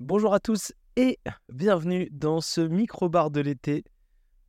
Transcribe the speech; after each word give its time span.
Bonjour 0.00 0.34
à 0.34 0.40
tous 0.40 0.74
et 0.96 1.18
bienvenue 1.50 2.10
dans 2.12 2.42
ce 2.42 2.60
micro-bar 2.60 3.30
de 3.30 3.40
l'été 3.40 3.82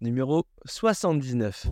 numéro 0.02 0.44
79. 0.66 1.68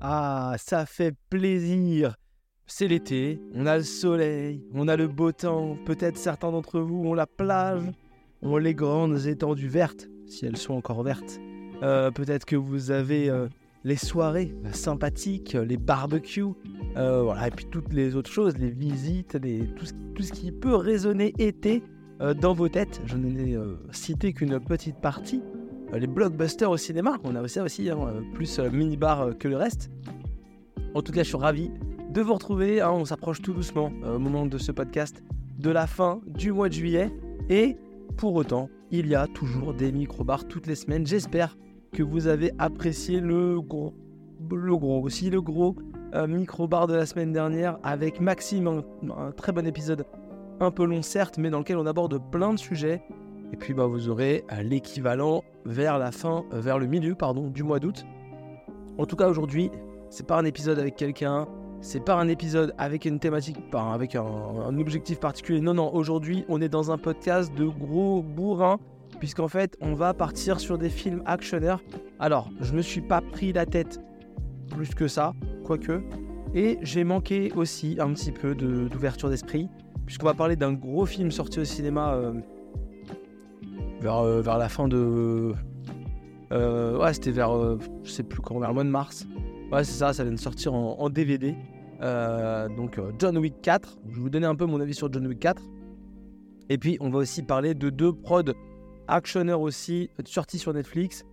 Ah, 0.00 0.54
ça 0.56 0.86
fait 0.86 1.16
plaisir. 1.30 2.14
C'est 2.66 2.86
l'été, 2.86 3.40
on 3.54 3.66
a 3.66 3.78
le 3.78 3.82
soleil, 3.82 4.64
on 4.72 4.86
a 4.86 4.94
le 4.94 5.08
beau 5.08 5.32
temps, 5.32 5.76
peut-être 5.84 6.16
certains 6.16 6.52
d'entre 6.52 6.78
vous 6.78 7.08
ont 7.08 7.14
la 7.14 7.26
plage, 7.26 7.82
ont 8.40 8.56
les 8.56 8.74
grandes 8.74 9.26
étendues 9.26 9.66
vertes, 9.66 10.08
si 10.28 10.46
elles 10.46 10.56
sont 10.56 10.74
encore 10.74 11.02
vertes. 11.02 11.40
Euh, 11.84 12.10
peut-être 12.10 12.46
que 12.46 12.56
vous 12.56 12.90
avez 12.90 13.28
euh, 13.28 13.46
les 13.84 13.96
soirées 13.96 14.54
sympathiques, 14.72 15.52
les 15.52 15.76
barbecues, 15.76 16.54
euh, 16.96 17.22
voilà, 17.22 17.48
et 17.48 17.50
puis 17.50 17.66
toutes 17.66 17.92
les 17.92 18.16
autres 18.16 18.30
choses, 18.30 18.56
les 18.56 18.70
visites, 18.70 19.34
les, 19.34 19.66
tout, 19.76 19.84
ce, 19.84 19.92
tout, 20.14 20.22
ce, 20.22 20.32
qui 20.32 20.50
peut 20.50 20.74
résonner 20.74 21.34
été 21.38 21.82
dans 22.40 22.54
vos 22.54 22.68
têtes. 22.68 23.02
Je 23.04 23.16
n'ai 23.16 23.58
cité 23.90 24.32
qu'une 24.32 24.60
petite 24.60 25.00
partie. 25.00 25.42
les 25.92 26.06
blockbusters 26.06 26.70
au 26.70 26.76
cinéma, 26.76 27.18
on 27.24 27.34
a 27.34 27.42
aussi, 27.42 27.60
aussi 27.60 27.90
hein, 27.90 27.98
plus 28.32 28.60
mini-bar 28.60 29.36
que 29.38 29.48
le 29.48 29.56
reste. 29.56 29.90
En 30.94 31.02
tout 31.02 31.12
cas, 31.12 31.22
je 31.22 31.28
suis 31.28 31.36
ravi 31.36 31.70
de 32.10 32.20
vous 32.22 32.32
retrouver. 32.32 32.80
Hein, 32.80 32.92
on 32.92 33.04
s'approche 33.04 33.42
tout 33.42 33.52
doucement 33.52 33.92
au 34.06 34.18
moment 34.20 34.46
de 34.46 34.56
ce 34.58 34.70
podcast 34.72 35.22
de 35.58 35.70
la 35.70 35.86
fin 35.86 36.20
du 36.26 36.52
mois 36.52 36.68
de 36.68 36.74
juillet. 36.74 37.10
Et 37.50 37.76
pour 38.16 38.34
autant, 38.36 38.70
il 38.92 39.08
y 39.08 39.16
a 39.16 39.26
toujours 39.26 39.74
des 39.74 39.90
micro-bars 39.90 40.46
toutes 40.46 40.68
les 40.68 40.76
semaines. 40.76 41.06
J'espère 41.06 41.56
que 41.94 42.02
vous 42.02 42.26
avez 42.26 42.52
apprécié 42.58 43.20
le 43.20 43.60
gros, 43.60 43.94
le 44.50 44.76
gros 44.76 45.00
aussi, 45.00 45.30
le 45.30 45.40
gros 45.40 45.76
euh, 46.14 46.26
micro-bar 46.26 46.88
de 46.88 46.94
la 46.94 47.06
semaine 47.06 47.32
dernière 47.32 47.78
avec 47.84 48.20
Maxime, 48.20 48.82
un, 49.16 49.30
très 49.30 49.52
bon 49.52 49.64
épisode, 49.66 50.04
un 50.60 50.72
peu 50.72 50.84
long 50.84 51.02
certes, 51.02 51.38
mais 51.38 51.50
dans 51.50 51.60
lequel 51.60 51.76
on 51.78 51.86
aborde 51.86 52.20
plein 52.30 52.52
de 52.52 52.58
sujets. 52.58 53.00
Et 53.52 53.56
puis 53.56 53.74
bah, 53.74 53.86
vous 53.86 54.08
aurez 54.08 54.44
euh, 54.52 54.62
l'équivalent 54.62 55.44
vers 55.64 55.98
la 55.98 56.10
fin, 56.10 56.44
euh, 56.52 56.60
vers 56.60 56.80
le 56.80 56.86
milieu 56.86 57.14
pardon, 57.14 57.48
du 57.48 57.62
mois 57.62 57.78
d'août. 57.78 58.04
En 58.98 59.06
tout 59.06 59.16
cas 59.16 59.28
aujourd'hui, 59.28 59.70
c'est 60.10 60.26
pas 60.26 60.36
un 60.36 60.44
épisode 60.44 60.80
avec 60.80 60.96
quelqu'un, 60.96 61.46
c'est 61.80 62.04
pas 62.04 62.16
un 62.16 62.26
épisode 62.26 62.74
avec 62.76 63.04
une 63.04 63.20
thématique, 63.20 63.58
avec 63.72 64.16
un, 64.16 64.24
un 64.24 64.78
objectif 64.78 65.20
particulier. 65.20 65.60
Non, 65.60 65.74
non, 65.74 65.94
aujourd'hui 65.94 66.44
on 66.48 66.60
est 66.60 66.68
dans 66.68 66.90
un 66.90 66.98
podcast 66.98 67.54
de 67.54 67.66
gros 67.66 68.20
bourrins 68.20 68.80
puisqu'en 69.18 69.48
fait, 69.48 69.76
on 69.80 69.94
va 69.94 70.14
partir 70.14 70.60
sur 70.60 70.78
des 70.78 70.88
films 70.88 71.22
actionneurs. 71.26 71.82
Alors, 72.18 72.50
je 72.60 72.72
me 72.72 72.82
suis 72.82 73.00
pas 73.00 73.20
pris 73.20 73.52
la 73.52 73.66
tête 73.66 74.00
plus 74.70 74.94
que 74.94 75.08
ça, 75.08 75.34
quoique, 75.64 76.02
et 76.54 76.78
j'ai 76.82 77.02
manqué 77.02 77.52
aussi 77.56 77.96
un 77.98 78.12
petit 78.12 78.30
peu 78.30 78.54
d'ouverture 78.54 79.28
d'esprit, 79.28 79.68
puisqu'on 80.06 80.26
va 80.26 80.34
parler 80.34 80.54
d'un 80.54 80.72
gros 80.72 81.04
film 81.04 81.32
sorti 81.32 81.58
au 81.58 81.64
cinéma 81.64 82.14
euh, 82.14 82.32
vers, 84.00 84.18
euh, 84.18 84.40
vers 84.40 84.58
la 84.58 84.68
fin 84.68 84.86
de. 84.86 85.52
Euh, 86.52 86.98
ouais, 86.98 87.12
c'était 87.12 87.32
vers. 87.32 87.50
je 88.04 88.10
sais 88.10 88.22
plus 88.22 88.40
quand, 88.40 88.58
vers 88.60 88.68
le 88.68 88.74
mois 88.74 88.84
de 88.84 88.88
mars. 88.88 89.26
Ouais, 89.72 89.82
c'est 89.82 89.98
ça, 89.98 90.12
ça 90.12 90.22
vient 90.22 90.32
de 90.32 90.38
sortir 90.38 90.74
en, 90.74 90.96
en 91.00 91.10
DVD. 91.10 91.56
donc, 92.00 93.00
John 93.18 93.36
Wick 93.38 93.60
4. 93.60 93.98
Je 94.08 94.14
vais 94.14 94.20
vous 94.20 94.30
donner 94.30 94.46
un 94.46 94.54
peu 94.54 94.66
mon 94.66 94.80
avis 94.80 94.94
sur 94.94 95.12
John 95.12 95.26
Wick 95.26 95.40
4. 95.40 95.60
Et 96.68 96.78
puis, 96.78 96.96
on 97.00 97.10
va 97.10 97.18
aussi 97.18 97.42
parler 97.42 97.74
de 97.74 97.90
deux 97.90 98.12
prods 98.12 98.52
actionneur 99.08 99.60
aussi, 99.60 100.10
sorti 100.24 100.58
sur 100.58 100.72
Netflix, 100.72 101.24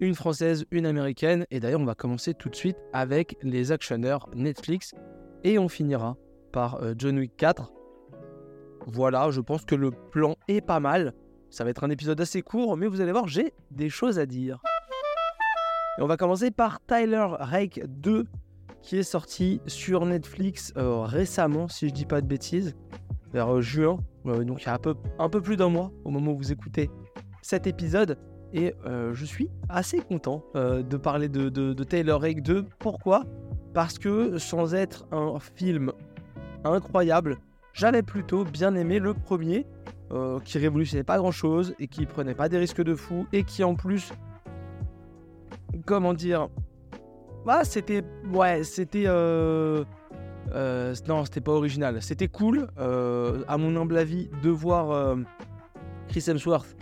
une 0.00 0.14
française, 0.14 0.64
une 0.70 0.86
américaine. 0.86 1.46
Et 1.50 1.60
d'ailleurs, 1.60 1.80
on 1.80 1.84
va 1.84 1.94
commencer 1.94 2.34
tout 2.34 2.48
de 2.48 2.56
suite 2.56 2.76
avec 2.92 3.36
les 3.42 3.72
actionneurs 3.72 4.28
Netflix. 4.34 4.94
Et 5.44 5.58
on 5.58 5.68
finira 5.68 6.16
par 6.52 6.82
euh, 6.82 6.94
John 6.96 7.18
Wick 7.18 7.36
4. 7.36 7.72
Voilà, 8.86 9.30
je 9.30 9.40
pense 9.40 9.64
que 9.64 9.74
le 9.74 9.90
plan 9.90 10.36
est 10.48 10.60
pas 10.60 10.80
mal. 10.80 11.14
Ça 11.50 11.64
va 11.64 11.70
être 11.70 11.84
un 11.84 11.90
épisode 11.90 12.20
assez 12.20 12.42
court, 12.42 12.76
mais 12.76 12.86
vous 12.86 13.00
allez 13.00 13.12
voir, 13.12 13.28
j'ai 13.28 13.52
des 13.70 13.88
choses 13.88 14.18
à 14.18 14.26
dire. 14.26 14.60
Et 15.98 16.02
on 16.02 16.06
va 16.06 16.16
commencer 16.16 16.50
par 16.50 16.80
Tyler 16.86 17.26
Rake 17.38 17.82
2, 17.86 18.24
qui 18.80 18.98
est 18.98 19.02
sorti 19.02 19.60
sur 19.66 20.04
Netflix 20.06 20.72
euh, 20.76 21.02
récemment, 21.02 21.68
si 21.68 21.88
je 21.88 21.94
dis 21.94 22.06
pas 22.06 22.20
de 22.20 22.26
bêtises, 22.26 22.74
vers 23.32 23.54
euh, 23.54 23.60
juin. 23.60 23.98
donc 24.24 24.62
il 24.62 24.66
y 24.66 24.68
a 24.68 24.74
un 24.74 24.78
peu, 24.78 24.94
un 25.18 25.28
peu 25.28 25.40
plus 25.40 25.56
d'un 25.56 25.68
mois 25.68 25.92
au 26.04 26.10
moment 26.10 26.32
où 26.32 26.38
vous 26.38 26.52
écoutez 26.52 26.90
cet 27.42 27.66
épisode 27.66 28.16
et 28.54 28.74
euh, 28.86 29.14
je 29.14 29.24
suis 29.24 29.50
assez 29.68 29.98
content 29.98 30.44
euh, 30.56 30.82
de 30.82 30.96
parler 30.96 31.28
de, 31.28 31.72
Taylor 31.84 32.20
Rake 32.20 32.42
2. 32.42 32.66
Pourquoi? 32.78 33.24
Parce 33.74 33.98
que 33.98 34.38
sans 34.38 34.74
être 34.74 35.06
un 35.10 35.38
film 35.40 35.92
incroyable, 36.64 37.38
j'avais 37.72 38.02
plutôt 38.02 38.44
bien 38.44 38.74
aimé 38.74 38.98
le 38.98 39.14
premier, 39.14 39.66
euh, 40.12 40.38
qui 40.40 40.58
révolutionnait 40.58 41.04
pas 41.04 41.16
grand 41.16 41.30
chose 41.30 41.74
et 41.78 41.88
qui 41.88 42.04
prenait 42.04 42.34
pas 42.34 42.50
des 42.50 42.58
risques 42.58 42.82
de 42.82 42.94
fou 42.94 43.26
et 43.32 43.44
qui 43.44 43.64
en 43.64 43.74
plus, 43.74 44.12
comment 45.86 46.12
dire, 46.12 46.48
bah 47.46 47.64
c'était, 47.64 48.04
ouais, 48.30 48.62
c'était, 48.62 49.06
non, 49.06 49.86
c'était 51.24 51.40
pas 51.40 51.52
original, 51.52 52.02
c'était 52.02 52.28
cool, 52.28 52.68
à 52.76 53.56
mon 53.56 53.74
humble 53.80 53.96
avis, 53.96 54.28
de 54.42 54.50
voir 54.50 55.16
Chris 56.08 56.24
Hemsworth 56.28 56.76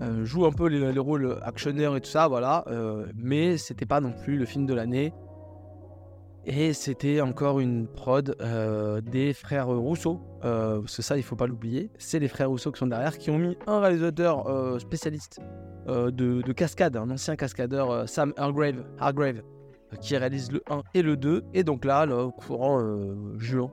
euh, 0.00 0.24
joue 0.24 0.46
un 0.46 0.52
peu 0.52 0.66
les, 0.66 0.98
rôles 0.98 1.38
actionneurs 1.42 1.96
et 1.96 2.00
tout 2.00 2.10
ça, 2.10 2.28
voilà. 2.28 2.64
Euh, 2.68 3.06
mais 3.14 3.58
c'était 3.58 3.86
pas 3.86 4.00
non 4.00 4.12
plus 4.12 4.36
le 4.38 4.46
film 4.46 4.66
de 4.66 4.74
l'année. 4.74 5.12
Et 6.46 6.72
c'était 6.72 7.20
encore 7.20 7.60
une 7.60 7.86
prod 7.86 8.34
euh, 8.40 9.02
des 9.02 9.34
frères 9.34 9.68
Rousseau. 9.68 10.20
c'est 10.86 11.02
ça, 11.02 11.18
il 11.18 11.22
faut 11.22 11.36
pas 11.36 11.46
l'oublier. 11.46 11.90
C'est 11.98 12.18
les 12.18 12.28
frères 12.28 12.48
Rousseau 12.48 12.72
qui 12.72 12.78
sont 12.78 12.86
derrière, 12.86 13.18
qui 13.18 13.30
ont 13.30 13.38
mis 13.38 13.58
un 13.66 13.80
réalisateur 13.80 14.80
spécialiste 14.80 15.40
de, 15.86 16.52
cascade, 16.52 16.96
un 16.96 17.10
ancien 17.10 17.36
cascadeur, 17.36 18.08
Sam 18.08 18.32
Hargrave, 18.36 18.84
Hargrave 18.98 19.42
qui 20.00 20.16
réalise 20.16 20.52
le 20.52 20.62
1 20.70 20.82
et 20.94 21.02
le 21.02 21.16
2. 21.16 21.42
Et 21.52 21.62
donc 21.62 21.84
là 21.84 22.06
au 22.06 22.30
courant 22.30 22.80
juin, 23.38 23.70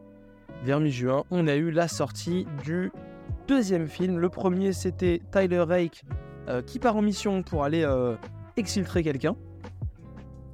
vers 0.64 0.82
mi-juin, 0.82 1.24
on 1.32 1.48
a 1.48 1.56
eu 1.56 1.72
la 1.72 1.88
sortie 1.88 2.48
du 2.66 2.92
deuxième 3.48 3.88
film. 3.88 4.20
Le 4.20 4.30
premier, 4.30 4.74
c'était 4.74 5.22
Tyler 5.32 5.62
Rake 5.62 6.04
euh, 6.50 6.62
qui 6.62 6.80
part 6.80 6.96
en 6.96 7.02
mission 7.02 7.44
pour 7.44 7.64
aller 7.64 7.84
euh, 7.84 8.16
exfiltrer 8.58 9.04
quelqu'un. 9.04 9.36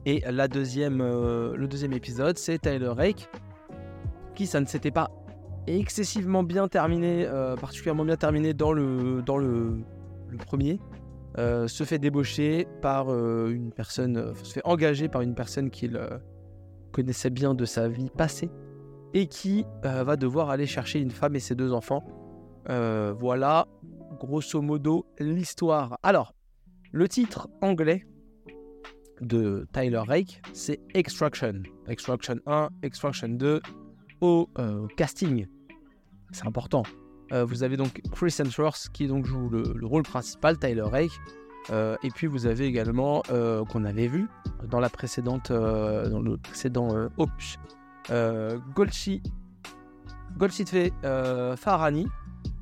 Et 0.05 0.23
la 0.29 0.47
deuxième, 0.47 1.01
euh, 1.01 1.55
le 1.55 1.67
deuxième 1.67 1.93
épisode, 1.93 2.37
c'est 2.37 2.59
Tyler 2.59 2.89
Rake 2.89 3.29
qui, 4.35 4.47
ça 4.47 4.59
ne 4.59 4.65
s'était 4.65 4.91
pas 4.91 5.11
excessivement 5.67 6.43
bien 6.43 6.67
terminé, 6.67 7.25
particulièrement 7.61 8.03
bien 8.03 8.17
terminé 8.17 8.53
dans 8.53 8.73
le, 8.73 9.21
dans 9.21 9.37
le 9.37 9.77
premier, 10.45 10.79
se 11.37 11.83
fait 11.85 11.99
débaucher 11.99 12.67
par 12.81 13.09
une 13.11 13.71
personne, 13.71 14.33
se 14.41 14.53
fait 14.53 14.61
engager 14.65 15.07
par 15.07 15.21
une 15.21 15.35
personne 15.35 15.69
qu'il 15.69 16.01
connaissait 16.91 17.29
bien 17.29 17.53
de 17.53 17.63
sa 17.63 17.87
vie 17.87 18.09
passée 18.09 18.49
et 19.13 19.27
qui 19.27 19.65
va 19.83 20.15
devoir 20.15 20.49
aller 20.49 20.65
chercher 20.65 20.99
une 20.99 21.11
femme 21.11 21.35
et 21.35 21.39
ses 21.39 21.53
deux 21.53 21.71
enfants 21.71 22.03
euh, 22.69 23.13
voilà, 23.17 23.67
grosso 24.19 24.61
modo, 24.61 25.05
l'histoire. 25.19 25.97
Alors, 26.03 26.33
le 26.91 27.07
titre 27.07 27.49
anglais 27.61 28.05
de 29.21 29.67
Tyler 29.73 30.01
Rake, 30.05 30.41
c'est 30.53 30.79
Extraction. 30.93 31.63
Extraction 31.87 32.39
1, 32.45 32.69
Extraction 32.81 33.29
2, 33.29 33.61
au 34.21 34.49
euh, 34.57 34.87
casting. 34.95 35.47
C'est 36.31 36.47
important. 36.47 36.83
Euh, 37.31 37.45
vous 37.45 37.63
avez 37.63 37.77
donc 37.77 38.01
Chris 38.11 38.35
Hemsworth 38.39 38.89
qui 38.93 39.07
donc 39.07 39.25
joue 39.25 39.49
le, 39.49 39.85
rôle 39.85 40.03
principal, 40.03 40.57
Tyler 40.57 40.81
Rake. 40.83 41.11
et 41.71 42.09
puis 42.13 42.27
vous 42.27 42.45
avez 42.45 42.65
également, 42.65 43.21
qu'on 43.69 43.83
avait 43.85 44.07
vu 44.07 44.27
dans, 44.69 44.79
la 44.79 44.87
le 44.87 46.37
précédent 46.37 47.09
opus, 47.17 47.57
Golchi, 48.75 49.21
Golchitfe 50.37 50.91
Farani, 51.57 52.07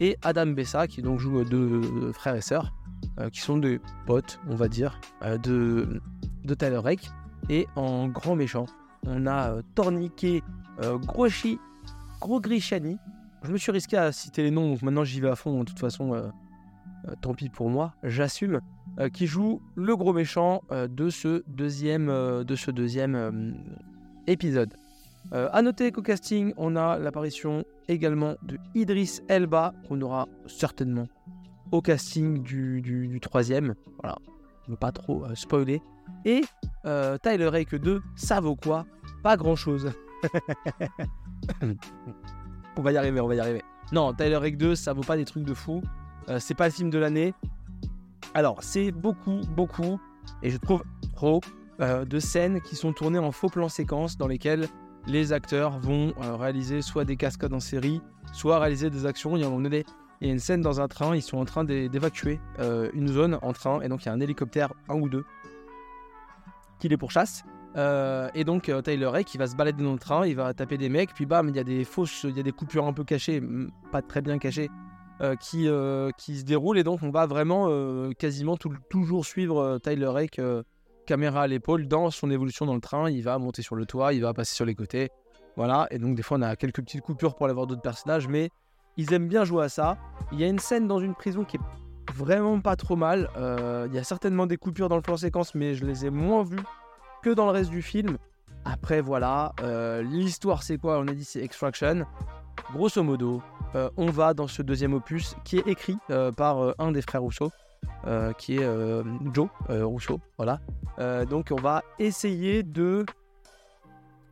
et 0.01 0.17
Adam 0.23 0.47
Bessa 0.47 0.87
qui 0.87 1.01
donc 1.01 1.19
joue 1.19 1.45
deux 1.45 2.11
frères 2.11 2.35
et 2.35 2.41
sœurs 2.41 2.73
euh, 3.19 3.29
qui 3.29 3.39
sont 3.39 3.57
des 3.57 3.79
potes, 4.05 4.39
on 4.49 4.55
va 4.55 4.67
dire, 4.67 4.99
euh, 5.21 5.37
de, 5.37 6.01
de 6.43 6.53
Tyler 6.53 6.77
Rake. 6.77 7.09
Et 7.49 7.67
en 7.75 8.07
grand 8.07 8.35
méchant, 8.35 8.65
on 9.05 9.25
a 9.27 9.51
euh, 9.51 9.61
Torniquet, 9.75 10.41
Groshi, 11.05 11.59
Gros 12.19 12.41
Grishani. 12.41 12.97
Je 13.43 13.51
me 13.51 13.57
suis 13.57 13.71
risqué 13.71 13.97
à 13.97 14.11
citer 14.11 14.41
les 14.41 14.51
noms, 14.51 14.69
donc 14.69 14.81
maintenant 14.81 15.03
j'y 15.03 15.21
vais 15.21 15.29
à 15.29 15.35
fond. 15.35 15.59
De 15.59 15.65
toute 15.65 15.79
façon, 15.79 16.31
tant 17.21 17.35
pis 17.35 17.49
pour 17.49 17.69
moi, 17.69 17.93
j'assume. 18.03 18.61
qui 19.13 19.27
joue 19.27 19.61
le 19.75 19.95
gros 19.95 20.13
méchant 20.13 20.63
de 20.71 21.09
ce 21.09 21.43
deuxième, 21.47 22.07
de 22.07 22.55
ce 22.55 22.71
deuxième 22.71 23.55
épisode. 24.25 24.73
Euh, 25.33 25.49
à 25.51 25.61
noter 25.61 25.91
qu'au 25.91 26.01
casting, 26.01 26.53
on 26.57 26.75
a 26.75 26.97
l'apparition 26.97 27.63
également 27.87 28.35
de 28.43 28.57
Idris 28.75 29.19
Elba, 29.29 29.73
qu'on 29.87 30.01
aura 30.01 30.27
certainement 30.47 31.07
au 31.71 31.81
casting 31.81 32.41
du, 32.43 33.19
troisième. 33.21 33.75
Voilà. 34.01 34.17
ne 34.67 34.73
veux 34.73 34.77
pas 34.77 34.91
trop 34.91 35.23
spoiler. 35.35 35.81
Et 36.25 36.41
Tyler 36.83 37.47
Rake 37.47 37.75
2, 37.75 38.01
ça 38.15 38.41
vaut 38.41 38.55
quoi? 38.55 38.85
Pas 39.23 39.37
grand 39.37 39.55
chose. 39.55 39.91
on 42.77 42.81
va 42.81 42.91
y 42.91 42.97
arriver, 42.97 43.21
on 43.21 43.27
va 43.27 43.35
y 43.35 43.39
arriver. 43.39 43.61
Non, 43.93 44.13
Tyler 44.13 44.35
Rake 44.35 44.57
2, 44.57 44.75
ça 44.75 44.93
vaut 44.93 45.01
pas 45.01 45.15
des 45.15 45.25
trucs 45.25 45.45
de 45.45 45.53
fou. 45.53 45.81
c'est 46.39 46.55
pas 46.55 46.65
le 46.65 46.73
film 46.73 46.89
de 46.89 46.97
l'année. 46.97 47.33
Alors, 48.33 48.63
c'est 48.63 48.91
beaucoup, 48.91 49.41
beaucoup, 49.55 49.99
et 50.43 50.49
je 50.49 50.57
trouve 50.57 50.83
trop, 51.15 51.41
de 51.79 52.19
scènes 52.19 52.61
qui 52.61 52.75
sont 52.75 52.93
tournées 52.93 53.17
en 53.17 53.31
faux 53.31 53.49
plan 53.49 53.67
séquence 53.67 54.17
dans 54.17 54.27
lesquelles 54.27 54.67
les 55.07 55.33
acteurs 55.33 55.79
vont 55.79 56.13
réaliser 56.17 56.81
soit 56.81 57.05
des 57.05 57.15
cascades 57.15 57.53
en 57.53 57.59
série, 57.59 58.01
soit 58.33 58.59
réaliser 58.59 58.89
des 58.89 59.05
actions. 59.05 59.35
Il 59.35 59.41
y, 59.41 59.45
a, 59.45 59.83
une 60.21 60.39
scène 60.39 60.61
dans 60.61 60.79
un 60.81 60.87
train, 60.87 61.15
ils 61.15 61.21
sont 61.21 61.37
en 61.37 61.45
train 61.45 61.63
d'évacuer 61.63 62.39
une 62.93 63.07
zone 63.07 63.39
en 63.41 63.53
train, 63.53 63.81
et 63.81 63.89
donc 63.89 64.03
il 64.03 64.07
y 64.07 64.09
a 64.09 64.13
un 64.13 64.19
hélicoptère, 64.19 64.73
un 64.89 64.95
ou 64.95 65.09
deux, 65.09 65.25
qui 66.79 66.89
les 66.89 66.97
pourchasse. 66.97 67.43
Euh, 67.77 68.29
et 68.33 68.43
donc 68.43 68.69
Tyler 68.83 69.05
Ray 69.05 69.23
qui 69.23 69.37
va 69.37 69.47
se 69.47 69.55
balader 69.55 69.81
dans 69.81 69.93
le 69.93 69.99
train, 69.99 70.25
il 70.25 70.35
va 70.35 70.53
taper 70.53 70.77
des 70.77 70.89
mecs, 70.89 71.13
puis 71.13 71.25
bam, 71.25 71.47
il 71.47 71.55
y 71.55 71.59
a 71.59 71.63
des 71.63 71.85
fausses, 71.85 72.25
il 72.25 72.35
y 72.35 72.39
a 72.39 72.43
des 72.43 72.51
coupures 72.51 72.85
un 72.85 72.93
peu 72.93 73.05
cachées, 73.05 73.41
pas 73.91 74.01
très 74.01 74.21
bien 74.21 74.37
cachées, 74.39 74.69
euh, 75.21 75.35
qui, 75.35 75.69
euh, 75.69 76.09
qui 76.17 76.37
se 76.37 76.43
déroulent. 76.43 76.77
Et 76.77 76.83
donc 76.83 77.01
on 77.01 77.11
va 77.11 77.25
vraiment 77.27 77.69
quasiment 78.17 78.57
toujours 78.89 79.25
suivre 79.25 79.79
Tyler 79.81 80.07
Rake, 80.07 80.41
caméra 81.11 81.41
à 81.41 81.47
l'épaule, 81.47 81.89
dans 81.89 82.09
son 82.09 82.31
évolution 82.31 82.65
dans 82.65 82.73
le 82.73 82.79
train. 82.79 83.09
Il 83.09 83.21
va 83.21 83.37
monter 83.37 83.61
sur 83.61 83.75
le 83.75 83.85
toit, 83.85 84.13
il 84.13 84.21
va 84.21 84.33
passer 84.33 84.55
sur 84.55 84.63
les 84.63 84.75
côtés. 84.75 85.09
Voilà, 85.57 85.85
et 85.91 85.99
donc 85.99 86.15
des 86.15 86.23
fois 86.23 86.37
on 86.37 86.41
a 86.41 86.55
quelques 86.55 86.81
petites 86.81 87.01
coupures 87.01 87.35
pour 87.35 87.47
aller 87.47 87.53
voir 87.53 87.67
d'autres 87.67 87.81
personnages, 87.81 88.29
mais 88.29 88.49
ils 88.95 89.11
aiment 89.11 89.27
bien 89.27 89.43
jouer 89.43 89.65
à 89.65 89.67
ça. 89.67 89.97
Il 90.31 90.39
y 90.39 90.45
a 90.45 90.47
une 90.47 90.59
scène 90.59 90.87
dans 90.87 91.01
une 91.01 91.13
prison 91.13 91.43
qui 91.43 91.57
est 91.57 92.13
vraiment 92.15 92.61
pas 92.61 92.77
trop 92.77 92.95
mal. 92.95 93.29
il 93.37 93.93
y 93.93 93.97
a 93.97 94.05
certainement 94.05 94.47
des 94.47 94.55
coupures 94.55 94.87
dans 94.87 94.95
le 94.95 95.01
plan 95.01 95.17
séquence, 95.17 95.53
mais 95.53 95.75
je 95.75 95.85
les 95.85 96.05
ai 96.05 96.09
moins 96.09 96.43
vues 96.43 96.63
que 97.21 97.29
dans 97.29 97.45
le 97.45 97.51
reste 97.51 97.71
du 97.71 97.81
film. 97.81 98.17
Après, 98.63 99.01
voilà, 99.01 99.51
euh, 99.63 100.01
l'histoire 100.03 100.63
c'est 100.63 100.77
quoi? 100.77 100.97
On 100.99 101.07
a 101.09 101.13
dit 101.13 101.25
c'est 101.25 101.43
Extraction. 101.43 102.05
Grosso 102.73 103.03
modo, 103.03 103.41
euh, 103.75 103.89
on 103.97 104.05
va 104.05 104.33
dans 104.33 104.47
ce 104.47 104.61
deuxième 104.61 104.93
opus 104.93 105.35
qui 105.43 105.57
est 105.57 105.67
écrit 105.67 105.97
euh, 106.09 106.31
par 106.31 106.73
un 106.79 106.93
des 106.93 107.01
frères 107.01 107.21
Rousseau, 107.21 107.51
qui 108.37 108.57
est 108.57 109.03
Joe 109.33 109.49
Rousseau. 109.69 110.19
Voilà. 110.37 110.59
donc 111.25 111.49
on 111.51 111.61
va 111.61 111.83
essayer 111.99 112.63
de 112.63 113.05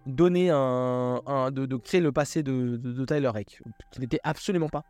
donner 0.06 0.50
un, 0.50 1.52
de, 1.52 1.76
créer 1.78 2.02
le 2.02 2.12
passé 2.12 2.44
de, 2.44 3.06
Tyler 3.06 3.30
Rake, 3.30 3.62
qui 3.92 4.00
n'était 4.00 4.20
absolument 4.24 4.70
pas 4.70 4.84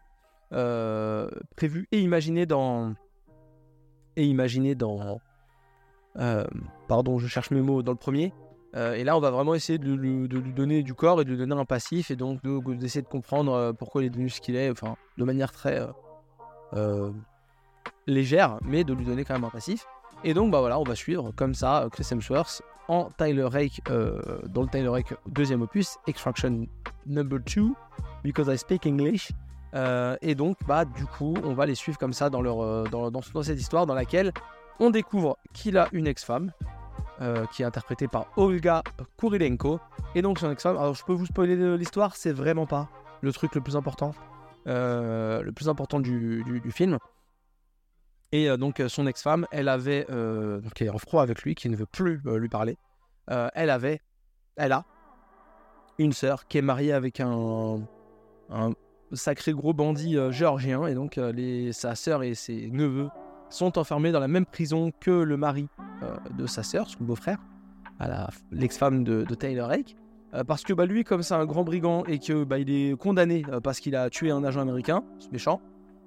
prévu 1.55 1.87
et 1.91 1.99
imaginé 1.99 2.45
dans 2.45 2.93
et 4.15 4.25
imaginé 4.25 4.75
dans 4.75 5.19
euh, 6.17 6.45
pardon, 6.87 7.19
je 7.19 7.27
cherche 7.27 7.51
mes 7.51 7.61
mots 7.61 7.83
dans 7.83 7.91
le 7.91 7.97
premier. 7.97 8.33
Euh, 8.75 8.93
et 8.93 9.03
là, 9.03 9.17
on 9.17 9.19
va 9.19 9.31
vraiment 9.31 9.55
essayer 9.55 9.79
de, 9.79 9.91
lui 9.91 10.27
donner 10.53 10.83
du 10.83 10.93
corps 10.93 11.21
et 11.21 11.25
de 11.25 11.31
lui 11.31 11.37
donner 11.37 11.55
un 11.55 11.65
passif, 11.65 12.11
et 12.11 12.15
donc 12.15 12.41
d'essayer 12.43 13.01
de, 13.01 13.07
comprendre 13.07 13.53
euh, 13.53 13.73
pourquoi 13.73 14.03
il 14.03 14.07
est 14.07 14.09
devenu 14.09 14.29
ce 14.29 14.41
qu'il 14.41 14.55
est, 14.55 14.69
enfin, 14.69 14.95
de 15.17 15.23
manière 15.23 15.51
très 15.51 15.87
légère, 18.07 18.57
mais 18.63 18.83
de 18.83 18.93
lui 18.93 19.05
donner 19.05 19.23
quand 19.23 19.33
même 19.33 19.43
un 19.43 19.49
passif. 19.49 19.85
Et 20.23 20.33
donc, 20.33 20.51
bah 20.51 20.59
voilà, 20.59 20.79
on 20.79 20.83
va 20.83 20.95
suivre 20.95 21.31
comme 21.35 21.53
ça 21.53 21.87
Chris 21.91 22.07
Hemsworth 22.11 22.61
en 22.87 23.09
Tyler 23.17 23.43
Rake, 23.43 23.81
dans 23.87 24.63
le 24.63 24.67
Tyler 24.67 24.89
Rake 24.89 25.13
deuxième 25.27 25.61
opus, 25.61 25.97
Extraction 26.07 26.65
Number 27.05 27.39
2, 27.39 27.69
Because 28.23 28.47
I 28.47 28.57
Speak 28.57 28.85
English. 28.87 29.31
et 30.21 30.35
donc, 30.35 30.57
bah, 30.67 30.85
du 30.85 31.05
coup, 31.05 31.35
on 31.43 31.53
va 31.53 31.67
les 31.67 31.75
suivre 31.75 31.97
comme 31.99 32.13
ça 32.13 32.29
dans, 32.29 32.41
leur, 32.41 32.89
dans, 32.89 33.11
dans 33.11 33.43
cette 33.43 33.59
histoire 33.59 33.85
dans 33.85 33.93
laquelle 33.93 34.33
on 34.79 34.89
découvre 34.89 35.37
qu'il 35.53 35.77
a 35.77 35.87
une 35.91 36.07
ex-femme 36.07 36.51
euh, 37.21 37.45
qui 37.47 37.63
est 37.63 37.65
interprétée 37.65 38.07
par 38.07 38.27
Olga 38.37 38.81
Kurilenko. 39.17 39.81
Et 40.15 40.21
donc 40.21 40.39
son 40.39 40.51
ex-femme, 40.51 40.77
alors 40.77 40.93
je 40.93 41.03
peux 41.03 41.11
vous 41.11 41.25
spoiler 41.25 41.77
l'histoire, 41.77 42.15
c'est 42.15 42.31
vraiment 42.31 42.65
pas 42.65 42.87
le 43.21 43.33
truc 43.33 43.55
le 43.55 43.61
plus 43.61 43.75
important, 43.75 44.13
euh, 44.67 45.41
le 45.41 45.51
plus 45.51 45.67
important 45.67 45.99
du, 45.99 46.61
film. 46.71 46.97
Et 48.31 48.49
euh, 48.49 48.57
donc 48.57 48.81
son 48.87 49.07
ex-femme, 49.07 49.47
elle 49.51 49.67
avait, 49.67 50.05
qui 50.75 50.83
est 50.83 50.89
en 50.89 50.97
froid 50.97 51.23
avec 51.23 51.41
lui, 51.43 51.55
qui 51.55 51.69
ne 51.69 51.75
veut 51.75 51.85
plus 51.85 52.21
lui 52.25 52.49
parler, 52.49 52.77
elle 53.27 53.69
avait, 53.69 54.01
elle 54.55 54.71
a 54.71 54.85
une 55.99 56.13
sœur 56.13 56.47
qui 56.47 56.57
est 56.57 56.63
mariée 56.63 56.93
avec 56.93 57.19
un, 57.19 57.81
sacré 59.13 59.53
gros 59.53 59.73
bandit 59.73 60.17
géorgien, 60.31 60.87
et 60.87 60.95
donc 60.95 61.17
les, 61.17 61.73
sa 61.73 61.95
sœur 61.95 62.23
et 62.23 62.33
ses 62.35 62.69
neveux 62.71 63.09
sont 63.49 63.77
enfermés 63.77 64.11
dans 64.11 64.19
la 64.19 64.27
même 64.27 64.45
prison 64.45 64.91
que 64.99 65.11
le 65.11 65.37
mari 65.37 65.67
euh, 66.03 66.15
de 66.37 66.47
sa 66.47 66.63
sœur, 66.63 66.87
son 66.87 67.03
beau-frère, 67.03 67.39
l'ex-femme 68.51 69.03
de, 69.03 69.23
Taylor. 69.35 69.71
Euh, 70.33 70.43
parce 70.43 70.63
que 70.63 70.73
bah, 70.73 70.85
lui, 70.85 71.03
comme 71.03 71.23
c'est 71.23 71.33
un 71.33 71.45
grand 71.45 71.63
brigand 71.63 72.03
et 72.05 72.19
que 72.19 72.43
bah, 72.43 72.59
est 72.59 72.97
condamné 72.97 73.43
euh, 73.51 73.59
parce 73.59 73.79
qu'il 73.79 73.95
a 73.95 74.09
tué 74.09 74.31
un 74.31 74.43
agent 74.43 74.61
américain, 74.61 75.03
ce 75.17 75.27
méchant, 75.29 75.61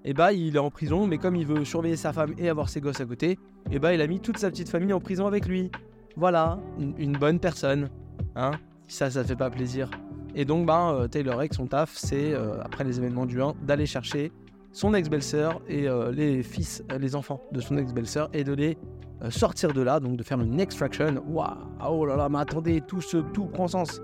et 0.04 0.14
bah 0.14 0.32
il 0.32 0.56
est 0.56 0.60
en 0.60 0.70
prison, 0.70 1.06
mais 1.06 1.19
comme 1.19 1.37
il 1.37 1.46
veut 1.46 1.64
surveiller 1.64 1.96
sa 1.96 2.12
femme 2.12 2.34
et 2.38 2.49
avoir 2.49 2.69
ses 2.69 2.81
gosses 2.81 3.00
à 3.00 3.04
côté, 3.04 3.38
et 3.70 3.78
bah 3.78 3.94
il 3.94 4.00
a 4.00 4.06
mis 4.06 4.20
toute 4.20 4.38
sa 4.38 4.50
petite 4.50 4.69
famille 4.69 4.93
en 4.93 5.00
prison 5.00 5.26
avec 5.26 5.46
lui. 5.46 5.70
Voilà, 6.16 6.58
une, 6.99 7.12
bonne 7.12 7.38
personne. 7.38 7.88
Hein 8.37 8.52
ça, 8.87 9.10
ça 9.10 9.25
fait 9.25 9.37
pas 9.37 9.49
plaisir. 9.49 9.90
Et 10.34 10.44
donc, 10.44 10.66
bah, 10.66 11.06
Taylor 11.10 11.38
Rake, 11.38 11.54
son 11.54 11.66
taf, 11.66 11.94
c'est, 11.96 12.34
après 12.62 12.84
les 12.84 12.99
événements 12.99 13.25
du 13.25 13.40
1, 13.40 13.54
d'aller 13.62 13.87
chercher 13.87 14.31
son 14.72 14.94
ex-belle-sœur 14.94 15.60
et 15.69 15.88
euh, 15.88 16.10
les 16.10 16.43
fils, 16.43 16.82
euh, 16.90 16.98
les 16.98 17.14
enfants 17.14 17.40
de 17.52 17.60
son 17.60 17.76
ex-belle-sœur 17.76 18.31
et 18.32 18.43
de 18.43 18.52
les 18.52 18.78
euh, 19.22 19.31
sortir 19.31 19.72
de 19.72 19.82
là, 19.82 20.00
donc 20.00 20.16
de 20.16 20.22
faire 20.22 20.40
une 20.40 20.58
extraction. 20.58 21.22
Waouh, 21.28 21.55
oh 21.88 22.06
là 22.06 22.16
là, 22.16 22.28
mais 22.28 22.38
attendez, 22.38 22.81
tout, 22.81 23.00
ce, 23.00 23.19
tout 23.19 23.46
prend 23.46 23.69
sens. 23.69 24.00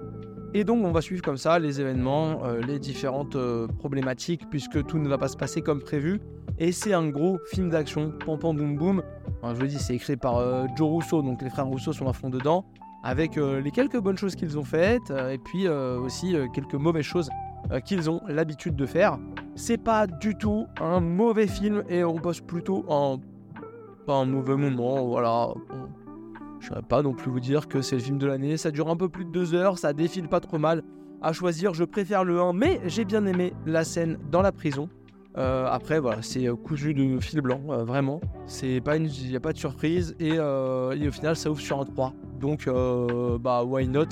Et 0.54 0.64
donc 0.64 0.84
on 0.84 0.92
va 0.92 1.00
suivre 1.00 1.22
comme 1.22 1.36
ça 1.36 1.58
les 1.58 1.80
événements, 1.80 2.42
les 2.66 2.78
différentes 2.78 3.36
problématiques, 3.78 4.48
puisque 4.50 4.84
tout 4.86 4.98
ne 4.98 5.08
va 5.08 5.18
pas 5.18 5.28
se 5.28 5.36
passer 5.36 5.60
comme 5.60 5.80
prévu. 5.80 6.20
Et 6.58 6.72
c'est 6.72 6.92
un 6.92 7.08
gros 7.08 7.38
film 7.50 7.70
d'action, 7.70 8.12
pam 8.24 8.38
pam 8.38 8.56
boum 8.56 8.76
boum. 8.76 9.02
je 9.44 9.52
vous 9.52 9.66
dis, 9.66 9.78
c'est 9.78 9.94
écrit 9.94 10.16
par 10.16 10.66
Joe 10.76 10.88
Rousseau, 10.88 11.22
donc 11.22 11.42
les 11.42 11.50
frères 11.50 11.66
Rousseau 11.66 11.92
sont 11.92 12.08
à 12.08 12.12
fond 12.12 12.30
dedans, 12.30 12.64
avec 13.02 13.36
les 13.36 13.70
quelques 13.70 13.98
bonnes 13.98 14.18
choses 14.18 14.34
qu'ils 14.34 14.58
ont 14.58 14.64
faites, 14.64 15.10
et 15.10 15.38
puis 15.38 15.68
aussi 15.68 16.34
quelques 16.54 16.74
mauvaises 16.74 17.04
choses 17.04 17.28
qu'ils 17.84 18.08
ont 18.08 18.20
l'habitude 18.26 18.74
de 18.74 18.86
faire 18.86 19.18
c'est 19.58 19.76
pas 19.76 20.06
du 20.06 20.36
tout 20.36 20.66
un 20.80 21.00
mauvais 21.00 21.48
film 21.48 21.82
et 21.88 22.04
on 22.04 22.16
passe 22.16 22.40
plutôt 22.40 22.84
pas 24.06 24.14
un 24.14 24.24
mauvais 24.24 24.56
moment. 24.56 25.04
Voilà. 25.06 25.48
Je 26.60 26.74
ne 26.74 26.80
pas 26.80 27.02
non 27.02 27.14
plus 27.14 27.30
vous 27.30 27.40
dire 27.40 27.68
que 27.68 27.82
c'est 27.82 27.96
le 27.96 28.02
film 28.02 28.18
de 28.18 28.26
l'année. 28.26 28.56
Ça 28.56 28.70
dure 28.70 28.88
un 28.88 28.96
peu 28.96 29.08
plus 29.08 29.24
de 29.24 29.30
deux 29.30 29.54
heures, 29.54 29.78
ça 29.78 29.92
défile 29.92 30.28
pas 30.28 30.40
trop 30.40 30.58
mal. 30.58 30.82
À 31.20 31.32
choisir, 31.32 31.74
je 31.74 31.84
préfère 31.84 32.24
le 32.24 32.40
1, 32.40 32.52
mais 32.52 32.80
j'ai 32.86 33.04
bien 33.04 33.26
aimé 33.26 33.52
la 33.66 33.84
scène 33.84 34.18
dans 34.30 34.42
la 34.42 34.52
prison. 34.52 34.88
Euh, 35.36 35.66
après, 35.70 36.00
voilà, 36.00 36.22
c'est 36.22 36.48
euh, 36.48 36.56
cousu 36.56 36.94
de 36.94 37.20
fil 37.20 37.40
blanc, 37.40 37.60
euh, 37.70 37.84
vraiment. 37.84 38.20
C'est 38.46 38.80
pas 38.80 38.96
il 38.96 39.28
n'y 39.28 39.36
a 39.36 39.40
pas 39.40 39.52
de 39.52 39.58
surprise 39.58 40.16
et, 40.18 40.38
au 40.38 41.12
final, 41.12 41.36
ça 41.36 41.50
ouvre 41.50 41.60
sur 41.60 41.80
un 41.80 41.84
3. 41.84 42.12
Donc, 42.40 42.68
bah, 43.40 43.64
why 43.64 43.88
not? 43.88 44.06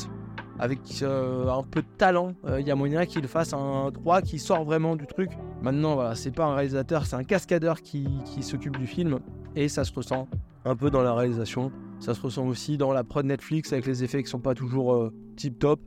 Avec 0.58 0.80
un 1.02 1.62
peu 1.70 1.82
de 1.82 1.88
talent, 1.98 2.32
il 2.58 2.66
y 2.66 2.70
a 2.70 2.74
moyen 2.74 3.04
qu'il 3.04 3.26
fasse 3.28 3.52
un 3.52 3.90
3 3.92 4.22
qui 4.22 4.38
sort 4.38 4.64
vraiment 4.64 4.96
du 4.96 5.06
truc. 5.06 5.30
Maintenant, 5.62 5.94
voilà, 5.94 6.14
c'est 6.14 6.30
pas 6.30 6.46
un 6.46 6.54
réalisateur, 6.54 7.06
c'est 7.06 7.16
un 7.16 7.24
cascadeur 7.24 7.82
qui, 7.82 8.08
s'occupe 8.40 8.78
du 8.78 8.86
film 8.86 9.18
et 9.54 9.68
ça 9.68 9.84
se 9.84 9.92
ressent 9.92 10.28
un 10.66 10.76
peu 10.76 10.90
dans 10.90 11.02
la 11.02 11.14
réalisation. 11.14 11.72
Ça 12.00 12.12
se 12.12 12.20
ressent 12.20 12.46
aussi 12.46 12.76
dans 12.76 12.92
la 12.92 13.04
prod 13.04 13.24
Netflix 13.24 13.72
avec 13.72 13.86
les 13.86 14.04
effets 14.04 14.22
qui 14.22 14.28
sont 14.28 14.40
pas 14.40 14.54
toujours 14.54 14.94
euh, 14.94 15.12
tip 15.36 15.58
top. 15.58 15.80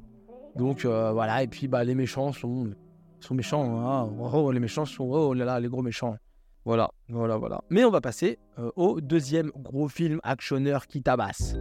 Donc 0.56 0.84
voilà, 0.86 1.44
et 1.44 1.48
puis 1.48 1.68
bah, 1.68 1.84
les 1.84 1.96
méchants 1.96 2.34
sont, 2.34 2.72
sont 3.20 3.36
méchants. 3.36 3.80
Hein. 3.80 4.10
Oh, 4.34 4.52
les 4.52 4.60
méchants 4.60 4.86
sont 4.86 5.04
oh 5.06 5.34
là 5.34 5.46
là, 5.46 5.60
les 5.60 5.70
gros 5.70 5.84
méchants. 5.84 6.18
Voilà, 6.66 6.90
voilà, 7.08 7.38
voilà. 7.38 7.62
Mais 7.70 7.86
on 7.86 7.92
va 7.92 8.02
passer 8.02 8.40
au 8.76 9.00
deuxième 9.00 9.52
gros 9.56 9.88
film 9.88 10.20
actionneur 10.24 10.88
qui 10.88 11.02
tabasse. 11.02 11.56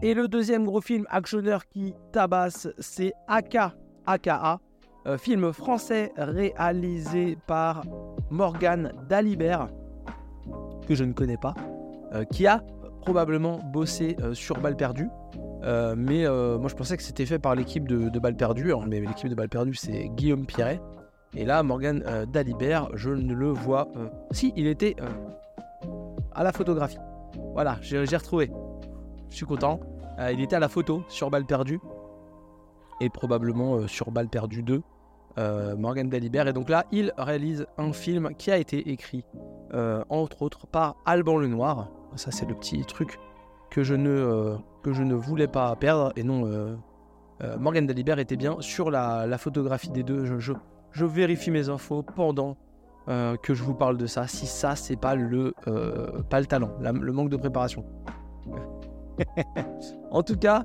Et 0.00 0.14
le 0.14 0.28
deuxième 0.28 0.64
gros 0.64 0.80
film 0.80 1.06
actionneur 1.10 1.66
qui 1.66 1.92
tabasse, 2.12 2.68
c'est 2.78 3.12
Aka, 3.26 3.74
AKA, 4.06 4.60
euh, 5.08 5.18
film 5.18 5.52
français 5.52 6.12
réalisé 6.16 7.36
par 7.48 7.82
Morgan 8.30 8.92
Dalibert, 9.08 9.68
que 10.88 10.94
je 10.94 11.04
ne 11.04 11.12
connais 11.12 11.36
pas, 11.36 11.54
euh, 12.14 12.24
qui 12.24 12.46
a 12.46 12.62
probablement 13.02 13.60
bossé 13.72 14.16
euh, 14.20 14.34
sur 14.34 14.58
Balle 14.58 14.76
Perdue. 14.76 15.08
mais 15.96 16.24
moi 16.26 16.68
je 16.68 16.74
pensais 16.74 16.96
que 16.96 17.02
c'était 17.02 17.26
fait 17.26 17.38
par 17.38 17.54
l'équipe 17.54 17.86
de, 17.86 18.08
de 18.08 18.18
Balle 18.18 18.36
Perdue, 18.36 18.72
mais 18.86 19.00
l'équipe 19.00 19.28
de 19.28 19.34
Balle 19.34 19.48
Perdue 19.48 19.74
c'est 19.74 20.08
Guillaume 20.08 20.46
Piret. 20.46 20.80
Et 21.36 21.44
là, 21.44 21.62
Morgan 21.62 22.02
Dalibert, 22.32 22.88
je 22.94 23.10
ne 23.10 23.34
le 23.34 23.48
vois. 23.48 23.88
si, 24.30 24.52
il 24.56 24.66
était 24.66 24.96
à 26.32 26.42
la 26.42 26.52
photographie. 26.52 26.98
Voilà, 27.52 27.76
j'ai 27.82 28.16
retrouvé 28.16 28.50
je 29.30 29.36
suis 29.36 29.46
content. 29.46 29.80
Euh, 30.18 30.32
il 30.32 30.40
était 30.40 30.56
à 30.56 30.60
la 30.60 30.68
photo 30.68 31.04
sur 31.08 31.30
Balle 31.30 31.46
perdue 31.46 31.80
et 33.00 33.08
probablement 33.08 33.76
euh, 33.76 33.86
sur 33.86 34.10
Balle 34.10 34.28
perdue 34.28 34.62
2, 34.62 34.82
euh, 35.36 35.76
Morgan 35.76 36.08
Dalibert. 36.08 36.48
Et 36.48 36.52
donc 36.52 36.68
là, 36.68 36.86
il 36.92 37.12
réalise 37.18 37.66
un 37.76 37.92
film 37.92 38.30
qui 38.36 38.50
a 38.50 38.58
été 38.58 38.90
écrit, 38.90 39.24
entre 40.08 40.42
autres, 40.42 40.66
par 40.66 40.96
Alban 41.04 41.38
Lenoir. 41.38 41.90
Ça, 42.16 42.30
c'est 42.30 42.46
le 42.46 42.54
petit 42.54 42.84
truc 42.84 43.18
que 43.70 43.82
je 43.82 43.94
ne, 43.94 44.56
que 44.82 44.92
je 44.92 45.02
ne 45.02 45.14
voulais 45.14 45.46
pas 45.46 45.74
perdre. 45.76 46.12
Et 46.16 46.22
non, 46.22 46.78
Morgan 47.58 47.86
Dalibert 47.86 48.18
était 48.18 48.36
bien 48.36 48.56
sur 48.60 48.90
la, 48.90 49.38
photographie 49.38 49.90
des 49.90 50.02
deux. 50.02 50.24
Je, 50.24 50.52
je, 50.92 51.04
vérifie 51.04 51.50
mes 51.50 51.68
infos 51.68 52.02
pendant 52.02 52.56
que 53.06 53.54
je 53.54 53.62
vous 53.62 53.74
parle 53.74 53.98
de 53.98 54.06
ça. 54.06 54.26
Si 54.26 54.46
ça, 54.46 54.74
c'est 54.74 54.96
pas 54.96 55.14
le, 55.14 55.54
pas 56.30 56.40
le 56.40 56.46
talent, 56.46 56.70
le 56.80 57.12
manque 57.12 57.30
de 57.30 57.36
préparation. 57.36 57.84
en 60.10 60.22
tout 60.22 60.36
cas, 60.36 60.64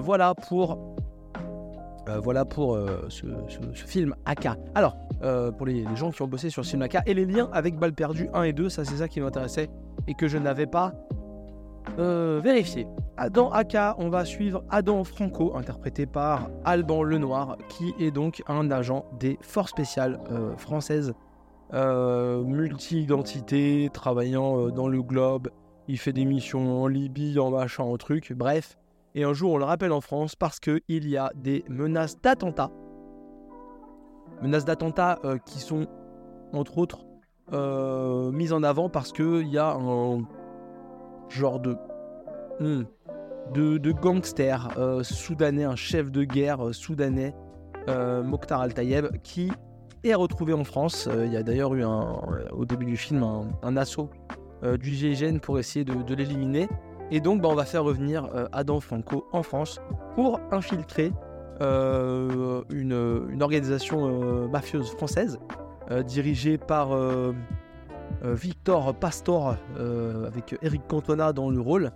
voilà 0.00 0.34
pour 0.34 0.96
euh, 2.08 2.20
voilà 2.20 2.44
pour 2.44 2.74
euh, 2.74 3.06
ce, 3.08 3.26
film 3.74 4.14
AK. 4.24 4.48
Alors, 4.74 4.96
euh, 5.22 5.50
pour 5.50 5.66
les, 5.66 5.84
gens 5.96 6.10
qui 6.10 6.22
ont 6.22 6.26
bossé 6.26 6.50
sur 6.50 6.64
ce 6.64 6.70
film 6.70 6.82
AK, 6.82 6.98
et 7.06 7.14
les 7.14 7.26
liens 7.26 7.50
avec 7.52 7.76
Balle 7.76 7.92
Perdue 7.92 8.28
1 8.32 8.44
et 8.44 8.52
2, 8.52 8.68
ça 8.68 8.84
c'est 8.84 8.96
ça 8.96 9.08
qui 9.08 9.20
m'intéressait 9.20 9.68
et 10.06 10.14
que 10.14 10.28
je 10.28 10.38
n'avais 10.38 10.66
pas 10.66 10.94
vérifié. 11.96 12.86
Dans 13.32 13.50
AK, 13.50 13.76
on 13.98 14.08
va 14.08 14.24
suivre 14.24 14.62
Adam 14.70 15.02
Franco, 15.02 15.56
interprété 15.56 16.06
par 16.06 16.48
Alban 16.64 17.02
Lenoir, 17.02 17.56
qui 17.68 17.92
est 17.98 18.12
donc 18.12 18.42
un 18.46 18.70
agent 18.70 19.04
des 19.18 19.36
forces 19.40 19.70
spéciales 19.70 20.20
françaises, 20.58 21.12
multi-identité, 21.72 23.90
travaillant 23.92 24.68
dans 24.68 24.86
le 24.86 25.02
globe. 25.02 25.48
Il 25.88 25.98
fait 25.98 26.12
des 26.12 26.24
missions 26.24 26.82
en 26.82 26.86
Libye, 26.86 27.40
en 27.40 27.50
machin, 27.50 27.82
en 27.82 27.96
truc, 27.96 28.32
bref. 28.32 28.78
Et 29.18 29.24
un 29.24 29.32
jour, 29.32 29.54
on 29.54 29.58
le 29.58 29.64
rappelle 29.64 29.90
en 29.90 30.00
France 30.00 30.36
parce 30.36 30.60
qu'il 30.60 30.80
y 30.88 31.16
a 31.16 31.32
des 31.34 31.64
menaces 31.68 32.20
d'attentats. 32.20 32.70
Menaces 34.42 34.64
d'attentats 34.64 35.18
euh, 35.24 35.38
qui 35.38 35.58
sont, 35.58 35.88
entre 36.52 36.78
autres, 36.78 37.04
euh, 37.52 38.30
mises 38.30 38.52
en 38.52 38.62
avant 38.62 38.88
parce 38.88 39.10
qu'il 39.10 39.48
y 39.48 39.58
a 39.58 39.72
un 39.72 40.24
genre 41.28 41.58
de, 41.58 41.76
hmm, 42.60 42.84
de, 43.54 43.90
gangster 43.90 44.68
euh, 44.78 45.02
soudanais, 45.02 45.64
un 45.64 45.74
chef 45.74 46.12
de 46.12 46.22
guerre 46.22 46.72
soudanais, 46.72 47.34
Mokhtar 47.88 48.60
Al-Tayeb, 48.60 49.20
qui 49.24 49.50
est 50.04 50.14
retrouvé 50.14 50.52
en 50.52 50.62
France. 50.62 51.08
il 51.12 51.32
y 51.32 51.36
a 51.36 51.42
d'ailleurs 51.42 51.74
eu 51.74 51.82
un, 51.82 52.20
au 52.52 52.64
début 52.64 52.86
du 52.86 52.96
film 52.96 53.26
un, 53.62 53.76
assaut 53.76 54.10
du 54.62 54.90
GIGN 54.90 55.40
pour 55.40 55.58
essayer 55.58 55.84
de 55.84 56.14
l'éliminer. 56.14 56.68
Et 57.10 57.20
donc, 57.20 57.40
bah, 57.40 57.48
on 57.50 57.54
va 57.54 57.64
faire 57.64 57.84
revenir 57.84 58.28
euh, 58.34 58.46
Adam 58.52 58.80
Franco 58.80 59.26
en 59.32 59.42
France 59.42 59.80
pour 60.14 60.40
infiltrer 60.50 61.12
euh, 61.60 62.62
une, 62.70 63.42
organisation 63.42 64.06
euh, 64.06 64.48
mafieuse 64.48 64.90
française 64.92 65.38
dirigée 66.06 66.58
par 66.58 66.90
Victor 68.22 68.94
Pastor 68.94 69.56
avec 70.26 70.54
Eric 70.60 70.86
Cantona 70.86 71.32
dans 71.32 71.48
le 71.48 71.62
rôle. 71.62 71.92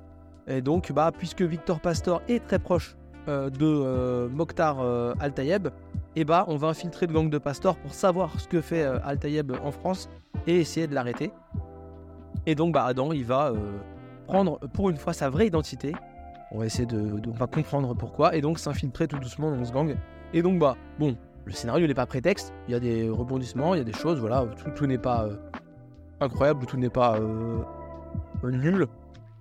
Et 0.47 0.63
donc, 0.63 0.93
bah, 0.93 1.13
puisque 1.13 1.43
Victor 1.43 1.79
Pastor 1.79 2.23
est 2.27 2.43
très 2.43 2.59
proche 2.59 2.97
de 3.27 4.29
Mokhtar 4.29 4.81
Al-Tayeb, 5.21 5.69
et 6.17 6.25
bah, 6.25 6.47
on 6.49 6.57
va 6.57 6.69
infiltrer 6.69 7.07
le 7.07 7.13
gang 7.13 7.29
de 7.29 7.37
Pastor 7.37 7.77
pour 7.77 7.93
savoir 7.93 8.41
ce 8.41 8.49
que 8.49 8.63
fait 8.63 8.83
Al-Tayeb 8.83 9.53
en 9.63 9.73
France 9.73 10.09
et 10.47 10.59
essayer 10.59 10.87
de 10.87 10.95
l'arrêter. 10.95 11.31
Et 12.47 12.55
donc, 12.55 12.75
Adam, 12.79 13.13
il 13.13 13.27
va 13.27 13.53
prendre 14.23 14.59
pour 14.73 14.91
une 14.91 14.97
fois 14.97 15.13
sa 15.13 15.31
vraie 15.31 15.47
identité. 15.47 15.93
On 16.51 16.59
va 16.59 16.67
essayer 16.67 16.87
de, 16.87 17.21
on 17.27 17.33
va 17.33 17.47
comprendre 17.47 17.95
pourquoi 17.95 18.37
et 18.37 18.41
donc 18.41 18.59
s'infiltrer 18.59 19.09
tout 19.09 19.19
doucement 19.19 19.51
dans 19.51 19.65
ce 19.65 19.73
gang. 19.73 19.97
Et 20.35 20.43
donc 20.43 20.59
bah 20.59 20.77
bon, 20.99 21.17
le 21.45 21.53
scénario 21.53 21.87
n'est 21.87 21.95
pas 21.95 22.07
prétexte. 22.07 22.53
Il 22.69 22.73
y 22.73 22.75
a 22.75 22.81
des 22.81 23.09
rebondissements, 23.09 23.75
il 23.75 23.79
y 23.79 23.81
a 23.81 23.85
des 23.85 23.93
choses, 23.93 24.21
voilà, 24.21 24.47
tout, 24.75 24.87
n'est 24.87 24.99
pas 24.99 25.25
euh, 25.25 25.37
incroyable, 26.21 26.67
tout 26.67 26.77
n'est 26.77 26.91
pas 26.91 27.19
euh, 27.19 27.63
nul, 28.45 28.87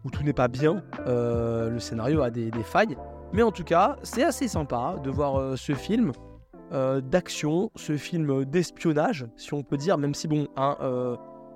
ou 0.03 0.09
tout 0.09 0.23
n'est 0.23 0.33
pas 0.33 0.47
bien. 0.47 0.83
Euh, 1.07 1.69
le 1.69 1.79
scénario 1.79 2.21
a 2.21 2.29
des, 2.29 2.51
failles, 2.63 2.97
mais 3.33 3.43
en 3.43 3.51
tout 3.51 3.63
cas, 3.63 3.97
c'est 4.03 4.23
assez 4.23 4.47
sympa 4.47 4.95
de 5.03 5.09
voir 5.09 5.57
ce 5.57 5.73
film 5.73 6.11
d'action, 7.03 7.69
ce 7.75 7.97
film 7.97 8.45
d'espionnage, 8.45 9.27
si 9.35 9.53
on 9.53 9.61
peut 9.61 9.75
dire, 9.75 9.97
même 9.97 10.13
si 10.13 10.29
bon, 10.29 10.47
hein, 10.55 10.77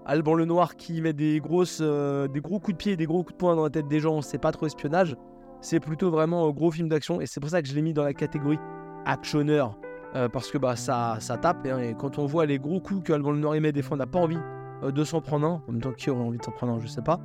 Alban 0.06 0.36
le 0.36 0.46
Noir 0.46 0.76
qui 0.76 1.02
met 1.02 1.16
euh, 1.20 2.28
des 2.28 2.40
gros 2.40 2.60
coups 2.60 2.74
de 2.74 2.78
pied 2.78 2.92
et 2.94 2.98
des 2.98 3.08
gros 3.08 3.24
coups 3.24 3.34
de 3.34 3.38
poing 3.38 3.56
dans 3.56 3.64
la 3.64 3.70
tête 3.72 3.88
des 3.88 4.00
gens, 4.00 4.22
c'est 4.22 4.38
pas 4.38 4.52
trop 4.52 4.68
espionnage. 4.68 5.16
C'est 5.62 5.80
plutôt 5.80 6.12
vraiment 6.12 6.48
un 6.48 6.52
gros 6.52 6.70
film 6.70 6.90
d'action 6.90 7.22
et 7.22 7.26
c'est 7.26 7.40
pour 7.40 7.50
ça 7.50 7.62
que 7.62 7.68
je 7.68 7.74
l'ai 7.74 7.82
mis 7.82 7.94
dans 7.94 8.04
la 8.04 8.14
catégorie 8.14 8.60
actionneur. 9.06 9.78
Euh, 10.16 10.30
parce 10.30 10.52
que 10.52 10.58
bah, 10.58 10.76
ça, 10.76 11.18
tape 11.42 11.66
hein, 11.66 11.80
et, 11.80 11.96
quand 11.96 12.20
on 12.20 12.26
voit 12.26 12.46
les 12.46 12.60
gros 12.60 12.80
coups 12.80 13.04
que 13.04 13.14
Alban 13.14 13.32
le 13.32 13.40
Noir 13.40 13.60
met, 13.60 13.72
des 13.72 13.82
fois 13.82 13.96
on 13.96 13.98
n'a 13.98 14.06
pas 14.06 14.20
envie 14.20 14.38
euh, 14.84 14.92
de 14.92 15.04
s'en 15.04 15.22
prendre 15.22 15.48
un. 15.48 15.64
En 15.68 15.72
même 15.72 15.82
temps, 15.82 15.92
qui 15.92 16.10
aurait 16.12 16.22
envie 16.24 16.38
de 16.38 16.44
s'en 16.44 16.52
prendre 16.52 16.74
un, 16.74 16.80
je 16.80 16.88
sais 16.88 17.02
pas. 17.02 17.20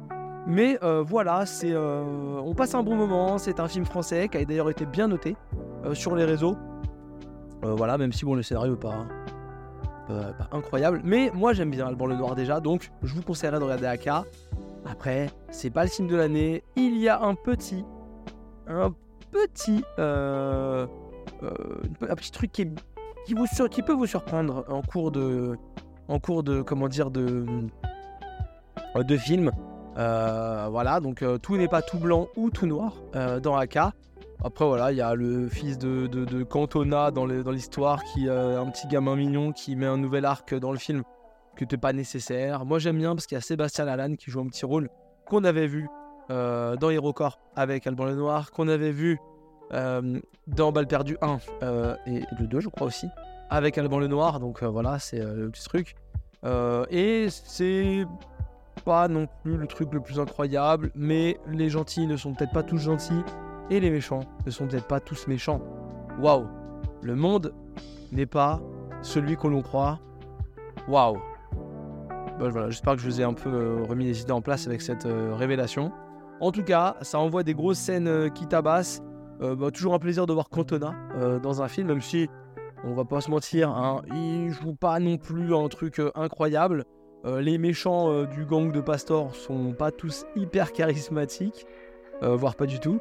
Mais 0.46 0.78
voilà, 1.06 1.44
c'est, 1.44 1.76
on 1.76 2.54
passe 2.54 2.74
un 2.74 2.82
bon 2.82 2.96
moment. 2.96 3.36
C'est 3.36 3.60
un 3.60 3.68
film 3.68 3.84
français 3.84 4.26
qui 4.28 4.38
a 4.38 4.44
d'ailleurs 4.44 4.70
été 4.70 4.86
bien 4.86 5.06
noté 5.06 5.36
sur 5.92 6.16
les 6.16 6.24
réseaux. 6.24 6.56
voilà, 7.62 7.98
même 7.98 8.10
si 8.10 8.24
bon, 8.24 8.34
le 8.34 8.42
scénario 8.42 8.74
pas, 8.74 9.04
euh, 10.10 10.32
pas 10.32 10.48
incroyable. 10.52 11.00
Mais 11.04 11.30
moi 11.34 11.52
j'aime 11.52 11.70
bien 11.70 11.86
Alban 11.86 12.06
le 12.06 12.16
Noir 12.16 12.34
déjà, 12.34 12.60
donc 12.60 12.90
je 13.02 13.14
vous 13.14 13.22
conseillerais 13.22 13.58
de 13.58 13.64
regarder 13.64 13.86
AK. 13.86 14.08
Après, 14.86 15.30
c'est 15.50 15.70
pas 15.70 15.84
le 15.84 15.90
film 15.90 16.08
de 16.08 16.16
l'année. 16.16 16.62
Il 16.76 16.96
y 16.98 17.08
a 17.08 17.20
un 17.20 17.34
petit, 17.34 17.84
un 18.66 18.92
petit, 19.30 19.84
euh, 19.98 20.86
euh, 21.42 21.50
un 22.08 22.14
petit 22.14 22.32
truc 22.32 22.50
qui 22.52 22.66
peut 23.82 23.92
vous 23.92 24.06
surprendre 24.06 24.64
en 24.68 24.82
cours 24.82 25.10
de, 25.10 25.56
en 26.08 26.18
cours 26.18 26.42
de, 26.42 26.62
comment 26.62 26.88
dire, 26.88 27.10
de, 27.10 27.46
de 28.96 29.16
film. 29.16 29.50
voilà, 29.96 31.00
donc 31.00 31.24
tout 31.42 31.56
n'est 31.56 31.68
pas 31.68 31.82
tout 31.82 31.98
blanc 31.98 32.28
ou 32.36 32.50
tout 32.50 32.66
noir 32.66 32.94
dans 33.42 33.56
AK. 33.56 33.78
Après, 34.42 34.64
voilà, 34.64 34.90
il 34.90 34.96
y 34.96 35.02
a 35.02 35.14
le 35.14 35.48
fils 35.48 35.76
de, 35.76 36.06
de, 36.06 36.42
Cantona 36.44 37.10
dans 37.10 37.26
l'histoire, 37.26 38.02
qui 38.04 38.26
est 38.26 38.30
un 38.30 38.66
petit 38.66 38.86
gamin 38.88 39.16
mignon 39.16 39.52
qui 39.52 39.76
met 39.76 39.86
un 39.86 39.98
nouvel 39.98 40.24
arc 40.24 40.54
dans 40.54 40.72
le 40.72 40.78
film 40.78 41.02
qui 41.56 41.64
n'était 41.64 41.76
pas 41.76 41.92
nécessaire. 41.92 42.64
Moi, 42.64 42.78
j'aime 42.78 42.96
bien 42.96 43.14
parce 43.14 43.26
qu'il 43.26 43.36
y 43.36 43.38
a 43.38 43.42
Sébastien 43.42 43.84
Lalanne 43.84 44.16
qui 44.16 44.30
joue 44.30 44.40
un 44.40 44.46
petit 44.46 44.64
rôle 44.64 44.88
qu'on 45.26 45.44
avait 45.44 45.66
vu 45.66 45.88
euh, 46.30 46.76
dans 46.76 46.90
HeroCorp 46.90 47.38
avec 47.54 47.86
Alban 47.86 48.06
Lenoir, 48.06 48.50
qu'on 48.50 48.68
avait 48.68 48.92
vu 48.92 49.18
euh, 49.72 50.20
dans 50.46 50.72
Balle 50.72 50.86
Perdu 50.86 51.18
1 51.20 51.38
euh, 51.62 51.96
et, 52.06 52.22
le 52.38 52.46
2, 52.46 52.60
je 52.60 52.68
crois 52.68 52.86
aussi, 52.86 53.08
avec 53.50 53.76
Alban 53.76 53.98
Lenoir. 53.98 54.40
Donc 54.40 54.62
voilà, 54.62 54.98
c'est 54.98 55.18
le 55.18 55.50
petit 55.50 55.64
truc. 55.64 55.96
et 56.90 57.26
c'est 57.30 58.06
pas 58.84 59.08
non 59.08 59.26
plus 59.42 59.58
le 59.58 59.66
truc 59.66 59.92
le 59.92 60.00
plus 60.00 60.18
incroyable, 60.18 60.92
mais 60.94 61.38
les 61.46 61.68
gentils 61.68 62.06
ne 62.06 62.16
sont 62.16 62.32
peut-être 62.32 62.52
pas 62.52 62.62
tous 62.62 62.78
gentils. 62.78 63.22
Et 63.70 63.78
les 63.78 63.90
méchants 63.90 64.24
ne 64.44 64.50
sont 64.50 64.66
peut-être 64.66 64.88
pas 64.88 65.00
tous 65.00 65.28
méchants. 65.28 65.60
Waouh 66.18 66.46
Le 67.02 67.14
monde 67.14 67.54
n'est 68.12 68.26
pas 68.26 68.60
celui 69.00 69.36
qu'on 69.36 69.48
l'on 69.48 69.62
croit. 69.62 70.00
Waouh 70.88 71.18
voilà, 72.48 72.70
J'espère 72.70 72.94
que 72.94 73.00
je 73.00 73.06
vous 73.06 73.20
ai 73.20 73.24
un 73.24 73.34
peu 73.34 73.50
euh, 73.50 73.82
remis 73.88 74.06
les 74.06 74.22
idées 74.22 74.32
en 74.32 74.40
place 74.40 74.66
avec 74.66 74.80
cette 74.80 75.06
euh, 75.06 75.34
révélation. 75.34 75.92
En 76.40 76.52
tout 76.52 76.62
cas, 76.62 76.96
ça 77.02 77.18
envoie 77.18 77.42
des 77.42 77.54
grosses 77.54 77.78
scènes 77.78 78.08
euh, 78.08 78.28
qui 78.28 78.46
tabassent. 78.46 79.02
Bah, 79.40 79.70
toujours 79.70 79.94
un 79.94 79.98
plaisir 79.98 80.26
de 80.26 80.34
voir 80.34 80.50
Cantona 80.50 80.94
dans 81.42 81.62
un 81.62 81.68
film, 81.68 81.88
même 81.88 82.02
si 82.02 82.28
on 82.84 82.92
va 82.92 83.06
pas 83.06 83.22
se 83.22 83.30
mentir, 83.30 83.70
hein, 83.70 84.02
il 84.14 84.50
joue 84.50 84.74
pas 84.74 85.00
non 85.00 85.16
plus 85.16 85.54
un 85.54 85.66
truc 85.68 85.98
incroyable. 86.14 86.84
les 87.24 87.56
méchants 87.56 88.24
du 88.26 88.44
gang 88.44 88.70
de 88.70 88.82
Pastor 88.82 89.34
sont 89.34 89.72
pas 89.72 89.92
tous 89.92 90.26
hyper 90.36 90.72
charismatiques, 90.72 91.64
voire 92.20 92.54
pas 92.54 92.66
du 92.66 92.80
tout. 92.80 93.00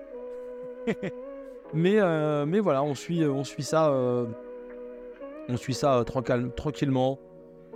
Mais, 1.74 2.00
euh, 2.00 2.46
mais 2.46 2.60
voilà, 2.60 2.84
on 2.84 2.96
suit, 2.96 3.25
on 3.25 3.43
suit 3.43 3.63
ça, 3.63 3.89
euh, 3.89 4.25
on 5.48 5.58
suit 5.58 5.74
ça 5.74 6.00
euh, 6.00 6.03
tranquillement. 6.03 7.19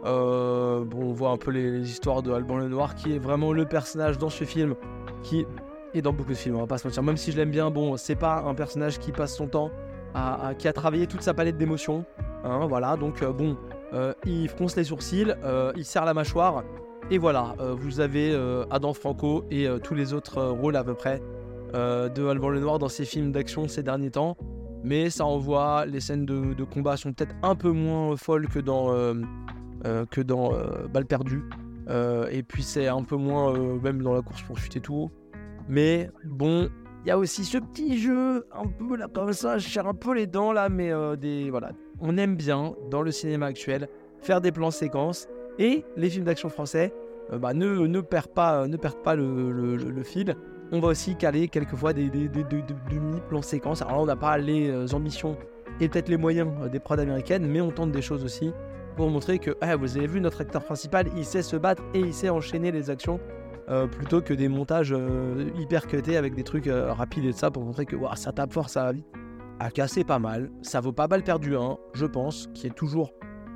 bon, 0.04 0.88
on 0.94 1.14
voit 1.14 1.30
un 1.30 1.38
peu 1.38 1.52
les, 1.52 1.90
histoires 1.90 2.24
de 2.24 2.32
Alban 2.32 2.58
le 2.58 2.68
Noir, 2.68 2.96
qui 2.96 3.16
est 3.16 3.20
vraiment 3.20 3.54
le 3.54 3.66
personnage 3.66 4.18
dans 4.18 4.30
ce 4.30 4.44
film, 4.44 4.76
qui 5.22 5.46
est 5.94 6.02
dans 6.02 6.14
beaucoup 6.14 6.32
de 6.32 6.38
films, 6.38 6.56
on 6.56 6.62
va 6.62 6.68
pas 6.68 6.78
se 6.78 6.88
mentir. 6.88 7.04
Même 7.04 7.18
si 7.18 7.32
je 7.32 7.38
l'aime 7.38 7.52
bien, 7.52 7.70
bon, 7.70 7.98
c'est 7.98 8.16
pas 8.16 8.42
un 8.42 8.56
personnage 8.56 9.00
qui 9.00 9.12
passe 9.12 9.36
son 9.36 9.48
temps 9.48 9.70
à, 10.16 10.54
qui 10.58 10.68
a 10.68 10.74
travaillé 10.74 11.08
toute 11.08 11.22
sa 11.22 11.34
palette 11.34 11.58
d'émotions. 11.58 12.06
Hein, 12.44 12.66
voilà, 12.68 12.98
donc 12.98 13.24
bon, 13.24 13.58
il 14.26 14.50
fronce 14.50 14.76
les 14.76 14.86
sourcils, 14.86 15.34
il 15.76 15.86
serre 15.86 16.06
la 16.06 16.14
mâchoire, 16.14 16.64
et 17.12 17.18
voilà, 17.18 17.56
vous 17.78 18.00
avez 18.00 18.36
Adam 18.72 18.94
Franco 18.94 19.46
et 19.52 19.68
tous 19.84 19.94
les 19.94 20.14
autres 20.14 20.42
rôles 20.44 20.76
à 20.76 20.84
peu 20.84 20.96
près 20.96 21.22
euh, 21.74 22.10
de 22.10 22.26
Alban 22.26 22.50
Lenoir 22.50 22.80
dans 22.80 22.90
ses 22.90 23.06
films 23.06 23.32
d'action 23.32 23.68
ces 23.68 23.84
derniers 23.84 24.12
temps. 24.12 24.38
Mais 24.84 25.10
ça 25.10 25.26
envoie, 25.26 25.86
les 25.86 26.02
scènes 26.02 26.26
de, 26.26 26.64
combat 26.66 26.98
sont 26.98 27.14
peut-être 27.14 27.36
un 27.42 27.56
peu 27.56 27.72
moins 27.72 28.18
folles 28.18 28.48
que 28.48 28.60
dans, 28.60 28.94
euh, 28.94 29.14
euh, 29.86 30.06
que 30.06 30.22
dans 30.22 30.52
perdue. 31.08 31.44
et 32.30 32.44
puis 32.44 32.64
c'est 32.64 32.88
un 32.88 33.04
peu 33.04 33.16
moins, 33.16 33.58
même 33.82 34.02
dans 34.02 34.14
la 34.14 34.22
course 34.22 34.42
poursuite 34.44 34.76
et 34.76 34.82
tout. 34.82 35.10
Mais 35.70 36.10
bon, 36.26 36.70
il 37.06 37.08
y 37.08 37.12
a 37.12 37.18
aussi 37.18 37.46
ce 37.46 37.58
petit 37.58 37.98
jeu, 37.98 38.46
un 38.52 38.68
peu 38.68 38.98
là 38.98 39.08
comme 39.08 39.32
ça, 39.32 39.58
je 39.58 39.70
serre 39.70 39.88
un 39.88 39.94
peu 39.94 40.14
les 40.14 40.28
dents 40.28 40.52
là, 40.52 40.68
mais 40.68 40.92
des, 41.18 41.50
voilà. 41.50 41.72
On 42.02 42.18
aime 42.18 42.36
bien, 42.36 42.76
dans 42.92 43.02
le 43.02 43.12
cinéma 43.12 43.46
actuel, 43.46 43.88
faire 44.20 44.42
des 44.42 44.52
plans 44.52 44.72
séquences. 44.72 45.28
Et 45.60 45.86
les 45.96 46.10
films 46.10 46.26
d'action 46.26 46.50
français 46.50 46.94
euh, 47.32 47.38
bah, 47.38 47.54
ne, 47.54 47.88
ne 47.88 48.02
perd 48.02 48.28
pas, 48.28 48.68
ne 48.68 48.76
perd 48.78 49.02
pas 49.02 49.16
le 49.16 50.04
fil. 50.04 50.36
On 50.76 50.80
va 50.80 50.88
aussi 50.88 51.16
caler 51.16 51.50
quelquefois 51.50 51.94
des, 51.94 52.10
des 52.10 52.28
demi-plans 52.28 53.44
séquences. 53.44 53.84
Alors 53.84 53.98
là, 53.98 54.02
on 54.02 54.06
n'a 54.08 54.16
pas 54.16 54.40
les 54.40 54.70
euh, 54.72 54.88
ambitions 54.94 55.38
et 55.80 55.88
peut-être 55.88 56.10
les 56.10 56.18
moyens 56.18 56.50
euh, 56.64 56.68
des 56.68 56.80
prods 56.80 56.98
américaines, 56.98 57.46
mais 57.46 57.62
on 57.62 57.70
tente 57.70 57.92
des 57.92 58.02
choses 58.02 58.26
aussi 58.26 58.52
pour 58.98 59.12
montrer 59.12 59.38
que 59.38 59.56
ah, 59.62 59.76
vous 59.76 59.98
avez 59.98 60.08
vu 60.08 60.20
notre 60.20 60.42
acteur 60.42 60.64
principal, 60.64 61.06
il 61.16 61.26
sait 61.26 61.44
se 61.44 61.56
battre 61.58 61.84
et 61.94 62.00
il 62.00 62.12
sait 62.12 62.30
enchaîner 62.30 62.72
les 62.72 62.90
actions 62.90 63.20
euh, 63.70 63.86
plutôt 63.86 64.24
que 64.24 64.34
des 64.34 64.48
montages 64.48 64.96
hyper 65.60 65.86
cutés 65.86 66.18
avec 66.18 66.34
des 66.34 66.44
trucs 66.44 66.68
rapides 66.68 67.26
et 67.26 67.34
de 67.34 67.38
ça 67.38 67.52
pour 67.52 67.64
montrer 67.64 67.86
que 67.86 67.96
ça 68.16 68.32
tape 68.32 68.52
fort, 68.52 68.70
ça. 68.70 68.94
À 69.60 69.70
casser 69.70 70.04
pas 70.04 70.18
mal, 70.18 70.50
ça 70.64 70.82
vaut 70.82 70.92
pas 70.92 71.08
mal 71.08 71.24
perdu 71.24 71.56
1, 71.56 71.78
je 71.94 72.08
pense, 72.08 72.50
qui 72.56 72.66
est 72.66 72.76
toujours 72.76 73.14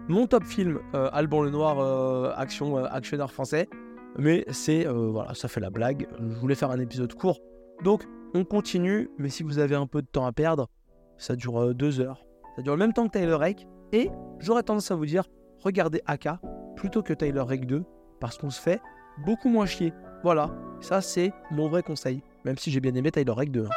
mon 0.08 0.28
top 0.28 0.44
film 0.44 0.80
Alban 0.94 1.42
Lenoir 1.42 2.38
action 2.38 2.78
actionneur 2.78 3.32
français. 3.32 3.68
Mais 4.18 4.46
c'est 4.50 4.88
euh, 4.88 5.10
voilà, 5.12 5.34
ça 5.34 5.48
fait 5.48 5.60
la 5.60 5.70
blague. 5.70 6.08
Je 6.20 6.36
voulais 6.40 6.56
faire 6.56 6.72
un 6.72 6.80
épisode 6.80 7.14
court, 7.14 7.40
donc 7.84 8.04
on 8.34 8.44
continue. 8.44 9.10
Mais 9.18 9.30
si 9.30 9.44
vous 9.44 9.60
avez 9.60 9.76
un 9.76 9.88
peu 9.88 10.02
de 10.02 10.08
temps 10.08 10.26
à 10.26 10.32
perdre, 10.32 10.70
ça 11.18 11.36
dure 11.36 11.62
euh, 11.62 11.74
deux 11.74 12.00
heures. 12.00 12.26
Ça 12.56 12.62
dure 12.62 12.74
le 12.74 12.80
même 12.80 12.94
temps 12.94 13.08
que 13.08 13.18
Tyler 13.18 13.36
Rake. 13.36 13.68
Et 13.94 14.10
j'aurais 14.40 14.64
tendance 14.64 14.92
à 14.92 14.96
vous 14.96 15.06
dire, 15.06 15.24
regardez 15.64 16.02
AK 16.08 16.30
plutôt 16.76 17.04
que 17.04 17.14
Tyler 17.14 17.42
Rake 17.42 17.66
2 17.66 17.84
parce 18.20 18.38
qu'on 18.38 18.50
se 18.50 18.60
fait 18.60 18.82
beaucoup 19.26 19.50
moins 19.50 19.66
chier. 19.66 19.94
Voilà, 20.24 20.50
ça 20.82 21.02
c'est 21.02 21.32
mon 21.52 21.70
vrai 21.70 21.84
conseil. 21.84 22.22
Même 22.44 22.58
si 22.58 22.72
j'ai 22.72 22.80
bien 22.80 22.96
aimé 22.96 23.12
Tyler 23.12 23.32
Rake 23.32 23.52
2. 23.52 23.66
hein. 23.66 23.70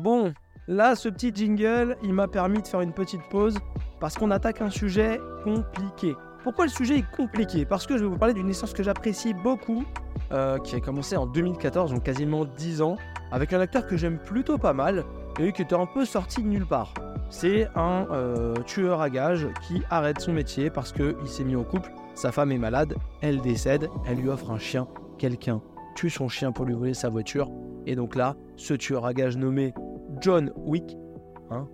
Bon, 0.00 0.32
là 0.68 0.94
ce 0.94 1.08
petit 1.08 1.34
jingle, 1.34 1.96
il 2.02 2.12
m'a 2.14 2.28
permis 2.28 2.62
de 2.62 2.66
faire 2.66 2.80
une 2.80 2.92
petite 2.92 3.22
pause 3.28 3.58
parce 3.98 4.16
qu'on 4.16 4.30
attaque 4.30 4.60
un 4.62 4.70
sujet 4.70 5.20
compliqué. 5.42 6.14
Pourquoi 6.42 6.64
le 6.64 6.70
sujet 6.70 6.98
est 6.98 7.10
compliqué? 7.10 7.66
Parce 7.66 7.86
que 7.86 7.98
je 7.98 8.02
vais 8.02 8.08
vous 8.08 8.16
parler 8.16 8.32
d'une 8.32 8.48
licence 8.48 8.72
que 8.72 8.82
j'apprécie 8.82 9.34
beaucoup, 9.34 9.84
euh, 10.32 10.58
qui 10.58 10.74
a 10.74 10.80
commencé 10.80 11.16
en 11.16 11.26
2014, 11.26 11.92
donc 11.92 12.02
quasiment 12.02 12.46
10 12.46 12.80
ans, 12.80 12.96
avec 13.30 13.52
un 13.52 13.60
acteur 13.60 13.86
que 13.86 13.96
j'aime 13.96 14.18
plutôt 14.18 14.56
pas 14.56 14.72
mal 14.72 15.04
et 15.38 15.52
qui 15.52 15.60
était 15.62 15.74
un 15.74 15.86
peu 15.86 16.06
sorti 16.06 16.42
de 16.42 16.48
nulle 16.48 16.66
part. 16.66 16.94
C'est 17.28 17.68
un 17.76 18.06
euh, 18.10 18.54
tueur 18.66 19.02
à 19.02 19.10
gages 19.10 19.48
qui 19.66 19.82
arrête 19.90 20.20
son 20.20 20.32
métier 20.32 20.70
parce 20.70 20.92
qu'il 20.92 21.26
s'est 21.26 21.44
mis 21.44 21.56
en 21.56 21.62
couple, 21.62 21.92
sa 22.14 22.32
femme 22.32 22.52
est 22.52 22.58
malade, 22.58 22.94
elle 23.20 23.40
décède, 23.42 23.88
elle 24.06 24.18
lui 24.18 24.30
offre 24.30 24.50
un 24.50 24.58
chien, 24.58 24.88
quelqu'un 25.18 25.60
tue 25.94 26.10
son 26.10 26.28
chien 26.28 26.52
pour 26.52 26.64
lui 26.64 26.74
voler 26.74 26.94
sa 26.94 27.10
voiture, 27.10 27.50
et 27.86 27.94
donc 27.96 28.14
là, 28.14 28.34
ce 28.56 28.72
tueur 28.72 29.04
à 29.04 29.12
gages 29.12 29.36
nommé 29.36 29.74
John 30.20 30.52
Wick, 30.56 30.96
hein, 31.50 31.66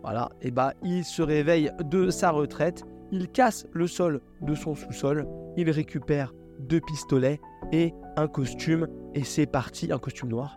et 0.42 0.50
bah 0.50 0.72
il 0.82 1.04
se 1.04 1.22
réveille 1.22 1.70
de 1.84 2.10
sa 2.10 2.30
retraite, 2.30 2.84
il 3.12 3.28
casse 3.28 3.66
le 3.72 3.86
sol 3.86 4.20
de 4.42 4.54
son 4.54 4.74
sous-sol, 4.74 5.26
il 5.56 5.70
récupère 5.70 6.32
deux 6.58 6.80
pistolets 6.80 7.40
et 7.72 7.94
un 8.16 8.28
costume, 8.28 8.88
et 9.14 9.24
c'est 9.24 9.46
parti, 9.46 9.92
un 9.92 9.98
costume 9.98 10.30
noir, 10.30 10.56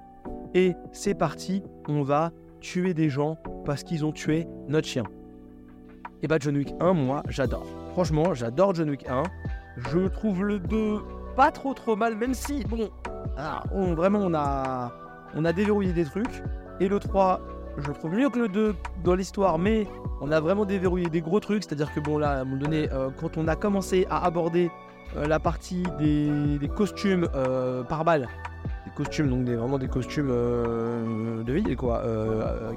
et 0.53 0.73
c'est 0.91 1.13
parti, 1.15 1.63
on 1.87 2.01
va 2.03 2.31
tuer 2.61 2.93
des 2.93 3.09
gens 3.09 3.37
parce 3.65 3.83
qu'ils 3.83 4.05
ont 4.05 4.11
tué 4.11 4.47
notre 4.67 4.87
chien. 4.87 5.03
Et 6.21 6.27
bah 6.27 6.37
John 6.39 6.57
Wick 6.57 6.73
1, 6.79 6.93
moi 6.93 7.23
j'adore. 7.29 7.65
Franchement, 7.93 8.33
j'adore 8.33 8.75
John 8.75 8.89
Wick 8.89 9.07
1. 9.07 9.23
Je 9.77 10.07
trouve 10.07 10.43
le 10.43 10.59
2 10.59 10.99
pas 11.35 11.51
trop 11.51 11.73
trop 11.73 11.95
mal, 11.95 12.15
même 12.17 12.33
si, 12.33 12.63
bon, 12.65 12.89
ah, 13.37 13.63
on- 13.73 13.93
vraiment 13.93 14.19
on 14.19 14.33
a, 14.33 14.91
on 15.35 15.45
a 15.45 15.53
déverrouillé 15.53 15.93
des 15.93 16.03
trucs. 16.03 16.43
Et 16.81 16.89
le 16.89 16.99
3, 16.99 17.39
je 17.81 17.87
le 17.87 17.93
trouve 17.93 18.13
mieux 18.13 18.29
que 18.29 18.39
le 18.39 18.47
2 18.47 18.75
dans 19.03 19.15
l'histoire, 19.15 19.57
mais 19.57 19.87
on 20.21 20.31
a 20.31 20.39
vraiment 20.39 20.65
déverrouillé 20.65 21.09
des 21.09 21.21
gros 21.21 21.39
trucs. 21.39 21.63
C'est-à-dire 21.63 21.93
que 21.93 21.99
bon 21.99 22.17
là, 22.17 22.31
à 22.31 22.41
un 22.41 22.45
moment 22.45 22.61
donné, 22.61 22.89
euh, 22.91 23.09
quand 23.19 23.37
on 23.37 23.47
a 23.47 23.55
commencé 23.55 24.05
à 24.09 24.25
aborder 24.25 24.69
euh, 25.17 25.25
la 25.25 25.39
partie 25.39 25.83
des, 25.97 26.69
costumes 26.75 27.27
euh, 27.33 27.83
par 27.83 28.05
balle, 28.05 28.27
des 28.85 28.91
costumes, 28.91 29.29
donc 29.29 29.43
des, 29.43 29.55
vraiment 29.55 29.79
des 29.79 29.87
costumes 29.87 30.29
euh, 30.29 31.43
de 31.43 31.53
ville, 31.53 31.75
quoi, 31.75 32.03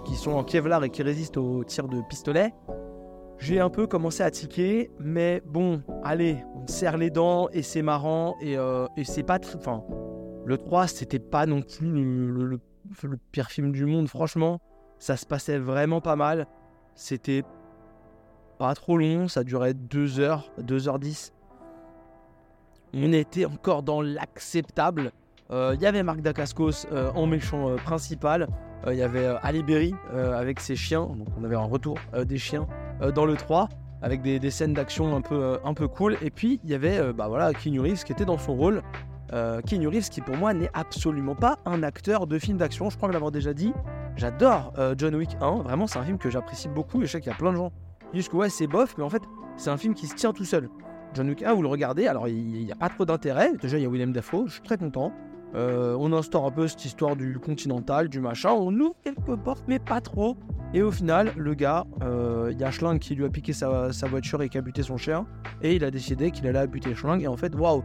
qui 0.05 0.15
sont 0.15 0.33
en 0.33 0.45
Kevlar 0.45 0.83
et 0.85 0.91
qui 0.91 1.03
résistent 1.03 1.37
aux 1.37 1.65
tirs 1.65 1.89
de 1.89 2.01
pistolet. 2.09 2.55
J'ai 3.39 3.61
un 3.61 3.71
peu 3.71 3.87
commencé 3.87 4.23
à 4.23 4.31
tiquer, 4.31 4.91
mais 4.99 5.43
bon, 5.45 5.83
allez, 6.05 6.39
on 6.55 6.67
serre 6.69 6.97
les 6.97 7.11
dents 7.11 7.49
et 7.53 7.63
c'est 7.63 7.83
marrant 7.83 8.37
et, 8.41 8.55
et 8.97 9.05
c'est 9.05 9.25
pas. 9.25 9.39
Enfin, 9.57 9.83
le 10.47 10.57
3, 10.57 10.87
c'était 10.87 11.19
pas 11.19 11.45
non 11.45 11.61
plus 11.61 11.89
le 11.89 12.61
pire 13.33 13.51
film 13.51 13.73
du 13.73 13.85
monde, 13.85 14.09
franchement. 14.09 14.61
Ça 15.03 15.17
se 15.17 15.27
passait 15.27 15.59
vraiment 15.59 16.01
pas 16.01 16.15
mal. 16.15 16.47
C'était 16.95 17.43
pas 18.57 18.73
trop 18.77 18.97
long, 18.97 19.27
ça 19.27 19.43
durait 19.43 19.75
2 19.75 20.21
heures, 20.21 20.53
2h10. 20.61 21.33
On 22.95 23.13
était 23.13 23.45
encore 23.45 23.83
dans 23.83 24.01
l'acceptable. 24.01 25.11
Euh, 25.51 25.73
Il 25.75 25.83
y 25.83 25.87
avait 25.87 26.05
Marc 26.05 26.21
Dacascos 26.21 26.87
euh, 26.93 27.11
en 27.17 27.27
méchant 27.27 27.71
euh, 27.71 27.75
principal. 27.79 28.47
Euh, 28.87 28.95
Il 28.95 28.99
y 29.01 29.03
avait 29.03 29.27
euh, 29.27 29.39
Ali 29.43 29.65
Berry 29.65 29.93
euh, 30.15 30.39
avec 30.39 30.61
ses 30.61 30.77
chiens. 30.77 31.07
Donc 31.07 31.27
on 31.37 31.43
avait 31.43 31.57
un 31.57 31.65
retour 31.65 31.99
euh, 32.15 32.25
des 32.25 32.39
chiens 32.39 32.69
euh, 33.01 33.11
dans 33.11 33.25
le 33.25 33.35
3 33.35 33.69
avec 34.03 34.23
des, 34.23 34.51
scènes 34.53 34.73
d'action 34.73 35.17
un 35.17 35.21
peu, 35.21 35.35
euh, 35.35 35.57
un 35.65 35.75
peu 35.75 35.89
cool. 35.89 36.17
Et 36.23 36.31
puis 36.31 36.61
il 36.63 36.71
y 36.71 36.75
avait 36.75 36.99
euh, 36.99 37.13
bah, 37.13 37.27
voilà, 37.27 37.53
Keanu 37.53 37.81
Reeves 37.81 38.05
qui 38.05 38.13
était 38.13 38.25
dans 38.25 38.39
son 38.39 38.55
rôle. 38.55 38.83
Euh, 39.33 39.61
Keanu 39.63 39.89
Reeves 39.89 40.11
qui 40.11 40.21
pour 40.21 40.37
moi 40.37 40.55
n'est 40.55 40.71
absolument 40.75 41.35
pas 41.35 41.59
un 41.65 41.83
acteur 41.83 42.29
de 42.29 42.39
film 42.39 42.57
d'action. 42.57 42.89
Je 42.89 42.97
crois 42.97 43.09
me 43.09 43.15
l'avoir 43.15 43.33
déjà 43.33 43.53
dit. 43.53 43.73
J'adore 44.17 44.73
euh, 44.79 44.95
John 44.97 45.15
Wick 45.15 45.37
1. 45.41 45.63
Vraiment 45.63 45.87
c'est 45.87 45.99
un 45.99 46.05
film 46.05 46.19
que 46.19 46.31
j'apprécie 46.31 46.69
beaucoup. 46.69 47.03
Et 47.03 47.07
je 47.07 47.13
sais 47.13 47.21
qu'il 47.21 47.31
y 47.31 47.35
a 47.35 47.39
plein 47.39 47.53
de 47.53 47.57
gens 47.57 47.73
qui 48.11 48.19
disent 48.19 48.29
que 48.29 48.37
ouais 48.37 48.51
c'est 48.51 48.67
bof. 48.67 48.95
Mais 48.99 49.05
en 49.05 49.11
fait 49.11 49.23
c'est 49.57 49.71
un 49.71 49.77
film 49.77 49.95
qui 49.95 50.07
se 50.07 50.15
tient 50.15 50.33
tout 50.33 50.45
seul. 50.45 50.69
John 51.15 51.29
Wick 51.29 51.43
1 51.43 51.55
vous 51.55 51.63
le 51.63 51.69
regardez. 51.69 52.07
Alors 52.07 52.29
il 52.29 52.65
n'y 52.65 52.73
a 52.73 52.77
pas 52.77 52.89
trop 52.89 53.05
d'intérêt. 53.05 53.53
Déjà 53.61 53.79
il 53.79 53.83
y 53.83 53.87
a 53.87 53.89
William 53.89 54.13
Dafoe. 54.13 54.47
Je 54.47 54.53
suis 54.53 54.63
très 54.63 54.77
content. 54.77 55.13
Euh, 55.55 55.95
on 55.99 56.13
instaure 56.15 56.47
un 56.47 56.51
peu 56.51 56.67
cette 56.67 56.85
histoire 56.85 57.17
du 57.17 57.39
continental, 57.39 58.09
du 58.09 58.21
machin. 58.21 58.51
On 58.53 58.73
ouvre 58.73 58.95
quelques 59.03 59.37
portes, 59.37 59.65
mais 59.69 59.79
pas 59.79 60.01
trop. 60.01 60.37
Et 60.75 60.83
au 60.83 60.91
final, 60.91 61.33
le 61.37 61.53
gars, 61.53 61.85
euh, 62.03 62.49
il 62.51 62.59
y 62.59 62.65
a 62.65 62.71
Schling 62.71 62.99
qui 62.99 63.15
lui 63.15 63.27
a 63.27 63.29
piqué 63.29 63.53
sa, 63.53 63.91
voiture 64.09 64.43
et 64.43 64.49
qui 64.49 64.57
a 64.57 64.63
buté 64.63 64.83
son 64.83 64.97
chien. 64.97 65.27
Et 65.61 65.77
il 65.77 65.85
a 65.85 65.91
décidé 65.91 66.31
qu'il 66.31 66.47
allait 66.47 66.67
buter 66.67 66.95
Schling. 66.95 67.21
Et 67.21 67.29
en 67.29 67.37
fait, 67.37 67.55
waouh, 67.55 67.83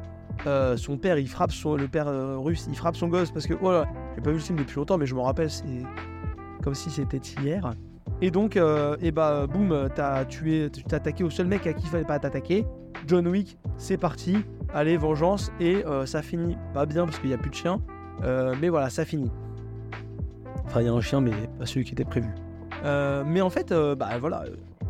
son 0.77 0.97
père, 0.97 1.17
il 1.17 1.27
frappe 1.27 1.51
son, 1.51 1.75
le 1.75 1.89
père 1.89 2.07
russe, 2.41 2.67
il 2.69 2.77
frappe 2.77 2.95
son 2.95 3.09
gosse 3.09 3.31
parce 3.31 3.47
que, 3.47 3.53
voilà, 3.55 3.85
j'ai 4.15 4.21
pas 4.21 4.29
vu 4.29 4.37
le 4.37 4.41
film 4.41 4.57
depuis 4.57 4.77
longtemps, 4.77 4.97
mais 4.97 5.05
je 5.05 5.15
me 5.15 5.19
rappelle, 5.19 5.51
c'est 5.51 5.65
comme 6.67 6.75
si 6.75 6.89
c'était 6.89 7.21
hier. 7.41 7.71
Et 8.21 8.29
donc, 8.29 8.57
euh, 8.57 8.97
et 9.01 9.11
bah, 9.11 9.47
boum, 9.47 9.87
t'as 9.95 10.25
tué, 10.25 10.69
tu 10.69 10.83
t'es 10.83 10.95
attaqué 10.95 11.23
au 11.23 11.29
seul 11.29 11.47
mec 11.47 11.65
à 11.65 11.71
qui 11.71 11.85
il 11.85 11.89
fallait 11.89 12.03
pas 12.03 12.19
t'attaquer. 12.19 12.65
John 13.07 13.25
Wick, 13.25 13.57
c'est 13.77 13.95
parti. 13.95 14.39
Allez, 14.73 14.97
vengeance. 14.97 15.49
Et 15.61 15.85
euh, 15.85 16.05
ça 16.05 16.21
finit 16.21 16.57
pas 16.73 16.85
bien 16.85 17.05
parce 17.05 17.19
qu'il 17.19 17.29
n'y 17.29 17.35
a 17.35 17.37
plus 17.37 17.51
de 17.51 17.55
chien. 17.55 17.81
Euh, 18.25 18.53
mais 18.59 18.67
voilà, 18.67 18.89
ça 18.89 19.05
finit. 19.05 19.31
Enfin, 20.65 20.81
il 20.81 20.87
y 20.87 20.89
a 20.89 20.91
un 20.91 20.99
chien, 20.99 21.21
mais 21.21 21.31
pas 21.57 21.65
celui 21.65 21.85
qui 21.85 21.93
était 21.93 22.03
prévu. 22.03 22.27
Mais 22.83 23.39
en 23.39 23.49
fait, 23.49 23.71
bah 23.71 24.09
voilà, 24.19 24.43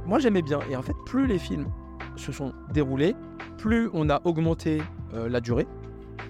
moi 0.08 0.18
j'aimais 0.18 0.42
bien. 0.42 0.62
Et 0.72 0.76
en 0.76 0.82
fait, 0.82 0.96
plus 1.06 1.28
les 1.28 1.38
films 1.38 1.68
se 2.16 2.32
sont 2.32 2.54
déroulés, 2.74 3.16
plus 3.60 3.88
on 3.94 4.10
a 4.10 4.20
augmenté 4.24 4.82
la 5.14 5.42
durée. 5.42 5.68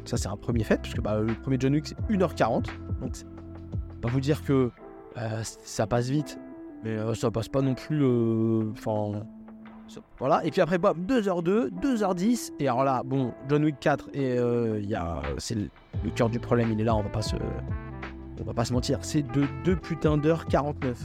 Ça, 0.04 0.18
c'est 0.18 0.28
un 0.28 0.36
premier 0.36 0.66
fait, 0.66 0.82
puisque 0.82 1.00
bah, 1.00 1.22
le 1.22 1.34
premier 1.36 1.56
John 1.58 1.74
Wick, 1.74 1.88
c'est 1.88 1.98
1h40. 2.10 2.66
Donc, 3.00 3.14
pas 4.02 4.10
vous 4.10 4.20
dire 4.20 4.44
que 4.44 4.72
euh, 5.18 5.42
ça 5.44 5.88
passe 5.88 6.10
vite, 6.10 6.40
mais 6.84 6.92
euh, 6.92 7.14
ça 7.14 7.32
passe 7.32 7.48
pas 7.50 7.62
non 7.62 7.74
plus. 7.76 8.02
euh, 8.04 8.72
Enfin. 8.72 9.24
voilà, 10.20 10.46
et 10.46 10.52
puis 10.52 10.62
après, 10.62 10.78
bam, 10.78 10.98
2h02, 11.06 11.70
2h10, 11.82 12.52
et 12.60 12.68
alors 12.68 12.84
là, 12.84 13.02
bon, 13.06 13.32
John 13.50 13.64
Wick 13.64 13.80
4, 13.80 14.10
et 14.14 14.38
euh, 14.38 14.80
il 14.84 14.94
a, 14.96 15.22
c'est 15.38 15.56
le, 15.56 15.70
cœur 16.16 16.30
du 16.30 16.40
problème, 16.40 16.72
il 16.72 16.82
est 16.82 16.84
là, 16.84 16.96
on 16.96 17.02
va 17.04 17.10
pas 17.10 17.22
se, 17.22 18.74
mentir, 18.74 19.00
c'est 19.02 19.22
de 19.24 19.46
2 19.64 19.76
putains 19.78 20.18
d'heures 20.18 20.46
49. 20.46 21.00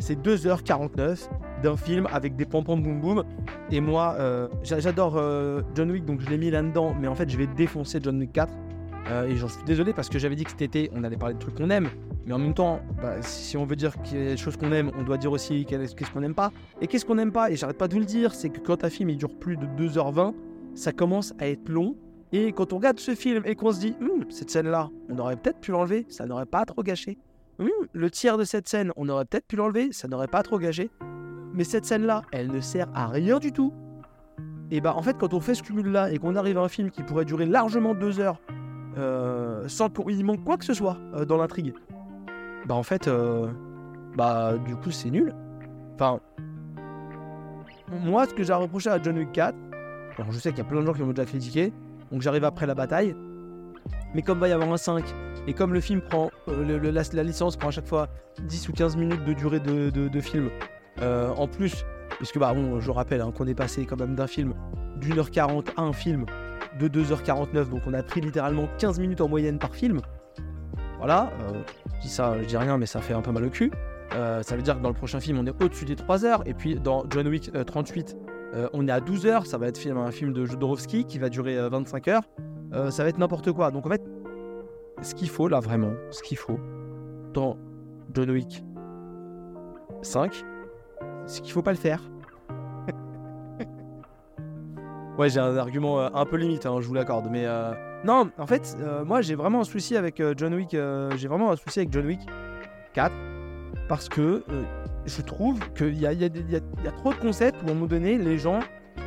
C'est 0.00 0.20
2h49 0.20 1.28
d'un 1.62 1.76
film 1.76 2.08
avec 2.12 2.34
des 2.34 2.44
pom-pom 2.44 2.82
boum 2.82 3.00
boum, 3.00 3.24
et 3.70 3.80
moi, 3.80 4.16
euh, 4.18 4.48
j'a- 4.64 4.80
j'adore 4.80 5.14
euh, 5.16 5.62
John 5.76 5.90
Wick, 5.92 6.04
donc 6.04 6.20
je 6.20 6.28
l'ai 6.28 6.36
mis 6.36 6.50
là-dedans, 6.50 6.94
mais 7.00 7.06
en 7.06 7.14
fait, 7.14 7.30
je 7.30 7.38
vais 7.38 7.46
défoncer 7.46 8.00
John 8.02 8.18
Wick 8.18 8.32
4, 8.32 8.52
euh, 9.10 9.28
et 9.28 9.36
j'en 9.36 9.46
suis 9.48 9.62
désolé 9.64 9.92
parce 9.92 10.08
que 10.08 10.18
j'avais 10.18 10.34
dit 10.34 10.42
que 10.44 10.50
cet 10.50 10.62
été, 10.62 10.90
on 10.94 11.04
allait 11.04 11.16
parler 11.16 11.34
de 11.36 11.38
trucs 11.38 11.54
qu'on 11.54 11.70
aime, 11.70 11.88
mais 12.26 12.32
en 12.32 12.38
même 12.38 12.54
temps, 12.54 12.80
bah, 13.02 13.20
si 13.20 13.56
on 13.56 13.66
veut 13.66 13.76
dire 13.76 14.00
qu'il 14.02 14.18
y 14.18 14.22
a 14.22 14.30
des 14.30 14.36
choses 14.36 14.56
qu'on 14.56 14.72
aime, 14.72 14.90
on 14.96 15.02
doit 15.02 15.18
dire 15.18 15.32
aussi 15.32 15.66
qu'est-ce 15.66 16.10
qu'on 16.10 16.20
n'aime 16.20 16.34
pas. 16.34 16.52
Et 16.80 16.86
qu'est-ce 16.86 17.04
qu'on 17.04 17.16
n'aime 17.16 17.32
pas 17.32 17.50
Et 17.50 17.56
j'arrête 17.56 17.76
pas 17.76 17.88
de 17.88 17.94
vous 17.94 18.00
le 18.00 18.06
dire, 18.06 18.34
c'est 18.34 18.48
que 18.48 18.60
quand 18.60 18.84
un 18.84 18.90
film 18.90 19.10
il 19.10 19.18
dure 19.18 19.34
plus 19.38 19.56
de 19.56 19.66
2h20, 19.66 20.34
ça 20.74 20.92
commence 20.92 21.34
à 21.38 21.48
être 21.48 21.68
long. 21.68 21.96
Et 22.32 22.52
quand 22.52 22.72
on 22.72 22.76
regarde 22.76 22.98
ce 22.98 23.14
film 23.14 23.42
et 23.44 23.54
qu'on 23.54 23.72
se 23.72 23.80
dit, 23.80 23.94
Hum, 24.00 24.24
cette 24.30 24.50
scène-là, 24.50 24.90
on 25.08 25.18
aurait 25.18 25.36
peut-être 25.36 25.60
pu 25.60 25.70
l'enlever, 25.70 26.06
ça 26.08 26.26
n'aurait 26.26 26.46
pas 26.46 26.64
trop 26.64 26.82
gâché. 26.82 27.18
Hum, 27.58 27.68
le 27.92 28.10
tiers 28.10 28.38
de 28.38 28.44
cette 28.44 28.68
scène, 28.68 28.90
on 28.96 29.08
aurait 29.08 29.26
peut-être 29.26 29.46
pu 29.46 29.56
l'enlever, 29.56 29.92
ça 29.92 30.08
n'aurait 30.08 30.28
pas 30.28 30.42
trop 30.42 30.58
gâché. 30.58 30.90
Mais 31.52 31.62
cette 31.62 31.84
scène-là, 31.84 32.22
elle 32.32 32.50
ne 32.50 32.60
sert 32.60 32.88
à 32.94 33.06
rien 33.06 33.38
du 33.38 33.52
tout. 33.52 33.72
Et 34.70 34.80
bah 34.80 34.94
en 34.96 35.02
fait, 35.02 35.16
quand 35.18 35.34
on 35.34 35.40
fait 35.40 35.54
ce 35.54 35.62
cumul-là 35.62 36.10
et 36.10 36.18
qu'on 36.18 36.34
arrive 36.34 36.58
à 36.58 36.62
un 36.62 36.68
film 36.68 36.90
qui 36.90 37.02
pourrait 37.02 37.26
durer 37.26 37.46
largement 37.46 37.94
deux 37.94 38.18
heures, 38.18 38.40
euh, 38.96 39.68
sans 39.68 39.88
qu'il 39.90 40.24
manque 40.24 40.42
quoi 40.42 40.56
que 40.56 40.64
ce 40.64 40.74
soit 40.74 40.96
euh, 41.14 41.24
dans 41.24 41.36
l'intrigue, 41.36 41.74
bah 42.66 42.74
en 42.74 42.82
fait, 42.82 43.08
euh, 43.08 43.46
bah 44.16 44.54
du 44.66 44.76
coup 44.76 44.90
c'est 44.90 45.10
nul. 45.10 45.34
Enfin, 45.94 46.20
moi 48.04 48.26
ce 48.26 48.34
que 48.34 48.42
j'ai 48.42 48.52
reproché 48.52 48.90
à 48.90 49.00
John 49.02 49.16
Wick 49.18 49.32
4, 49.32 49.54
alors 50.18 50.32
je 50.32 50.38
sais 50.38 50.50
qu'il 50.50 50.58
y 50.58 50.66
a 50.66 50.68
plein 50.68 50.80
de 50.80 50.86
gens 50.86 50.92
qui 50.92 51.02
m'ont 51.02 51.12
déjà 51.12 51.26
critiqué, 51.26 51.72
donc 52.10 52.22
j'arrive 52.22 52.44
après 52.44 52.66
la 52.66 52.74
bataille. 52.74 53.14
Mais 54.14 54.22
comme 54.22 54.38
va 54.38 54.48
y 54.48 54.52
avoir 54.52 54.72
un 54.72 54.76
5, 54.76 55.04
et 55.46 55.52
comme 55.52 55.74
le 55.74 55.80
film 55.80 56.00
prend, 56.00 56.30
euh, 56.48 56.80
la, 56.90 57.22
licence 57.22 57.56
prend 57.56 57.68
à 57.68 57.72
chaque 57.72 57.86
fois 57.86 58.08
10 58.42 58.68
ou 58.68 58.72
15 58.72 58.96
minutes 58.96 59.24
de 59.24 59.32
durée 59.34 59.60
de, 59.60 59.90
de- 59.90 60.08
de 60.08 60.20
film, 60.20 60.48
euh, 61.02 61.30
en 61.36 61.46
plus, 61.48 61.84
puisque 62.16 62.38
bah 62.38 62.54
bon, 62.54 62.80
je 62.80 62.90
rappelle 62.90 63.20
hein, 63.20 63.32
qu'on 63.36 63.46
est 63.46 63.54
passé 63.54 63.84
quand 63.84 63.98
même 63.98 64.14
d'un 64.14 64.26
film 64.26 64.54
d'une 65.00 65.18
heure 65.18 65.30
40 65.30 65.72
à 65.76 65.82
un 65.82 65.92
film 65.92 66.24
de 66.78 66.88
2h49, 66.88 67.68
donc 67.68 67.82
on 67.86 67.92
a 67.92 68.02
pris 68.02 68.20
littéralement 68.20 68.68
15 68.78 69.00
minutes 69.00 69.20
en 69.20 69.28
moyenne 69.28 69.58
par 69.58 69.74
film. 69.74 70.00
Voilà, 71.04 71.30
euh, 71.42 71.60
je 71.96 72.00
dis 72.00 72.08
ça, 72.08 72.40
je 72.40 72.46
dis 72.46 72.56
rien, 72.56 72.78
mais 72.78 72.86
ça 72.86 73.02
fait 73.02 73.12
un 73.12 73.20
peu 73.20 73.30
mal 73.30 73.44
au 73.44 73.50
cul. 73.50 73.70
Euh, 74.14 74.42
ça 74.42 74.56
veut 74.56 74.62
dire 74.62 74.78
que 74.78 74.82
dans 74.82 74.88
le 74.88 74.94
prochain 74.94 75.20
film, 75.20 75.38
on 75.38 75.44
est 75.44 75.62
au-dessus 75.62 75.84
des 75.84 75.96
3 75.96 76.24
heures. 76.24 76.42
Et 76.46 76.54
puis 76.54 76.76
dans 76.76 77.04
John 77.10 77.28
Wick 77.28 77.50
euh, 77.54 77.62
38, 77.62 78.16
euh, 78.54 78.70
on 78.72 78.88
est 78.88 78.90
à 78.90 79.00
12 79.00 79.26
heures. 79.26 79.44
Ça 79.44 79.58
va 79.58 79.66
être 79.66 79.76
film, 79.76 79.98
un 79.98 80.10
film 80.10 80.32
de 80.32 80.46
Jodorowsky 80.46 81.04
qui 81.04 81.18
va 81.18 81.28
durer 81.28 81.58
euh, 81.58 81.68
25 81.68 82.08
heures. 82.08 82.22
Euh, 82.72 82.90
ça 82.90 83.02
va 83.02 83.10
être 83.10 83.18
n'importe 83.18 83.52
quoi. 83.52 83.70
Donc 83.70 83.84
en 83.84 83.90
fait, 83.90 84.00
ce 85.02 85.14
qu'il 85.14 85.28
faut 85.28 85.46
là 85.46 85.60
vraiment, 85.60 85.92
ce 86.10 86.22
qu'il 86.22 86.38
faut 86.38 86.58
dans 87.34 87.58
John 88.14 88.30
Wick 88.30 88.64
5, 90.00 90.42
c'est 91.26 91.42
qu'il 91.42 91.52
faut 91.52 91.60
pas 91.60 91.72
le 91.72 91.76
faire. 91.76 92.00
ouais, 95.18 95.28
j'ai 95.28 95.40
un 95.40 95.58
argument 95.58 96.00
euh, 96.00 96.08
un 96.14 96.24
peu 96.24 96.36
limite, 96.36 96.64
hein, 96.64 96.78
je 96.80 96.88
vous 96.88 96.94
l'accorde. 96.94 97.28
Mais 97.30 97.44
euh, 97.44 97.74
non, 98.04 98.30
en 98.38 98.46
fait, 98.46 98.76
euh, 98.80 99.04
moi 99.04 99.22
j'ai 99.22 99.34
vraiment 99.34 99.62
un 99.62 99.64
souci 99.64 99.96
avec 99.96 100.20
euh, 100.20 100.34
John 100.36 100.54
Wick. 100.54 100.74
euh, 100.74 101.10
j'ai 101.16 101.26
vraiment 101.26 101.50
un 101.50 101.56
souci 101.56 101.80
avec 101.80 101.92
John 101.92 102.06
Wick 102.06 102.20
4 102.92 103.14
parce 103.88 104.08
que 104.08 104.44
euh, 104.48 104.62
je 105.06 105.22
trouve 105.22 105.58
qu'il 105.72 105.98
y 105.98 106.06
a, 106.06 106.90
trop 106.92 107.12
de 107.12 107.18
concepts 107.18 107.62
où 107.62 107.68
à 107.68 107.70
un 107.70 107.74
moment 107.74 107.86
donné, 107.86 108.18
les 108.18 108.38
gens 108.38 108.60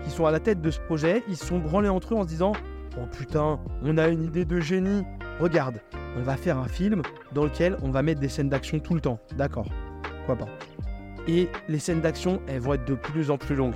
qui 0.04 0.10
sont 0.10 0.26
à 0.26 0.32
la 0.32 0.40
tête 0.40 0.62
de 0.62 0.72
ce 0.72 0.80
projet, 0.82 1.24
ils 1.28 1.38
se 1.38 1.46
sont 1.46 1.60
branlés 1.60 1.90
entre 1.90 2.14
eux 2.14 2.18
en 2.18 2.24
se 2.24 2.28
disant 2.28 2.54
Oh 3.00 3.06
putain, 3.12 3.60
on 3.84 3.98
a 3.98 4.08
une 4.08 4.24
idée 4.24 4.46
de 4.46 4.60
génie. 4.60 5.04
Regarde, 5.40 5.80
on 6.18 6.22
va 6.22 6.36
faire 6.36 6.58
un 6.58 6.68
film 6.68 7.04
dans 7.34 7.44
lequel 7.44 7.78
on 7.84 7.92
va 7.92 8.02
mettre 8.02 8.20
des 8.20 8.30
scènes 8.30 8.50
d'action 8.50 8.80
tout 8.80 8.96
le 8.96 9.02
temps. 9.02 9.20
D'accord, 9.36 9.68
pourquoi 10.18 10.46
pas. 10.46 10.52
Et 11.28 11.50
les 11.68 11.80
scènes 11.80 12.02
d'action, 12.02 12.42
elles 12.48 12.62
vont 12.62 12.74
être 12.74 12.86
de 12.86 12.96
plus 12.96 13.30
en 13.30 13.38
plus 13.38 13.56
longues. 13.56 13.76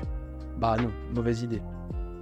Bah 0.57 0.77
non, 0.81 0.91
mauvaise 1.13 1.43
idée. 1.43 1.61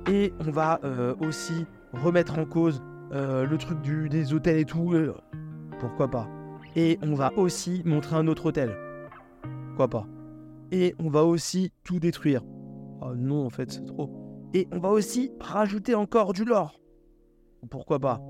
Et 0.10 0.34
on 0.46 0.52
va 0.52 0.80
euh, 0.84 1.14
aussi 1.22 1.66
remettre 1.94 2.38
en 2.38 2.46
cause 2.46 2.82
euh, 3.12 3.46
le 3.46 3.58
truc 3.58 3.82
du, 3.82 4.10
des 4.10 4.34
hôtels 4.34 4.60
et 4.60 4.66
tout. 4.66 4.94
euh, 4.94 5.16
pourquoi 5.80 6.10
pas. 6.10 6.28
Et 6.76 7.00
on 7.02 7.16
va 7.16 7.32
aussi 7.38 7.82
montrer 7.86 8.16
un 8.16 8.28
autre 8.28 8.48
hôtel. 8.48 8.76
Pourquoi 9.68 9.88
pas. 9.88 10.08
Et 10.72 10.96
on 11.00 11.10
va 11.10 11.24
aussi 11.26 11.72
tout 11.84 12.00
détruire. 12.00 12.44
Oh 13.02 13.16
non, 13.16 13.46
en 13.46 13.50
fait, 13.50 13.72
c'est 13.72 13.86
trop. 13.86 14.10
Et 14.54 14.68
on 14.72 14.80
va 14.80 14.90
aussi 14.90 15.32
rajouter 15.40 15.96
encore 15.96 16.34
du 16.34 16.44
lore. 16.46 16.80
Pourquoi 17.70 18.00
pas 18.00 18.22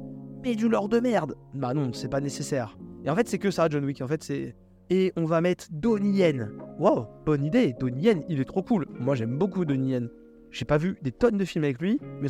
Mais 0.43 0.55
du 0.55 0.69
lore 0.69 0.89
de 0.89 0.99
merde 0.99 1.35
Bah 1.53 1.73
non, 1.73 1.91
c'est 1.93 2.09
pas 2.09 2.21
nécessaire. 2.21 2.77
Et 3.03 3.09
en 3.09 3.15
fait, 3.15 3.27
c'est 3.27 3.39
que 3.39 3.51
ça, 3.51 3.67
John 3.69 3.83
Wick. 3.85 4.01
En 4.01 4.07
fait, 4.07 4.23
c'est. 4.23 4.55
Et 4.89 5.13
on 5.15 5.25
va 5.25 5.41
mettre 5.41 5.67
Donnie 5.71 6.17
Yen. 6.17 6.49
Wow, 6.79 7.07
bonne 7.25 7.43
idée. 7.43 7.75
Donnie 7.79 8.03
Yen, 8.03 8.23
il 8.29 8.39
est 8.39 8.45
trop 8.45 8.63
cool. 8.63 8.87
Moi, 8.99 9.15
j'aime 9.15 9.37
beaucoup 9.37 9.65
Donnie 9.65 9.91
Yen. 9.91 10.09
J'ai 10.51 10.65
pas 10.65 10.77
vu 10.77 10.97
des 11.01 11.11
tonnes 11.11 11.37
de 11.37 11.45
films 11.45 11.63
avec 11.63 11.79
lui, 11.81 11.99
mais. 12.21 12.29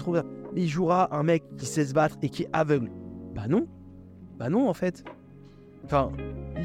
Il 0.55 0.67
jouera 0.67 1.15
un 1.15 1.23
mec 1.23 1.43
qui 1.57 1.65
sait 1.65 1.85
se 1.85 1.93
battre 1.93 2.17
et 2.21 2.29
qui 2.29 2.43
est 2.43 2.49
aveugle. 2.53 2.89
Bah 3.35 3.47
non. 3.47 3.67
Bah 4.37 4.49
non, 4.49 4.67
en 4.67 4.73
fait. 4.73 5.03
Enfin, 5.85 6.11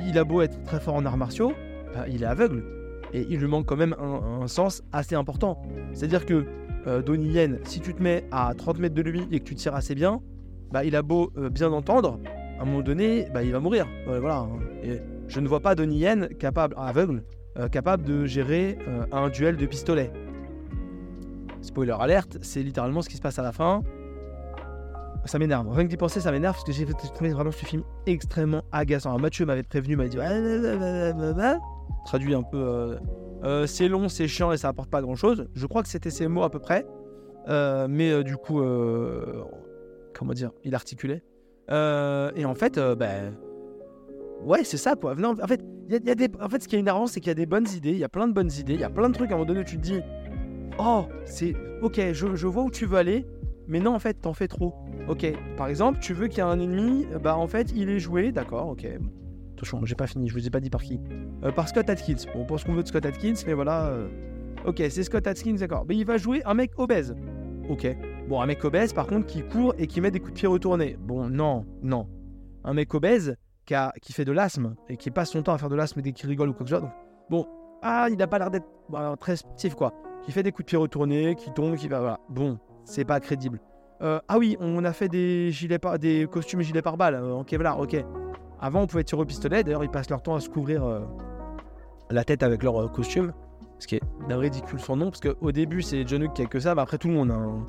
il 0.07 0.19
a 0.19 0.25
beau 0.25 0.43
être 0.43 0.63
très 0.65 0.81
fort 0.81 0.95
en 0.95 1.05
arts 1.05 1.17
martiaux, 1.17 1.53
bah, 1.95 2.07
il 2.09 2.23
est 2.23 2.27
aveugle. 2.27 2.65
Et 3.13 3.27
il 3.29 3.39
lui 3.39 3.47
manque 3.47 3.67
quand 3.67 3.77
même 3.77 3.95
un, 3.99 4.47
sens 4.49 4.83
assez 4.93 5.15
important. 5.15 5.63
C'est-à-dire 5.93 6.27
que 6.27 6.45
euh, 6.87 7.01
Donnie 7.01 7.29
Yen, 7.29 7.61
si 7.65 7.81
tu 7.81 7.95
te 7.95 8.03
mets 8.03 8.25
à 8.33 8.53
30 8.57 8.79
mètres 8.79 8.95
de 8.95 9.03
lui 9.03 9.27
et 9.31 9.39
que 9.39 9.45
tu 9.45 9.55
tires 9.55 9.75
assez 9.75 9.95
bien, 9.95 10.21
bah, 10.73 10.85
il 10.85 10.97
a 10.97 11.03
beau 11.03 11.31
euh, 11.37 11.49
bien 11.49 11.73
entendre, 11.73 12.19
à 12.59 12.63
un 12.63 12.65
moment 12.65 12.83
donné, 12.83 13.29
bah, 13.33 13.45
il 13.45 13.53
va 13.53 13.61
mourir. 13.61 13.87
Voilà. 14.07 14.39
hein. 14.39 14.59
Et 14.83 15.01
je 15.29 15.41
ne 15.41 15.49
vois 15.49 15.61
pas 15.61 15.75
Donnie 15.75 15.99
Yen 15.99 16.29
capable, 16.39 16.75
aveugle, 16.77 17.23
euh, 17.59 17.69
capable 17.69 18.03
de 18.03 18.27
gérer 18.27 18.79
euh, 18.89 19.05
un 19.13 19.29
duel 19.29 19.57
de 19.57 19.67
pistolet. 19.67 20.11
Spoiler 21.65 21.97
alerte, 21.99 22.37
c'est 22.43 22.63
littéralement 22.63 23.01
ce 23.01 23.09
qui 23.09 23.17
se 23.17 23.23
passe 23.23 23.39
à 23.39 23.43
la 23.43 23.53
fin. 23.53 23.83
Ça 25.25 25.39
m'énerve. 25.39 25.67
Rien 25.71 25.85
que 25.85 25.89
d'y 25.89 25.97
penser, 25.97 26.21
ça 26.21 26.31
m'énerve 26.31 26.55
parce 26.55 26.65
que 26.65 26.73
j'ai 26.73 26.85
trouvé 26.85 27.31
vraiment 27.31 27.51
ce 27.51 27.65
film 27.65 27.83
extrêmement 28.05 28.63
agaçant. 28.71 29.19
Mathieu 29.19 29.47
m'avait 29.47 29.63
prévenu, 29.63 29.97
m'avait 29.97 30.11
dit 30.11 30.19
traduit 32.05 32.35
un 32.35 32.43
peu. 32.43 32.59
euh, 32.59 32.97
euh, 33.45 33.67
c'est 33.67 33.89
long, 33.89 34.11
c'est 34.11 34.29
chiant 34.29 34.53
et 34.53 34.59
ça 34.59 34.69
apporte 34.69 34.91
pas 34.91 35.01
grand 35.01 35.17
chose. 35.17 35.49
Je 35.55 35.67
crois 35.67 35.83
que 35.83 35.89
c'était 35.89 36.11
ces 36.11 36.29
mots 36.29 36.43
à 36.43 36.51
peu 36.51 36.59
près. 36.59 36.87
Euh, 37.49 37.87
mais 37.89 38.23
du 38.23 38.37
coup, 38.37 38.63
comment 40.13 40.35
dire, 40.35 40.51
il 40.65 40.75
articulait. 40.75 41.23
Et 41.71 42.45
en 42.45 42.55
fait, 42.55 42.79
ben. 42.79 43.35
Ouais, 44.43 44.65
c'est 44.65 44.77
ça 44.77 44.95
quoi. 44.97 45.15
Non, 45.15 45.35
en 45.43 45.47
fait, 45.47 45.65
y 45.89 45.95
y 45.95 46.11
a 46.11 46.15
des... 46.15 46.29
en 46.39 46.51
fait, 46.51 46.63
ce 46.63 46.69
qui 46.69 46.77
est 46.77 46.81
énervant, 46.81 47.07
c'est 47.07 47.21
qu'il 47.21 47.29
y 47.29 47.31
a 47.31 47.35
des 47.35 47.47
bonnes 47.47 47.69
idées, 47.75 47.93
il 47.93 47.99
y 47.99 48.05
a 48.05 48.11
plein 48.11 48.29
de 48.29 48.35
bonnes 48.35 48.51
idées, 48.59 48.75
il 48.75 48.81
y 48.81 48.85
a 48.85 48.91
plein 48.91 49.09
de 49.09 49.15
trucs 49.15 49.31
à 49.31 49.35
un 49.35 49.39
moment 49.39 49.47
donné 49.47 49.65
tu 49.65 49.77
te 49.77 49.83
dis 49.83 50.01
Oh, 50.79 51.07
c'est. 51.25 51.55
Ok, 51.83 52.01
je, 52.13 52.35
je 52.35 52.47
vois 52.47 52.65
où 52.65 52.71
tu 52.71 52.87
veux 52.87 52.97
aller, 52.99 53.27
mais 53.69 53.81
non, 53.81 53.95
en 53.95 53.99
fait, 53.99 54.15
t'en 54.15 54.33
fais 54.33 54.49
trop. 54.49 54.75
Ok, 55.09 55.27
par 55.57 55.69
exemple, 55.69 55.99
tu 56.01 56.15
veux 56.15 56.29
qu'il 56.29 56.39
y 56.39 56.41
ait 56.41 56.45
un 56.51 56.59
ennemi, 56.59 57.07
bah 57.23 57.37
en 57.37 57.47
fait, 57.47 57.73
il 57.75 57.91
est 57.91 57.99
joué, 57.99 58.33
d'accord, 58.33 58.69
ok. 58.71 58.87
Attention, 59.57 59.85
j'ai 59.85 59.95
pas 59.95 60.07
fini, 60.07 60.29
je 60.29 60.35
vous 60.35 60.47
ai 60.47 60.51
pas 60.51 60.61
dit 60.61 60.71
par 60.71 60.83
qui. 60.83 61.01
Euh, 61.45 61.53
par 61.53 61.69
Scott 61.69 61.89
Atkins. 61.89 62.15
Bon, 62.35 62.41
on 62.41 62.45
pense 62.45 62.65
qu'on 62.65 62.73
veut 62.75 62.83
de 62.83 62.89
Scott 62.89 63.05
Atkins, 63.07 63.35
mais 63.47 63.53
voilà. 63.55 63.87
euh, 63.87 64.09
Ok, 64.67 64.79
c'est 64.89 65.03
Scott 65.03 65.27
Atkins, 65.27 65.55
d'accord. 65.55 65.85
Mais 65.89 65.97
il 65.97 66.05
va 66.07 66.17
jouer 66.17 66.43
un 66.45 66.55
mec 66.55 66.73
obèse. 66.79 67.15
Ok. 67.69 67.87
Bon, 68.29 68.41
un 68.41 68.47
mec 68.47 68.65
obèse, 68.65 68.93
par 68.93 69.07
contre, 69.07 69.27
qui 69.27 69.43
court 69.43 69.75
et 69.79 69.87
qui 69.87 70.01
met 70.01 70.11
des 70.11 70.19
coups 70.21 70.33
de 70.33 70.39
pied 70.39 70.49
retournés. 70.49 70.97
Bon, 70.99 71.29
non, 71.29 71.67
non. 71.83 72.09
Un 72.65 72.73
mec 72.75 72.93
obèse 72.95 73.37
qui, 73.67 73.75
a- 73.75 73.93
qui 74.03 74.13
fait 74.15 74.25
de 74.25 74.33
l'asthme 74.33 74.75
et 74.89 74.97
qui 74.97 75.11
passe 75.11 75.31
son 75.31 75.43
temps 75.43 75.53
à 75.53 75.59
faire 75.59 75.69
de 75.69 75.77
l'asthme 75.77 76.01
dès 76.01 76.13
qu'il 76.13 76.29
rigole 76.31 76.49
ou 76.49 76.53
quoi 76.55 76.65
que 76.65 76.71
ce 76.71 76.77
soit. 76.77 76.81
Donc, 76.87 76.95
bon, 77.31 77.47
ah, 77.83 78.09
il 78.11 78.21
a 78.23 78.27
pas 78.27 78.39
l'air 78.39 78.51
d'être 78.51 78.67
bah, 78.89 79.15
très 79.21 79.37
sportif, 79.37 79.75
quoi. 79.75 79.93
Qui 80.25 80.33
fait 80.33 80.43
des 80.43 80.53
coups 80.53 80.65
de 80.65 80.69
pied 80.71 80.79
retournés, 80.79 81.35
qui 81.35 81.53
tombe, 81.53 81.77
qui 81.77 81.87
va. 81.87 82.01
Voilà. 82.01 82.21
Bon, 82.31 82.59
c'est 82.85 83.05
pas 83.05 83.21
crédible. 83.21 83.61
Euh, 84.03 84.21
ah 84.27 84.39
oui, 84.39 84.57
on 84.59 84.85
a 84.85 84.93
fait 84.93 85.09
des 85.09 85.51
gilets 85.51 85.79
par... 85.79 85.99
des 85.99 86.27
costumes 86.31 86.63
gilets 86.63 86.83
pare-balles 86.83 87.15
euh, 87.15 87.35
en 87.35 87.45
Kevlar, 87.45 87.79
ok. 87.79 88.03
Avant, 88.61 88.83
on 88.83 88.87
pouvait 88.87 89.05
tirer 89.05 89.21
au 89.21 89.25
pistolet. 89.27 89.63
D'ailleurs, 89.63 89.85
ils 89.85 89.91
passent 89.91 90.09
leur 90.09 90.23
temps 90.23 90.35
à 90.35 90.41
se 90.41 90.49
couvrir 90.49 90.83
euh, 90.85 91.01
la 92.11 92.25
tête 92.25 92.43
avec 92.43 92.63
leur 92.63 92.91
costume. 92.91 93.33
Ce 93.79 93.87
qui 93.87 93.97
est 93.97 94.03
d'un 94.29 94.39
ridicule 94.39 94.81
sans 94.81 94.97
nom. 94.97 95.11
Parce 95.11 95.21
qu'au 95.21 95.53
début, 95.53 95.83
c'est 95.83 96.09
John 96.09 96.23
Wick 96.23 96.33
qui 96.33 96.43
a 96.43 96.47
que 96.47 96.59
ça. 96.59 96.75
Mais 96.75 96.81
après, 96.81 96.97
tout 96.97 97.09
le 97.09 97.15
monde 97.15 97.31
a 97.31 97.35
un, 97.35 97.67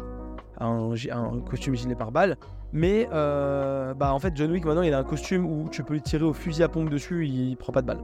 un 0.62 0.94
un 1.12 1.39
costume 1.41 1.76
gilet 1.76 1.96
pare-balles. 1.96 2.38
Mais 2.72 3.08
bah, 3.12 4.13
en 4.13 4.20
fait, 4.20 4.32
John 4.36 4.52
Wick, 4.52 4.63
maintenant, 4.63 4.84
il 4.84 4.94
a 4.94 5.00
un 5.00 5.04
costume 5.04 5.46
où 5.46 5.68
tu 5.70 5.84
peux 5.84 5.96
lui 5.96 6.02
tirer 6.02 6.24
au 6.24 6.34
fusil 6.34 6.63
à 6.63 6.70
pompe 6.70 6.89
dessus. 6.89 7.28
Il 7.28 7.58
prend 7.58 7.74
pas 7.74 7.82
de 7.82 7.88
balle. 7.88 8.02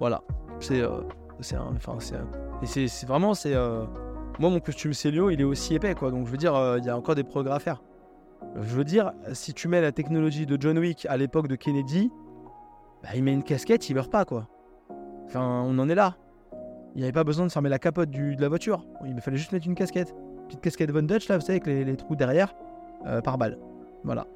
Voilà. 0.00 0.22
C'est. 0.58 0.82
C'est 1.40 1.56
Enfin, 1.58 1.96
c'est. 2.62 2.88
c'est 2.88 3.06
vraiment. 3.06 3.34
C'est. 3.34 3.54
euh, 3.54 3.84
Moi, 4.38 4.50
mon 4.50 4.60
costume 4.60 4.92
Célio, 4.92 5.30
il 5.30 5.40
est 5.40 5.44
aussi 5.44 5.74
épais, 5.74 5.94
quoi. 5.94 6.10
Donc, 6.10 6.26
je 6.26 6.30
veux 6.30 6.36
dire, 6.36 6.54
euh, 6.54 6.78
il 6.78 6.84
y 6.84 6.90
a 6.90 6.96
encore 6.96 7.14
des 7.14 7.24
progrès 7.24 7.54
à 7.54 7.58
faire. 7.58 7.82
Je 8.56 8.74
veux 8.76 8.84
dire, 8.84 9.12
si 9.32 9.54
tu 9.54 9.68
mets 9.68 9.80
la 9.80 9.92
technologie 9.92 10.46
de 10.46 10.60
John 10.60 10.78
Wick 10.78 11.06
à 11.08 11.16
l'époque 11.16 11.48
de 11.48 11.56
Kennedy, 11.56 12.10
bah, 13.02 13.10
il 13.14 13.22
met 13.22 13.32
une 13.32 13.42
casquette, 13.42 13.88
il 13.88 13.94
meurt 13.94 14.10
pas, 14.10 14.24
quoi. 14.24 14.48
Enfin, 15.26 15.62
on 15.66 15.78
en 15.78 15.88
est 15.88 15.94
là. 15.94 16.16
Il 16.94 16.98
n'y 16.98 17.04
avait 17.04 17.12
pas 17.12 17.24
besoin 17.24 17.46
de 17.46 17.50
fermer 17.52 17.68
la 17.68 17.78
capote 17.78 18.10
du- 18.10 18.36
de 18.36 18.40
la 18.42 18.48
voiture. 18.48 18.84
Il 19.04 19.18
fallait 19.20 19.36
juste 19.36 19.52
mettre 19.52 19.66
une 19.66 19.74
casquette. 19.74 20.14
Petite 20.46 20.60
casquette 20.60 20.90
Von 20.90 21.02
Dutch, 21.02 21.28
là, 21.28 21.36
vous 21.38 21.40
savez, 21.40 21.54
avec 21.54 21.66
les, 21.66 21.84
les 21.84 21.96
trous 21.96 22.14
derrière, 22.16 22.54
euh, 23.06 23.20
par 23.20 23.38
balle. 23.38 23.58
Voilà. 24.04 24.26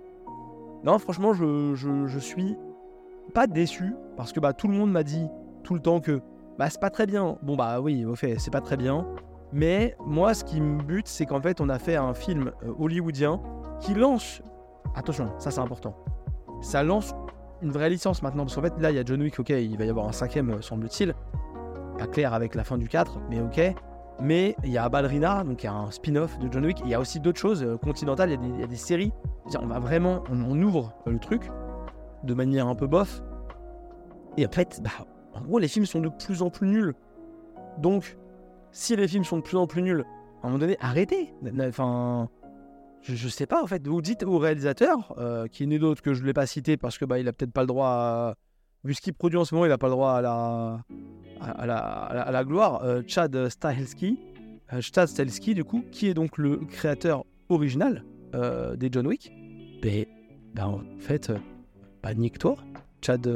Non, 0.85 0.99
franchement, 0.99 1.35
je, 1.35 1.75
je, 1.75 2.07
je 2.07 2.19
suis 2.19 2.57
pas 3.35 3.47
déçu, 3.47 3.95
parce 4.17 4.33
que 4.33 4.41
bah, 4.41 4.53
tout 4.55 4.69
le 4.69 4.75
monde 4.75 4.91
m'a 4.91 5.03
dit 5.03 5.27
tout 5.63 5.75
le 5.75 5.81
temps 5.81 6.01
que 6.01 6.21
bah, 6.59 6.69
c'est 6.69 6.81
pas 6.81 6.91
très 6.91 7.07
bien. 7.07 7.39
Bon, 7.43 7.57
bah 7.57 7.81
oui, 7.81 8.05
au 8.05 8.15
fait, 8.15 8.39
c'est 8.39 8.51
pas 8.51 8.61
très 8.61 8.77
bien. 8.77 9.07
Mais 9.53 9.97
moi, 10.05 10.35
ce 10.35 10.45
qui 10.45 10.61
me 10.61 10.83
bute, 10.83 11.09
c'est 11.09 11.25
qu'en 11.25 11.41
fait, 11.41 11.61
on 11.61 11.69
a 11.69 11.79
fait 11.79 11.97
un 11.97 12.13
film 12.13 12.53
euh, 12.65 12.73
hollywoodien 12.79 13.41
qui 13.81 13.95
lance. 13.95 14.43
Attention, 14.95 15.31
ça 15.39 15.51
c'est 15.51 15.61
important. 15.61 15.95
Ça 16.61 16.83
lance 16.83 17.15
une 17.63 17.71
vraie 17.71 17.91
licence 17.91 18.23
maintenant. 18.23 18.45
Parce 18.45 18.55
qu'en 18.57 18.63
fait, 18.63 18.79
là, 18.81 18.91
il 18.91 18.97
y 18.97 18.99
a 18.99 19.05
John 19.05 19.23
Wick, 19.23 19.39
ok, 19.39 19.51
il 19.51 19.77
va 19.79 19.85
y 19.85 19.91
avoir 19.91 20.07
un 20.07 20.13
cinquième, 20.13 20.51
euh, 20.51 20.61
semble-t-il. 20.61 21.15
Pas 21.97 22.07
clair 22.07 22.35
avec 22.35 22.55
la 22.55 22.65
fin 22.65 22.77
du 22.79 22.89
4, 22.89 23.19
mais 23.31 23.41
ok. 23.41 23.75
Mais 24.21 24.57
il 24.65 24.71
y 24.71 24.79
a 24.79 24.89
Ballerina, 24.89 25.45
donc 25.45 25.63
il 25.63 25.67
y 25.67 25.69
a 25.69 25.75
un 25.75 25.91
spin-off 25.91 26.39
de 26.41 26.51
John 26.51 26.65
Wick. 26.67 26.81
Il 26.85 26.91
y 26.91 26.95
a 26.95 27.01
aussi 27.01 27.21
d'autres 27.21 27.39
choses 27.39 27.63
euh, 27.63 27.77
continentales, 27.77 28.31
il 28.31 28.61
y, 28.61 28.63
a 28.63 28.67
des- 28.67 28.77
séries. 28.77 29.13
On 29.61 29.67
va 29.67 29.79
vraiment. 29.79 30.25
On, 30.31 30.43
on 30.43 30.61
ouvre 30.61 30.93
euh, 31.07 31.13
le 31.13 31.19
truc 31.19 31.51
de 32.25 32.35
manière 32.35 32.67
un 32.67 32.75
peu 32.75 32.87
bof. 32.87 33.23
Et 34.37 34.47
en 34.47 34.51
fait, 34.51 34.81
bah, 34.83 34.91
en 35.39 35.45
gros, 35.45 35.59
les 35.59 35.69
films 35.69 35.87
sont 35.87 36.01
de 36.01 36.09
plus 36.09 36.43
en 36.43 36.51
plus 36.51 36.69
nuls. 36.69 36.95
Donc, 37.79 38.17
si 38.73 38.97
les 38.97 39.09
films 39.09 39.25
sont 39.25 39.39
de 39.39 39.43
plus 39.43 39.57
en 39.57 39.67
plus 39.67 39.83
nuls, 39.83 40.05
à 40.43 40.47
un 40.47 40.51
moment 40.51 40.59
donné, 40.59 40.77
arrêtez. 40.81 41.33
Enfin, 41.61 42.29
je, 43.03 43.15
je 43.15 43.29
sais 43.29 43.47
pas 43.47 43.63
en 43.63 43.67
fait. 43.67 43.87
Vous 43.87 44.03
dites 44.03 44.23
au 44.23 44.39
réalisateur, 44.39 45.15
euh, 45.19 45.47
qui 45.47 45.67
n'est 45.67 45.79
d'autre 45.79 46.03
que 46.03 46.15
je 46.15 46.23
ne 46.23 46.27
l'ai 46.27 46.33
pas 46.33 46.47
cité 46.47 46.77
parce 46.77 46.99
que 46.99 47.05
bah, 47.05 47.19
il 47.19 47.29
a 47.29 47.33
peut-être 47.33 47.53
pas 47.53 47.63
le 47.63 47.67
droit 47.67 47.89
à. 47.89 48.35
Vu 48.85 48.95
ce 48.95 49.01
qu'il 49.01 49.13
produit 49.13 49.39
en 49.39 49.45
ce 49.45 49.55
moment, 49.55 49.67
il 49.67 49.71
n'a 49.71 49.79
pas 49.79 49.89
le 49.89 49.93
droit 49.93 50.13
à 50.13 50.23
la, 50.23 50.81
à, 51.41 52.31
la, 52.31 52.45
gloire. 52.45 52.83
euh, 52.85 53.03
Chad 53.07 53.49
Stahelski. 53.49 54.21
Euh, 54.73 54.81
Chad 54.81 55.09
Stahelski, 55.09 55.55
du 55.55 55.65
coup, 55.65 55.83
qui 55.91 56.07
est 56.07 56.15
donc 56.15 56.39
le 56.39 56.59
créateur 56.59 57.25
original 57.49 58.05
des 58.77 58.89
John 58.93 59.07
Wick, 59.07 59.33
ben, 59.83 60.05
en 60.61 60.81
fait, 60.99 61.33
bah, 62.03 62.15
nique-toi, 62.15 62.57
Chad 63.01 63.27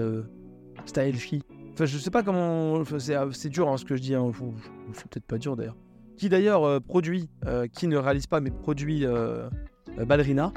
Stahelski. 0.84 1.42
Enfin, 1.72 1.86
je 1.86 1.98
sais 1.98 2.10
pas 2.10 2.22
comment. 2.22 2.82
euh, 2.82 3.30
c'est 3.32 3.48
dur 3.48 3.68
hein, 3.68 3.76
ce 3.76 3.84
que 3.84 3.96
je 3.96 4.02
dis, 4.02 4.14
hein, 4.14 4.30
c'est 4.92 5.08
peut-être 5.08 5.26
pas 5.26 5.38
dur 5.38 5.56
d'ailleurs. 5.56 5.76
Qui 6.16 6.28
d'ailleurs 6.28 6.64
euh, 6.64 6.78
produit, 6.80 7.30
euh, 7.46 7.66
qui 7.66 7.88
ne 7.88 7.96
réalise 7.96 8.26
pas, 8.26 8.40
mais 8.40 8.50
produit 8.50 9.06
euh, 9.06 9.48
Ballerina. 10.06 10.52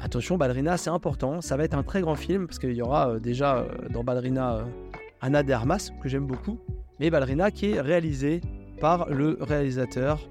Attention, 0.00 0.36
Ballerina, 0.36 0.76
c'est 0.76 0.90
important. 0.90 1.40
Ça 1.40 1.56
va 1.56 1.64
être 1.64 1.74
un 1.74 1.84
très 1.84 2.00
grand 2.00 2.16
film 2.16 2.46
parce 2.46 2.58
qu'il 2.58 2.72
y 2.72 2.82
aura 2.82 3.20
déjà 3.20 3.64
dans 3.90 4.02
Ballerina 4.02 4.64
Anna 5.20 5.44
de 5.44 5.52
Armas, 5.52 5.90
que 6.02 6.08
j'aime 6.08 6.26
beaucoup, 6.26 6.58
mais 6.98 7.10
Ballerina 7.10 7.52
qui 7.52 7.70
est 7.70 7.80
réalisé 7.80 8.40
par 8.80 9.08
le 9.08 9.38
réalisateur. 9.40 10.28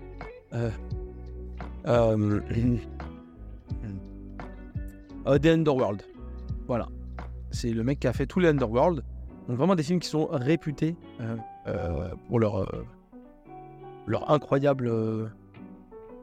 The 5.26 5.46
Underworld. 5.46 6.04
Voilà. 6.68 6.90
C'est 7.52 7.72
le 7.72 7.84
mec 7.84 8.02
qui 8.02 8.08
a 8.08 8.14
fait 8.14 8.26
tous 8.26 8.42
les 8.42 8.50
Underworld. 8.50 9.02
Donc 9.52 9.58
vraiment 9.58 9.76
des 9.76 9.84
films 9.84 10.00
qui 10.00 10.08
sont 10.08 10.30
réputés 10.32 10.96
euh, 11.20 11.36
euh, 11.68 12.08
pour 12.30 12.40
leur, 12.40 12.60
euh, 12.60 12.86
leur 14.08 14.32
incroyable 14.32 14.90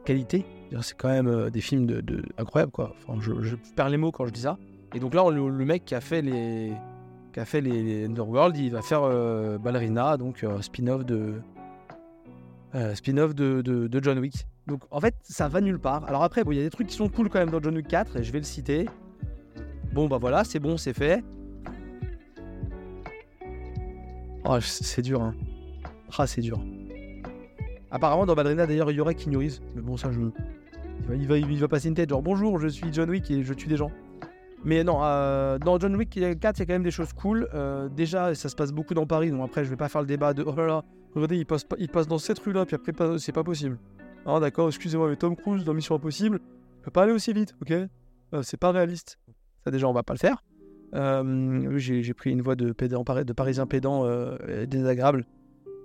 qualité. 0.03 0.47
C'est 0.81 0.97
quand 0.97 1.09
même 1.09 1.51
des 1.51 1.61
films 1.61 1.85
de, 1.85 2.23
incroyables 2.39 2.71
quoi. 2.71 2.95
Je, 3.19 3.55
perds 3.75 3.89
les 3.89 3.97
mots 3.97 4.11
quand 4.11 4.25
je 4.25 4.31
dis 4.31 4.41
ça. 4.41 4.57
Et 4.95 4.99
donc 4.99 5.13
là, 5.13 5.29
le, 5.29 5.51
mec 5.63 5.85
qui 5.85 5.93
a 5.93 6.01
fait 6.01 6.23
les, 6.23 6.73
qui 7.31 7.39
a 7.39 7.45
fait 7.45 7.61
les, 7.61 7.83
les 7.83 8.05
Underworld, 8.05 8.57
il 8.57 8.71
va 8.71 8.81
faire 8.81 9.01
Ballerina, 9.59 10.17
donc 10.17 10.43
spin-off 10.61 11.05
de 11.05 11.35
spin-off 12.95 13.35
de, 13.35 13.61
de- 13.61 13.99
John 14.01 14.17
Wick. 14.17 14.47
Donc 14.65 14.81
en 14.89 14.99
fait, 14.99 15.13
ça 15.21 15.47
va 15.47 15.61
nulle 15.61 15.79
part. 15.79 16.03
Alors 16.05 16.23
après, 16.23 16.41
il 16.49 16.57
y 16.57 16.61
a 16.61 16.63
des 16.63 16.71
trucs 16.71 16.87
qui 16.87 16.95
sont 16.95 17.09
cool 17.09 17.29
quand 17.29 17.37
même 17.37 17.51
dans 17.51 17.61
John 17.61 17.75
Wick 17.75 17.87
4, 17.87 18.17
et 18.17 18.23
je 18.23 18.31
vais 18.31 18.39
le 18.39 18.43
citer. 18.43 18.87
Bon 19.93 20.07
bah 20.07 20.17
voilà, 20.19 20.43
c'est 20.43 20.59
bon, 20.59 20.77
c'est 20.77 20.93
fait. 20.93 21.23
Oh, 24.45 24.57
c'est 24.61 25.01
dur, 25.01 25.21
hein. 25.21 25.35
Ah, 26.17 26.27
c'est 26.27 26.41
dur. 26.41 26.59
Apparemment, 27.91 28.25
dans 28.25 28.35
Ballerina, 28.35 28.65
d'ailleurs, 28.65 28.91
il 28.91 28.97
y 28.97 29.01
aurait 29.01 29.15
Keanu 29.15 29.37
Reeves. 29.37 29.59
Mais 29.75 29.81
bon, 29.81 29.97
ça, 29.97 30.11
je... 30.11 30.19
Il 31.13 31.27
va, 31.27 31.37
il, 31.37 31.59
va, 31.59 31.67
passer 31.67 31.87
une 31.87 31.95
tête, 31.95 32.09
genre, 32.09 32.21
bonjour, 32.21 32.59
je 32.59 32.67
suis 32.67 32.93
John 32.93 33.09
Wick 33.09 33.31
et 33.31 33.43
je 33.43 33.53
tue 33.53 33.67
des 33.67 33.77
gens. 33.77 33.91
Mais 34.63 34.83
non, 34.83 34.99
euh, 35.01 35.57
dans 35.57 35.79
John 35.79 35.95
Wick 35.95 36.09
4, 36.11 36.19
il 36.19 36.59
y 36.59 36.63
a 36.63 36.65
quand 36.65 36.73
même 36.73 36.83
des 36.83 36.91
choses 36.91 37.13
cool. 37.13 37.49
Euh, 37.53 37.89
déjà, 37.89 38.35
ça 38.35 38.49
se 38.49 38.55
passe 38.55 38.71
beaucoup 38.71 38.93
dans 38.93 39.07
Paris, 39.07 39.31
donc 39.31 39.41
après, 39.43 39.65
je 39.65 39.69
vais 39.69 39.75
pas 39.75 39.89
faire 39.89 40.01
le 40.01 40.07
débat 40.07 40.33
de, 40.33 40.43
oh 40.43 40.53
là 40.55 40.67
là, 40.67 40.83
regardez, 41.15 41.37
il 41.37 41.45
passe, 41.45 41.63
pas- 41.63 41.77
il 41.79 41.89
passe 41.89 42.07
dans 42.07 42.19
cette 42.19 42.37
rue-là, 42.39 42.65
puis 42.65 42.75
après, 42.75 43.17
c'est 43.17 43.31
pas 43.31 43.43
possible. 43.43 43.79
Ah, 44.25 44.39
d'accord, 44.39 44.67
excusez-moi, 44.67 45.09
mais 45.09 45.15
Tom 45.15 45.35
Cruise 45.35 45.63
dans 45.63 45.73
Mission 45.73 45.95
Impossible, 45.95 46.39
peut 46.83 46.91
pas 46.91 47.03
aller 47.03 47.13
aussi 47.13 47.33
vite, 47.33 47.55
ok? 47.61 47.71
Euh, 47.71 48.41
C'est 48.43 48.57
pas 48.57 48.71
réaliste. 48.71 49.17
Ça, 49.63 49.71
déjà, 49.71 49.87
on 49.87 49.93
va 49.93 50.03
pas 50.03 50.13
le 50.13 50.19
faire. 50.19 50.43
Euh, 50.95 51.77
j'ai 51.77 52.13
pris 52.13 52.31
une 52.31 52.41
voix 52.41 52.55
de, 52.55 52.71
parisien 53.33 53.65
pédant 53.65 54.05
euh, 54.05 54.65
désagréable. 54.65 55.25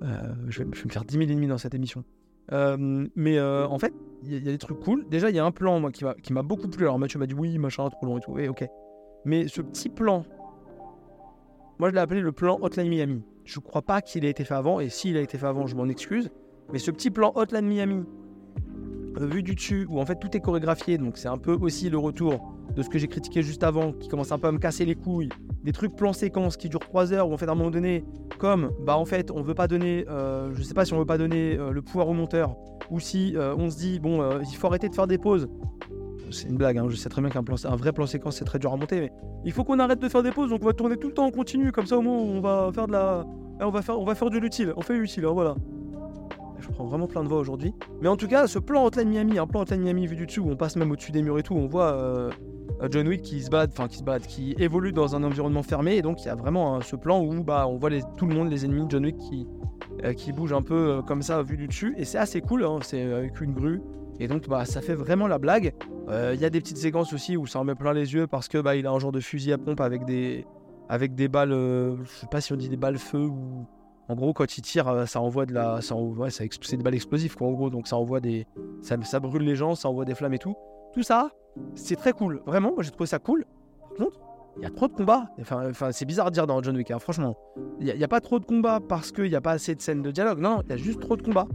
Euh, 0.03 0.35
je, 0.49 0.59
vais, 0.61 0.65
me 0.65 0.75
faire 0.75 1.05
10 1.05 1.19
000 1.19 1.31
ennemis 1.31 1.47
dans 1.47 1.59
cette 1.59 1.75
émission. 1.75 2.05
Mais 2.51 3.41
en 3.41 3.79
fait, 3.79 3.93
il 4.23 4.33
y, 4.33 4.37
a- 4.49 4.53
des 4.53 4.59
trucs 4.59 4.81
cool. 4.81 5.07
Déjà, 5.09 5.31
il 5.31 5.37
y 5.37 5.39
a 5.39 5.45
un 5.45 5.53
plan 5.53 5.81
moi, 5.81 5.91
qui 5.93 6.33
m'a 6.33 6.43
beaucoup 6.43 6.69
plu. 6.69 6.85
Alors 6.85 6.99
Mathieu 6.99 7.19
m'a 7.19 7.27
dit 7.27 7.35
oui, 7.35 7.59
machin, 7.59 7.89
trop 7.89 8.07
long 8.07 8.19
et 8.19 8.21
tout. 8.21 8.33
Oui, 8.33 8.49
ok. 8.49 8.67
Mais 9.25 9.49
ce 9.49 9.63
petit 9.63 9.89
plan, 9.89 10.25
moi 11.79 11.89
je 11.89 11.95
l'ai 11.95 12.01
appelé 12.01 12.21
le 12.21 12.33
plan 12.33 12.59
Hotline 12.61 12.89
Miami. 12.89 13.23
Je 13.45 13.59
crois 13.59 13.83
pas 13.83 14.03
qu'il 14.03 14.25
ait 14.25 14.31
été 14.31 14.45
fait 14.45 14.55
avant. 14.55 14.81
Et 14.81 14.89
s'il 14.89 15.17
a 15.17 15.21
été 15.21 15.39
fait 15.39 15.47
avant, 15.47 15.67
je 15.67 15.77
m'en 15.77 15.89
excuse. 15.89 16.31
Mais 16.73 16.79
ce 16.79 16.91
petit 16.91 17.11
plan 17.11 17.33
Hotline 17.35 17.67
Miami, 17.67 18.05
vu 19.21 19.43
du 19.43 19.55
dessus, 19.55 19.87
où 19.89 20.01
en 20.01 20.07
fait 20.07 20.17
tout 20.17 20.35
est 20.37 20.41
chorégraphié, 20.41 20.99
donc 20.99 21.17
c'est 21.19 21.29
un 21.29 21.39
peu 21.39 21.53
aussi 21.53 21.89
le 21.89 21.99
retour 21.99 22.54
de 22.77 22.83
ce 22.83 22.89
que 22.89 22.99
j'ai 22.99 23.09
critiqué 23.09 23.43
juste 23.43 23.63
avant, 23.63 23.93
qui 23.93 24.09
commence 24.09 24.33
un 24.33 24.39
peu 24.39 24.49
à 24.49 24.53
me 24.53 24.59
casser 24.59 24.85
les 24.85 24.95
couilles, 24.95 25.29
des 25.63 25.73
trucs 25.73 25.95
plan 25.97 26.13
séquence 26.13 26.57
qui 26.57 26.69
durent 26.69 26.81
3 26.81 27.13
heures, 27.13 27.29
où 27.29 27.33
en 27.33 27.37
fait 27.37 27.49
à 27.49 27.53
un 27.53 27.55
moment 27.55 27.71
donné, 27.71 28.05
comme 28.39 28.71
bah 28.85 28.97
en 28.97 29.05
fait 29.05 29.31
on 29.31 29.43
veut 29.43 29.55
pas 29.55 29.69
donner, 29.69 30.05
euh, 30.09 30.53
je 30.55 30.63
sais 30.63 30.75
pas 30.75 30.85
si 30.85 30.93
on 30.93 30.99
veut 30.99 31.07
pas 31.07 31.19
donner 31.19 31.57
euh, 31.57 31.71
le 31.71 31.83
pouvoir 31.83 32.09
au 32.09 32.13
monteur, 32.13 32.57
ou 32.91 33.01
si 33.01 33.35
euh, 33.37 33.55
on 33.57 33.71
se 33.71 33.79
dit 33.79 33.99
bon 34.01 34.39
il 34.41 34.57
faut 34.57 34.67
arrêter 34.67 34.89
de 34.89 34.95
faire 34.95 35.07
des 35.07 35.19
pauses. 35.19 35.49
C'est 36.31 36.49
une 36.49 36.57
blague, 36.57 36.79
hein, 36.79 36.87
je 36.89 36.97
sais 36.97 37.09
très 37.09 37.21
bien 37.21 37.31
qu'un 37.31 37.45
plan, 37.45 37.57
un 37.65 37.77
vrai 37.77 37.93
plan 37.93 38.07
séquence 38.07 38.37
c'est 38.37 38.45
très 38.45 38.59
dur 38.59 38.73
à 38.73 38.77
monter, 38.77 39.01
mais 39.01 39.13
il 39.45 39.53
faut 39.53 39.63
qu'on 39.63 39.79
arrête 39.79 40.01
de 40.01 40.09
faire 40.09 40.23
des 40.23 40.33
pauses, 40.33 40.51
donc 40.51 40.61
on 40.63 40.67
va 40.67 40.73
tourner 40.73 40.97
tout 40.97 41.09
le 41.09 41.15
temps 41.15 41.27
en 41.27 41.31
continu, 41.31 41.71
comme 41.71 41.87
ça 41.87 41.97
au 41.97 42.03
moins 42.03 42.17
on 42.17 42.41
va 42.41 42.71
faire 42.75 42.87
de 42.87 42.93
la, 42.93 43.25
on 43.61 43.71
va 43.71 43.83
faire, 43.83 43.99
on 43.99 44.05
va 44.05 44.15
faire 44.15 44.31
de 44.31 44.39
l'utile, 44.39 44.73
on 44.77 44.83
fait 44.83 44.99
l'utile, 44.99 45.25
hein, 45.27 45.33
voilà. 45.33 45.55
Je 46.59 46.69
prends 46.71 46.87
vraiment 46.87 47.07
plein 47.07 47.23
de 47.23 47.29
voix 47.29 47.39
aujourd'hui. 47.39 47.75
Mais 48.01 48.09
en 48.09 48.17
tout 48.17 48.27
cas, 48.27 48.47
ce 48.47 48.59
plan 48.59 48.87
Hotline 48.87 49.11
Miami, 49.11 49.39
un 49.39 49.47
plan 49.47 49.61
Hotline 49.61 49.83
Miami 49.83 50.07
vu 50.07 50.17
du 50.17 50.25
dessus, 50.25 50.41
où 50.41 50.51
on 50.51 50.57
passe 50.57 50.77
même 50.77 50.91
au-dessus 50.91 51.13
des 51.13 51.21
murs 51.21 51.39
et 51.39 51.43
tout, 51.43 51.55
on 51.55 51.67
voit 51.67 52.31
John 52.91 53.09
Wick 53.09 53.23
qui 53.23 53.43
se 53.43 53.51
balade, 53.51 53.71
enfin 53.73 53.89
qui 53.89 53.99
se 53.99 54.27
qui 54.27 54.55
évolue 54.59 54.93
dans 54.93 55.17
un 55.17 55.23
environnement 55.23 55.63
fermé. 55.63 55.97
Et 55.97 56.03
donc 56.03 56.23
il 56.23 56.27
y 56.27 56.31
a 56.31 56.35
vraiment 56.35 56.77
hein, 56.77 56.81
ce 56.83 56.97
plan 56.97 57.21
où 57.23 57.43
bah, 57.43 57.67
on 57.69 57.77
voit 57.77 57.91
tout 58.17 58.27
le 58.27 58.35
monde, 58.35 58.51
les 58.51 58.65
ennemis 58.65 58.85
de 58.85 58.91
John 58.91 59.05
Wick 59.05 59.17
qui, 59.19 59.47
euh, 60.05 60.13
qui 60.13 60.33
bougent 60.33 60.53
un 60.53 60.63
peu 60.63 60.75
euh, 60.75 61.03
comme 61.03 61.23
ça 61.23 61.43
vu 61.43 61.57
du 61.57 61.67
dessus. 61.67 61.95
Et 61.97 62.05
c'est 62.05 62.19
assez 62.19 62.41
cool, 62.41 62.65
hein, 62.65 62.79
c'est 62.83 63.03
avec 63.03 63.41
une 63.41 63.53
grue. 63.53 63.81
Et 64.21 64.29
donc 64.29 64.49
bah, 64.49 64.65
ça 64.65 64.81
fait 64.81 64.95
vraiment 64.95 65.27
la 65.27 65.39
blague. 65.39 65.75
Euh, 66.09 66.33
Il 66.35 66.41
y 66.41 66.45
a 66.45 66.51
des 66.51 66.61
petites 66.61 66.79
séquences 66.79 67.13
aussi 67.13 67.37
où 67.37 67.47
ça 67.47 67.61
en 67.61 67.65
met 67.65 67.75
plein 67.75 67.93
les 67.93 68.15
yeux 68.15 68.27
parce 68.27 68.49
que 68.49 68.59
bah, 68.59 68.77
il 68.77 68.87
a 68.87 68.91
un 68.91 68.99
genre 68.99 69.13
de 69.13 69.21
fusil 69.21 69.53
à 69.53 69.59
pompe 69.59 69.81
avec 69.81 70.05
des, 70.05 70.47
avec 70.89 71.15
des 71.15 71.29
balles, 71.29 71.53
euh, 71.53 71.97
je 72.05 72.11
sais 72.11 72.27
pas 72.31 72.41
si 72.41 72.53
on 72.53 72.57
dit 72.57 72.69
des 72.69 72.77
balles 72.77 72.99
feu 72.99 73.27
ou 73.27 73.67
en 74.09 74.15
gros, 74.15 74.35
quand 74.35 74.59
il 74.59 74.63
tire, 74.63 74.89
euh, 74.89 75.07
ça 75.07 75.21
envoie 75.21 75.47
de 75.47 75.55
la. 75.55 75.81
Ça 75.81 75.95
des 75.97 76.77
balles 76.83 76.95
explosives, 76.95 77.37
quoi, 77.37 77.49
en 77.49 77.53
gros. 77.53 77.71
Donc, 77.71 77.89
ça 77.89 77.97
envoie 77.97 78.21
des. 78.21 78.47
Ça, 78.83 78.97
ça 79.03 79.21
brûle 79.21 79.43
les 79.43 79.57
gens, 79.57 79.75
ça 79.75 79.89
envoie 79.89 80.05
des 80.05 80.15
flammes 80.15 80.35
et 80.35 80.39
tout. 80.39 80.55
Tout 80.95 81.03
ça, 81.03 81.31
c'est 81.75 81.97
très 81.97 82.13
cool. 82.13 82.41
Vraiment, 82.47 82.73
moi, 82.73 82.83
j'ai 82.83 82.91
trouvé 82.91 83.07
ça 83.07 83.19
cool. 83.19 83.45
Par 83.81 83.91
contre, 83.99 84.21
il 84.57 84.63
y 84.63 84.67
a 84.67 84.71
trop 84.71 84.87
de 84.87 84.93
combats. 84.93 85.27
Enfin, 85.41 85.69
enfin 85.69 85.91
c'est 85.91 86.05
bizarre 86.05 86.29
à 86.29 86.31
dire 86.31 86.47
dans 86.47 86.63
John 86.63 86.77
Wick, 86.77 86.91
hein, 86.91 86.99
franchement. 87.01 87.37
Il 87.81 87.93
n'y 87.93 88.05
a, 88.05 88.09
pas 88.09 88.21
trop 88.21 88.39
de 88.39 88.45
combats 88.45 88.79
parce 88.81 89.11
qu'il 89.11 89.29
n'y 89.29 89.35
a 89.35 89.41
pas 89.41 89.53
assez 89.53 89.75
de 89.75 89.81
scènes 89.81 90.03
de 90.03 90.11
dialogue. 90.11 90.39
Non, 90.39 90.61
il 90.65 90.71
y 90.71 90.73
a 90.73 90.77
juste 90.77 91.01
trop 91.01 91.17
de 91.17 91.23
combats. 91.23 91.49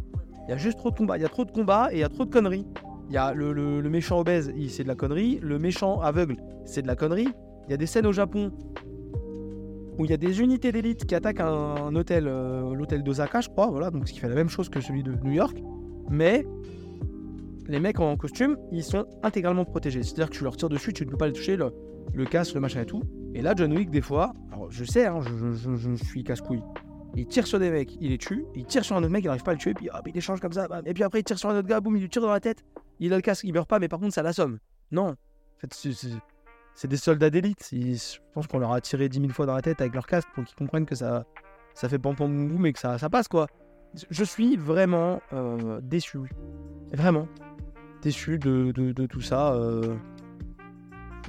Il 0.48 0.52
y 0.52 0.54
a 0.54 0.58
juste 0.58 0.78
trop 0.78 0.92
de 0.92 0.98
combats. 0.98 1.18
Il 1.18 1.22
y 1.22 1.26
a 1.26 1.30
trop 1.30 1.46
de 1.46 1.52
combats 1.52 1.90
et 1.92 1.98
il 1.98 2.00
y 2.00 2.04
a 2.04 2.10
trop 2.10 2.26
de 2.26 2.32
conneries. 2.32 2.66
Il 3.08 3.14
y 3.14 3.18
a 3.18 3.34
le, 3.34 3.54
le- 3.54 3.90
méchant 3.90 4.20
obèse, 4.20 4.54
c'est 4.68 4.84
de 4.84 4.88
la 4.88 4.96
connerie. 4.96 5.40
Le 5.42 5.58
méchant 5.58 6.00
aveugle, 6.02 6.38
c'est 6.66 6.82
de 6.82 6.88
la 6.88 6.96
connerie. 6.96 7.30
Il 7.68 7.72
y 7.72 7.74
a 7.74 7.78
des 7.78 7.86
scènes 7.86 8.06
au 8.06 8.12
Japon 8.12 8.52
où 9.98 10.06
il 10.06 10.12
y 10.12 10.14
a 10.14 10.18
des 10.18 10.42
unités 10.42 10.72
d'élite 10.72 11.06
qui 11.06 11.16
attaquent 11.16 11.42
un, 11.42 11.96
hôtel, 11.96 12.26
euh, 12.28 12.74
l'hôtel 12.74 13.04
d'Osaka, 13.04 13.42
je 13.42 13.50
crois, 13.50 13.68
voilà, 13.68 13.92
donc 13.92 14.08
ce 14.08 14.14
qui 14.14 14.20
fait 14.20 14.30
la 14.30 14.36
même 14.36 14.48
chose 14.48 14.70
que 14.70 14.80
celui 14.80 15.04
de 15.04 15.14
New 15.24 15.32
York, 15.34 15.62
mais 16.10 16.46
les 17.70 17.80
mecs 17.80 18.00
en 18.00 18.18
costume, 18.18 18.58
ils 18.72 18.84
sont 18.84 19.06
intégralement 19.24 19.64
protégés. 19.64 20.04
C'est-à-dire 20.04 20.30
que 20.30 20.36
tu 20.36 20.44
leur 20.44 20.58
tires 20.58 20.70
dessus, 20.70 20.92
tu 20.92 21.06
ne 21.06 21.12
peux 21.12 21.18
pas 21.18 21.28
les 21.28 21.34
toucher, 21.34 21.56
le, 21.56 22.26
casque, 22.26 22.56
le 22.56 22.60
machin 22.60 22.82
et 22.82 22.86
tout. 22.86 23.04
Et 23.36 23.42
là, 23.42 23.54
John 23.56 23.72
Wick, 23.72 23.92
des 23.92 24.02
fois, 24.02 24.34
alors 24.52 24.72
je 24.72 24.84
sais, 24.84 25.06
hein, 25.06 25.22
je, 25.22 25.96
suis 26.04 26.24
casse-couille. 26.24 26.64
Il 27.16 27.28
tire 27.28 27.46
sur 27.46 27.60
des 27.60 27.70
mecs, 27.70 27.96
il 28.02 28.10
les 28.10 28.18
tue, 28.18 28.46
il 28.56 28.66
tire 28.66 28.84
sur 28.84 28.96
un 28.96 29.00
autre 29.00 29.10
mec, 29.10 29.24
il 29.24 29.28
n'arrive 29.28 29.44
pas 29.44 29.52
à 29.52 29.54
le 29.54 29.60
tuer, 29.60 29.74
puis 29.74 29.90
hop, 29.90 30.02
il 30.06 30.18
échange 30.18 30.40
comme 30.40 30.54
ça, 30.54 30.68
et 30.86 30.94
puis 30.94 31.04
après 31.04 31.20
il 31.20 31.24
tire 31.24 31.40
sur 31.40 31.50
un 31.50 31.58
autre 31.58 31.68
gars, 31.68 31.80
boum, 31.80 31.96
il 31.96 32.02
lui 32.02 32.10
tire 32.10 32.22
dans 32.22 32.32
la 32.32 32.40
tête, 32.40 32.64
il 33.00 33.14
a 33.14 33.16
le 33.16 33.22
casque, 33.22 33.44
il 33.46 33.54
meurt 33.54 33.68
pas, 33.68 33.80
mais 33.80 33.88
par 33.88 34.00
contre 34.00 34.14
ça 34.14 34.22
l'assomme. 34.22 34.60
Non, 34.92 35.08
en 35.10 35.16
fait, 35.60 35.74
c'est- 35.74 36.88
des 36.88 36.98
soldats 36.98 37.30
d'élite. 37.30 37.68
Je 37.72 38.20
pense 38.34 38.48
qu'on 38.48 38.60
leur 38.60 38.72
a 38.72 38.80
tiré 38.80 39.10
10 39.10 39.20
000 39.20 39.34
fois 39.34 39.46
dans 39.46 39.56
la 39.56 39.62
tête 39.62 39.82
avec 39.82 39.94
leur 39.94 40.08
casque 40.08 40.30
pour 40.34 40.46
qu'ils 40.46 40.56
comprennent 40.56 40.86
que 40.86 40.96
ça, 40.96 41.26
ça 41.74 41.90
fait 41.90 42.00
pam 42.00 42.16
pam 42.16 42.48
boum 42.48 42.66
et 42.66 42.74
que 42.74 42.80
ça, 42.80 42.98
ça 42.98 43.10
passe 43.10 43.28
quoi. 43.28 43.48
Je 44.10 44.24
suis 44.24 44.56
vraiment 44.56 45.20
euh, 45.34 45.82
déçu. 45.82 46.20
Vraiment 46.94 47.28
déçu 48.02 48.40
de, 48.40 48.72
de- 48.72 49.06
tout 49.06 49.22
ça. 49.22 49.54
euh. 49.54 49.96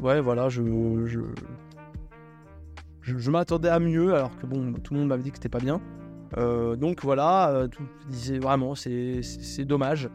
Ouais, 0.01 0.21
voilà, 0.21 0.49
je. 0.49 0.63
Je, 3.03 3.19
je, 3.19 3.31
m'attendais 3.31 3.69
à 3.69 3.81
mieux 3.81 4.15
alors 4.15 4.37
que 4.39 4.47
bon, 4.47 4.73
tout 4.75 4.95
le 4.95 5.01
monde 5.01 5.09
m'avait 5.09 5.23
dit 5.23 5.31
que 5.31 5.37
c'était 5.39 5.49
pas 5.49 5.59
bien. 5.59 5.81
Euh, 6.37 6.77
donc 6.77 7.03
voilà, 7.03 7.51
euh, 7.51 7.67
tout, 7.69 7.83
vraiment, 8.41 8.75
c'est 8.75 9.21
dommage. 9.65 10.09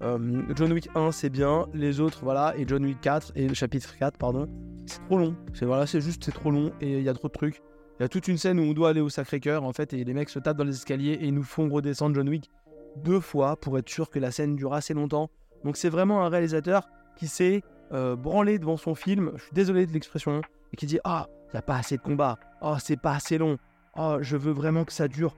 John 0.00 0.72
Wick 0.72 0.88
1, 0.96 1.12
c'est 1.12 1.30
bien. 1.30 1.66
Les 1.72 2.00
autres, 2.00 2.20
voilà. 2.24 2.54
Et 2.58 2.64
John 2.66 2.84
Wick 2.84 3.00
4, 3.00 3.32
et 3.36 3.46
le 3.46 3.54
chapitre 3.54 3.96
4, 3.96 4.18
pardon, 4.18 4.48
c'est 4.84 5.00
trop 5.04 5.16
long. 5.16 5.36
C'est 5.54 5.64
voilà, 5.64 5.86
juste, 5.86 6.24
c'est 6.24 6.32
trop 6.32 6.50
long 6.50 6.72
et 6.80 6.98
il 6.98 7.04
y 7.04 7.08
a 7.08 7.14
trop 7.14 7.28
de 7.28 7.32
trucs. 7.32 7.62
Il 7.98 8.02
y 8.02 8.04
a 8.04 8.08
toute 8.08 8.26
une 8.26 8.36
scène 8.36 8.58
où 8.58 8.62
on 8.64 8.72
doit 8.72 8.88
aller 8.88 9.00
au 9.00 9.08
Sacré-Cœur, 9.08 9.62
en 9.62 9.72
fait, 9.72 9.92
et 9.92 10.02
les 10.02 10.12
mecs 10.12 10.28
se 10.28 10.40
tapent 10.40 10.56
dans 10.56 10.64
les 10.64 10.74
escaliers 10.74 11.18
et 11.20 11.30
nous 11.30 11.44
font 11.44 11.68
redescendre 11.68 12.16
John 12.16 12.28
Wick 12.28 12.50
deux 12.96 13.20
fois 13.20 13.56
pour 13.56 13.78
être 13.78 13.88
sûr 13.88 14.10
que 14.10 14.18
la 14.18 14.30
scène 14.32 14.56
dure 14.56 14.74
assez 14.74 14.92
longtemps. 14.92 15.30
Donc 15.64 15.76
c'est 15.76 15.88
vraiment 15.88 16.24
un 16.24 16.28
réalisateur 16.28 16.88
qui 17.16 17.28
s'est 17.28 17.62
euh, 17.92 18.16
branlé 18.16 18.58
devant 18.58 18.76
son 18.76 18.94
film, 18.94 19.32
je 19.36 19.42
suis 19.42 19.52
désolé 19.52 19.86
de 19.86 19.92
l'expression, 19.92 20.40
et 20.72 20.76
qui 20.76 20.86
dit 20.86 20.98
Ah, 21.04 21.26
il 21.48 21.56
n'y 21.56 21.58
a 21.58 21.62
pas 21.62 21.76
assez 21.76 21.96
de 21.96 22.02
combat. 22.02 22.38
Oh, 22.62 22.74
c'est 22.78 22.96
pas 23.00 23.12
assez 23.14 23.38
long. 23.38 23.58
Oh, 23.96 24.16
je 24.20 24.36
veux 24.36 24.52
vraiment 24.52 24.84
que 24.84 24.92
ça 24.92 25.08
dure 25.08 25.36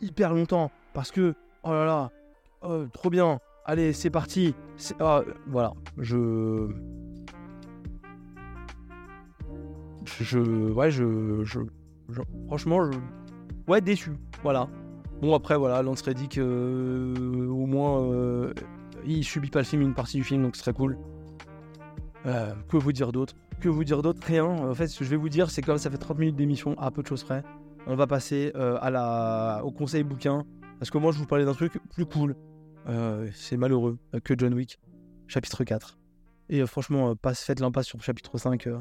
hyper 0.00 0.32
longtemps 0.32 0.70
parce 0.94 1.10
que, 1.10 1.34
oh 1.64 1.70
là 1.70 1.84
là, 1.84 2.10
oh, 2.62 2.84
trop 2.92 3.10
bien. 3.10 3.40
Allez, 3.64 3.92
c'est 3.92 4.10
parti. 4.10 4.54
Ah, 5.00 5.22
voilà, 5.48 5.72
je. 5.98 6.68
Je. 10.20 10.38
Ouais, 10.72 10.90
je. 10.90 11.42
je- 11.44 11.60
je- 12.08 12.22
franchement, 12.46 12.90
je. 12.90 12.96
Ouais, 13.68 13.80
déçu. 13.80 14.12
Voilà. 14.42 14.68
Bon, 15.20 15.34
après, 15.34 15.56
voilà, 15.56 15.82
Lance 15.82 16.02
Reddick, 16.02 16.38
euh, 16.38 17.48
au 17.48 17.66
moins, 17.66 18.02
euh, 18.12 18.52
il 19.06 19.24
subit 19.24 19.50
pas 19.50 19.60
le 19.60 19.64
film, 19.64 19.82
une 19.82 19.94
partie 19.94 20.16
du 20.16 20.24
film, 20.24 20.42
donc 20.42 20.56
c'est 20.56 20.62
très 20.62 20.72
cool. 20.72 20.98
Euh, 22.26 22.52
que 22.68 22.76
vous 22.76 22.92
dire 22.92 23.12
d'autre? 23.12 23.34
Que 23.60 23.68
vous 23.68 23.84
dire 23.84 24.02
d'autre? 24.02 24.20
Rien. 24.26 24.44
En 24.44 24.74
fait, 24.74 24.88
ce 24.88 24.98
que 24.98 25.04
je 25.04 25.10
vais 25.10 25.16
vous 25.16 25.28
dire, 25.28 25.50
c'est 25.50 25.62
comme 25.62 25.78
ça 25.78 25.90
fait 25.90 25.98
30 25.98 26.18
minutes 26.18 26.36
d'émission, 26.36 26.78
à 26.78 26.90
peu 26.90 27.02
de 27.02 27.06
choses 27.06 27.22
près. 27.24 27.42
On 27.86 27.94
va 27.94 28.06
passer 28.06 28.52
euh, 28.56 29.60
au 29.60 29.70
conseil 29.70 30.02
bouquin. 30.02 30.44
Parce 30.78 30.90
que 30.90 30.98
moi, 30.98 31.12
je 31.12 31.18
vous 31.18 31.26
parlais 31.26 31.44
d'un 31.44 31.54
truc 31.54 31.78
plus 31.94 32.04
cool. 32.04 32.34
Euh, 32.88 33.28
c'est 33.34 33.56
malheureux 33.56 33.98
que 34.24 34.34
John 34.36 34.52
Wick, 34.54 34.78
chapitre 35.28 35.64
4. 35.64 35.98
Et 36.48 36.66
franchement, 36.66 37.14
faites 37.34 37.60
l'impasse 37.60 37.86
sur 37.86 38.02
chapitre 38.02 38.38
5. 38.38 38.66
euh. 38.66 38.78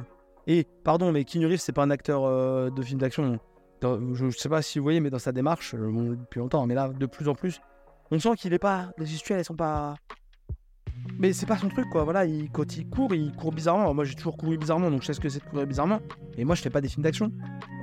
Et 0.48 0.68
pardon, 0.84 1.12
mais 1.12 1.24
Keanu 1.24 1.48
Reeves, 1.48 1.60
c'est 1.60 1.72
pas 1.72 1.84
un 1.84 1.90
acteur 1.90 2.72
de 2.72 2.82
film 2.82 3.00
d'action. 3.00 3.40
Je, 3.82 4.30
je 4.30 4.38
sais 4.38 4.50
pas 4.50 4.62
si 4.62 4.80
vous 4.80 4.84
voyez, 4.84 5.00
mais 5.00 5.10
dans 5.10 5.20
sa 5.20 5.32
démarche, 5.32 5.74
depuis 5.76 6.40
longtemps, 6.40 6.66
mais 6.68 6.76
là, 6.76 6.90
de 6.90 7.06
plus 7.06 7.28
en 7.28 7.34
plus, 7.36 7.62
on 8.12 8.20
sent 8.20 8.36
qu'il 8.38 8.54
est 8.54 8.60
pas. 8.60 8.92
Les 8.98 9.06
gestuels, 9.06 9.40
elles 9.40 9.46
sont 9.46 9.56
pas. 9.56 9.96
Mais 11.20 11.34
c'est 11.34 11.46
pas 11.46 11.58
son 11.58 11.70
truc, 11.70 11.90
quoi. 11.90 12.04
Voilà, 12.04 12.26
il, 12.26 12.50
quand 12.52 12.78
il 12.78 12.88
court, 12.88 13.14
il 13.14 13.32
court 13.34 13.52
bizarrement. 13.52 13.94
Moi, 13.94 14.06
j'ai 14.06 14.16
toujours 14.16 14.38
couru 14.38 14.58
bizarrement, 14.58 14.92
donc 14.92 15.02
je 15.02 15.08
sais 15.08 15.14
ce 15.14 15.20
que 15.20 15.30
c'est 15.30 15.40
de 15.40 15.50
courir 15.50 15.66
bizarrement. 15.66 16.00
Et 16.38 16.46
moi, 16.46 16.56
je 16.56 16.62
fais 16.62 16.70
pas 16.70 16.82
des 16.82 16.90
films 16.90 17.04
d'action. 17.04 17.32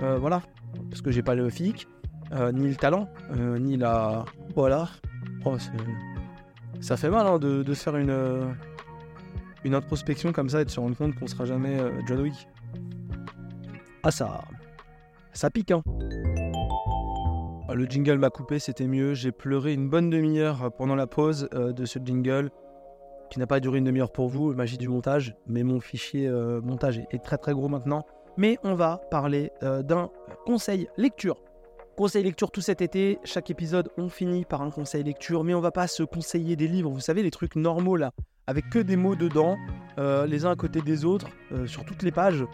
Euh, 0.02 0.18
voilà. 0.18 0.42
Parce 0.90 1.02
que 1.02 1.10
j'ai 1.10 1.22
pas 1.22 1.34
le 1.34 1.48
physique, 1.50 1.86
euh, 2.32 2.52
ni 2.52 2.68
le 2.68 2.76
talent, 2.76 3.08
euh, 3.36 3.58
ni 3.58 3.76
la. 3.76 4.24
Voilà. 4.54 4.88
Oh, 5.44 5.56
ça 6.80 6.96
fait 6.96 7.10
mal 7.10 7.26
hein, 7.26 7.38
de, 7.38 7.74
faire 7.74 7.96
une, 7.96 8.54
une 9.64 9.74
introspection 9.74 10.32
comme 10.32 10.48
ça 10.48 10.62
et 10.62 10.64
de 10.64 10.70
se 10.70 10.80
rendre 10.80 10.96
compte 10.96 11.14
qu'on 11.14 11.26
sera 11.26 11.44
jamais 11.44 11.78
John 12.06 12.20
Wick. 12.20 12.48
Ah, 14.02 14.10
ça. 14.10 14.44
Ça 15.32 15.48
pique, 15.50 15.70
hein. 15.70 15.82
Ah, 17.72 17.74
Le 17.74 17.86
jingle 17.86 18.18
m'a 18.18 18.28
coupé, 18.28 18.58
c'était 18.58 18.86
mieux. 18.86 19.14
J'ai 19.14 19.32
pleuré 19.32 19.72
une 19.72 19.88
bonne 19.88 20.10
demi-heure 20.10 20.70
pendant 20.76 20.94
la 20.94 21.06
pause 21.06 21.48
euh, 21.54 21.72
de 21.72 21.86
ce 21.86 21.98
jingle, 22.04 22.50
qui 23.30 23.38
n'a 23.38 23.46
pas 23.46 23.60
duré 23.60 23.78
une 23.78 23.84
demi-heure 23.84 24.12
pour 24.12 24.28
vous, 24.28 24.52
magie 24.52 24.76
du 24.76 24.90
montage, 24.90 25.34
mais 25.46 25.62
mon 25.62 25.80
fichier 25.80 26.28
euh, 26.28 26.60
montage 26.60 26.98
est, 26.98 27.24
très 27.24 27.38
très 27.38 27.54
gros 27.54 27.68
maintenant. 27.68 28.04
Mais 28.36 28.58
on 28.62 28.74
va 28.74 29.00
parler 29.10 29.52
euh, 29.62 29.82
d'un 29.82 30.10
conseil 30.44 30.86
lecture. 30.98 31.38
Conseil 31.96 32.24
lecture 32.24 32.50
tout 32.50 32.60
cet 32.60 32.82
été, 32.82 33.18
chaque 33.24 33.48
épisode 33.48 33.88
on 33.96 34.10
finit 34.10 34.44
par 34.44 34.60
un 34.60 34.70
conseil 34.70 35.02
lecture, 35.02 35.42
mais 35.42 35.54
on 35.54 35.60
va 35.62 35.70
pas 35.70 35.86
se 35.86 36.02
conseiller 36.02 36.56
des 36.56 36.68
livres, 36.68 36.90
vous 36.90 37.00
savez 37.00 37.22
les 37.22 37.30
trucs 37.30 37.56
normaux 37.56 37.96
là, 37.96 38.12
avec 38.46 38.68
que 38.68 38.80
des 38.80 38.96
mots 38.96 39.16
dedans, 39.16 39.56
euh, 39.98 40.26
les 40.26 40.44
uns 40.44 40.50
à 40.50 40.56
côté 40.56 40.82
des 40.82 41.06
autres, 41.06 41.28
euh, 41.52 41.66
sur 41.66 41.86
toutes 41.86 42.02
les 42.02 42.12
pages. 42.12 42.44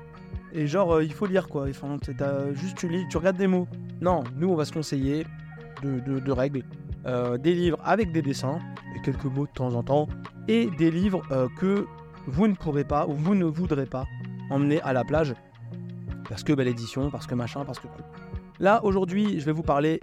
Et 0.52 0.66
genre 0.66 0.94
euh, 0.96 1.04
il 1.04 1.12
faut 1.12 1.26
lire 1.26 1.48
quoi, 1.48 1.66
enfin, 1.68 1.96
t'as- 2.16 2.52
juste 2.54 2.76
tu 2.78 2.88
lis, 2.88 3.06
tu 3.08 3.16
regardes 3.16 3.36
des 3.36 3.46
mots. 3.46 3.66
Non, 4.00 4.24
nous 4.36 4.48
on 4.48 4.54
va 4.56 4.64
se 4.64 4.72
conseiller 4.72 5.26
de, 5.82 6.30
règles, 6.32 6.62
euh, 7.06 7.36
des 7.38 7.54
livres 7.54 7.78
avec 7.84 8.12
des 8.12 8.22
dessins, 8.22 8.58
et 8.96 9.00
quelques 9.02 9.24
mots 9.26 9.46
de 9.46 9.52
temps 9.52 9.74
en 9.74 9.82
temps, 9.82 10.08
et 10.48 10.70
des 10.78 10.90
livres 10.90 11.22
euh, 11.30 11.48
que 11.58 11.86
vous 12.26 12.46
ne 12.48 12.54
pourrez 12.54 12.84
pas 12.84 13.06
ou 13.06 13.12
vous 13.12 13.34
ne 13.34 13.44
voudrez 13.44 13.86
pas 13.86 14.04
emmener 14.50 14.80
à 14.82 14.92
la 14.92 15.04
plage, 15.04 15.34
parce 16.28 16.42
que 16.42 16.52
belle 16.52 16.68
édition, 16.68 17.10
parce 17.10 17.26
que 17.26 17.34
machin, 17.34 17.64
parce 17.64 17.78
que... 17.78 17.86
Là, 18.60 18.84
aujourd'hui, 18.84 19.38
je 19.38 19.44
vais 19.46 19.52
vous 19.52 19.62
parler 19.62 20.00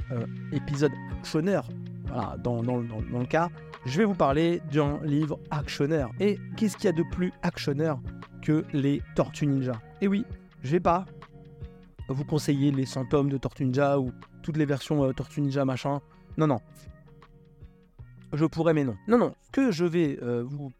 épisode 0.54 0.94
actionneur. 1.20 1.68
Voilà, 2.08 2.38
dans- 2.42 2.64
dans 2.64 3.20
le 3.20 3.26
cas, 3.26 3.50
je 3.86 3.98
vais 3.98 4.06
vous 4.06 4.14
parler 4.14 4.62
d'un 4.72 5.00
livre 5.04 5.38
actionneur. 5.52 6.10
Et 6.22 6.40
qu'est-ce 6.56 6.78
qu'il 6.78 6.86
y 6.86 6.88
a 6.88 6.94
de 6.94 7.04
plus 7.12 7.34
actionneur 7.44 8.00
les 8.74 9.02
Tortues 9.16 9.48
Ninja 9.48 9.82
Et 10.02 10.08
oui, 10.08 10.26
je 10.64 10.72
vais 10.72 10.80
pas 10.80 11.06
vous 12.10 12.26
conseiller 12.26 12.72
les 12.72 12.86
100 12.86 13.06
tomes 13.06 13.30
de 13.30 13.38
Tortues 13.38 13.66
Ninja 13.66 14.00
ou 14.00 14.12
toutes 14.44 14.58
les 14.58 14.66
versions 14.66 15.04
euh, 15.04 15.14
Tortues 15.14 15.42
Ninja 15.42 15.66
machin. 15.66 16.02
Non, 16.38 16.48
non. 16.48 16.60
Je 18.34 18.46
pourrais, 18.46 18.74
mais 18.74 18.84
non. 18.84 18.96
Non, 19.08 19.18
non. 19.18 19.34
Ce 19.42 19.52
que 19.52 19.72
je 19.72 19.86
vais 19.86 20.20
euh, 20.22 20.44
vous 20.46 20.72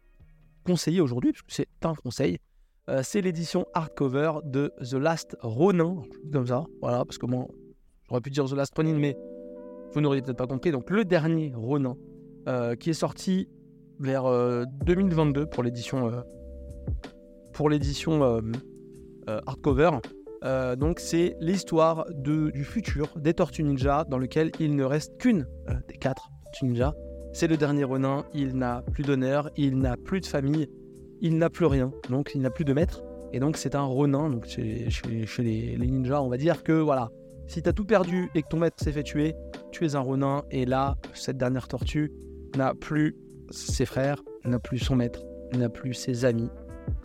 conseiller 0.64 1.00
aujourd'hui, 1.00 1.32
parce 1.32 1.44
c'est 1.48 1.68
un 1.84 1.94
conseil, 1.94 2.38
euh, 2.88 3.00
c'est 3.02 3.20
l'édition 3.20 3.66
hardcover 3.74 4.32
de 4.44 4.72
The 4.78 4.94
Last 4.94 5.36
Ronin, 5.40 6.02
comme 6.32 6.46
ça, 6.46 6.64
voilà, 6.80 7.04
parce 7.04 7.18
que 7.18 7.26
moi, 7.26 7.46
j'aurais 8.08 8.20
pu 8.20 8.30
dire 8.30 8.44
The 8.44 8.52
Last 8.52 8.76
Ronin, 8.76 8.94
mais 8.94 9.16
vous 9.92 10.00
n'auriez 10.00 10.22
peut-être 10.22 10.36
pas 10.36 10.46
compris. 10.46 10.70
Donc, 10.70 10.90
le 10.90 11.04
dernier 11.04 11.52
Ronin, 11.54 11.96
euh, 12.48 12.76
qui 12.76 12.90
est 12.90 12.94
sorti 12.94 13.48
vers 13.98 14.26
euh, 14.26 14.64
2022 14.84 15.46
pour 15.46 15.62
l'édition 15.62 16.22
pour 17.56 17.70
l'édition 17.70 18.22
euh, 18.22 18.40
euh, 19.28 19.40
hardcover. 19.46 19.90
Euh, 20.44 20.76
donc, 20.76 21.00
c'est 21.00 21.36
l'histoire 21.40 22.06
du 22.12 22.64
futur 22.64 23.08
des 23.16 23.32
Tortues 23.32 23.64
Ninja, 23.64 24.04
dans 24.04 24.18
lequel 24.18 24.52
il 24.60 24.76
ne 24.76 24.84
reste 24.84 25.16
qu'une 25.18 25.46
des 25.88 25.96
quatre 25.96 26.30
Tortues 26.44 26.66
Ninja. 26.66 26.94
C'est 27.32 27.48
le 27.48 27.56
dernier 27.56 27.84
Ronin. 27.84 28.26
Il 28.34 28.56
n'a 28.56 28.82
plus 28.92 29.02
d'honneur, 29.02 29.50
il 29.56 29.78
n'a 29.78 29.96
plus 29.96 30.20
de 30.20 30.26
famille, 30.26 30.68
il 31.22 31.38
n'a 31.38 31.48
plus 31.48 31.64
rien. 31.64 31.90
Donc, 32.10 32.32
il 32.34 32.42
n'a 32.42 32.50
plus 32.50 32.66
de 32.66 32.74
maître. 32.74 33.02
Et 33.32 33.40
donc, 33.40 33.56
c'est 33.56 33.74
un 33.74 33.84
Ronin. 33.84 34.28
Donc, 34.28 34.46
chez 34.46 34.88
les, 35.38 35.76
les 35.76 35.86
ninjas, 35.86 36.20
on 36.22 36.28
va 36.28 36.36
dire 36.36 36.62
que 36.62 36.72
voilà, 36.72 37.10
si 37.46 37.62
t'as 37.62 37.72
tout 37.72 37.86
perdu 37.86 38.28
et 38.34 38.42
que 38.42 38.48
ton 38.48 38.58
maître 38.58 38.76
s'est 38.84 38.92
fait 38.92 39.02
tuer, 39.02 39.34
tu 39.72 39.86
es 39.86 39.96
un 39.96 40.00
Ronin. 40.00 40.42
Et 40.50 40.66
là, 40.66 40.96
cette 41.14 41.38
dernière 41.38 41.68
tortue 41.68 42.12
n'a 42.54 42.74
plus 42.74 43.16
ses 43.50 43.86
frères, 43.86 44.22
n'a 44.44 44.58
plus 44.58 44.78
son 44.78 44.94
maître, 44.94 45.24
n'a 45.54 45.70
plus 45.70 45.94
ses 45.94 46.26
amis, 46.26 46.50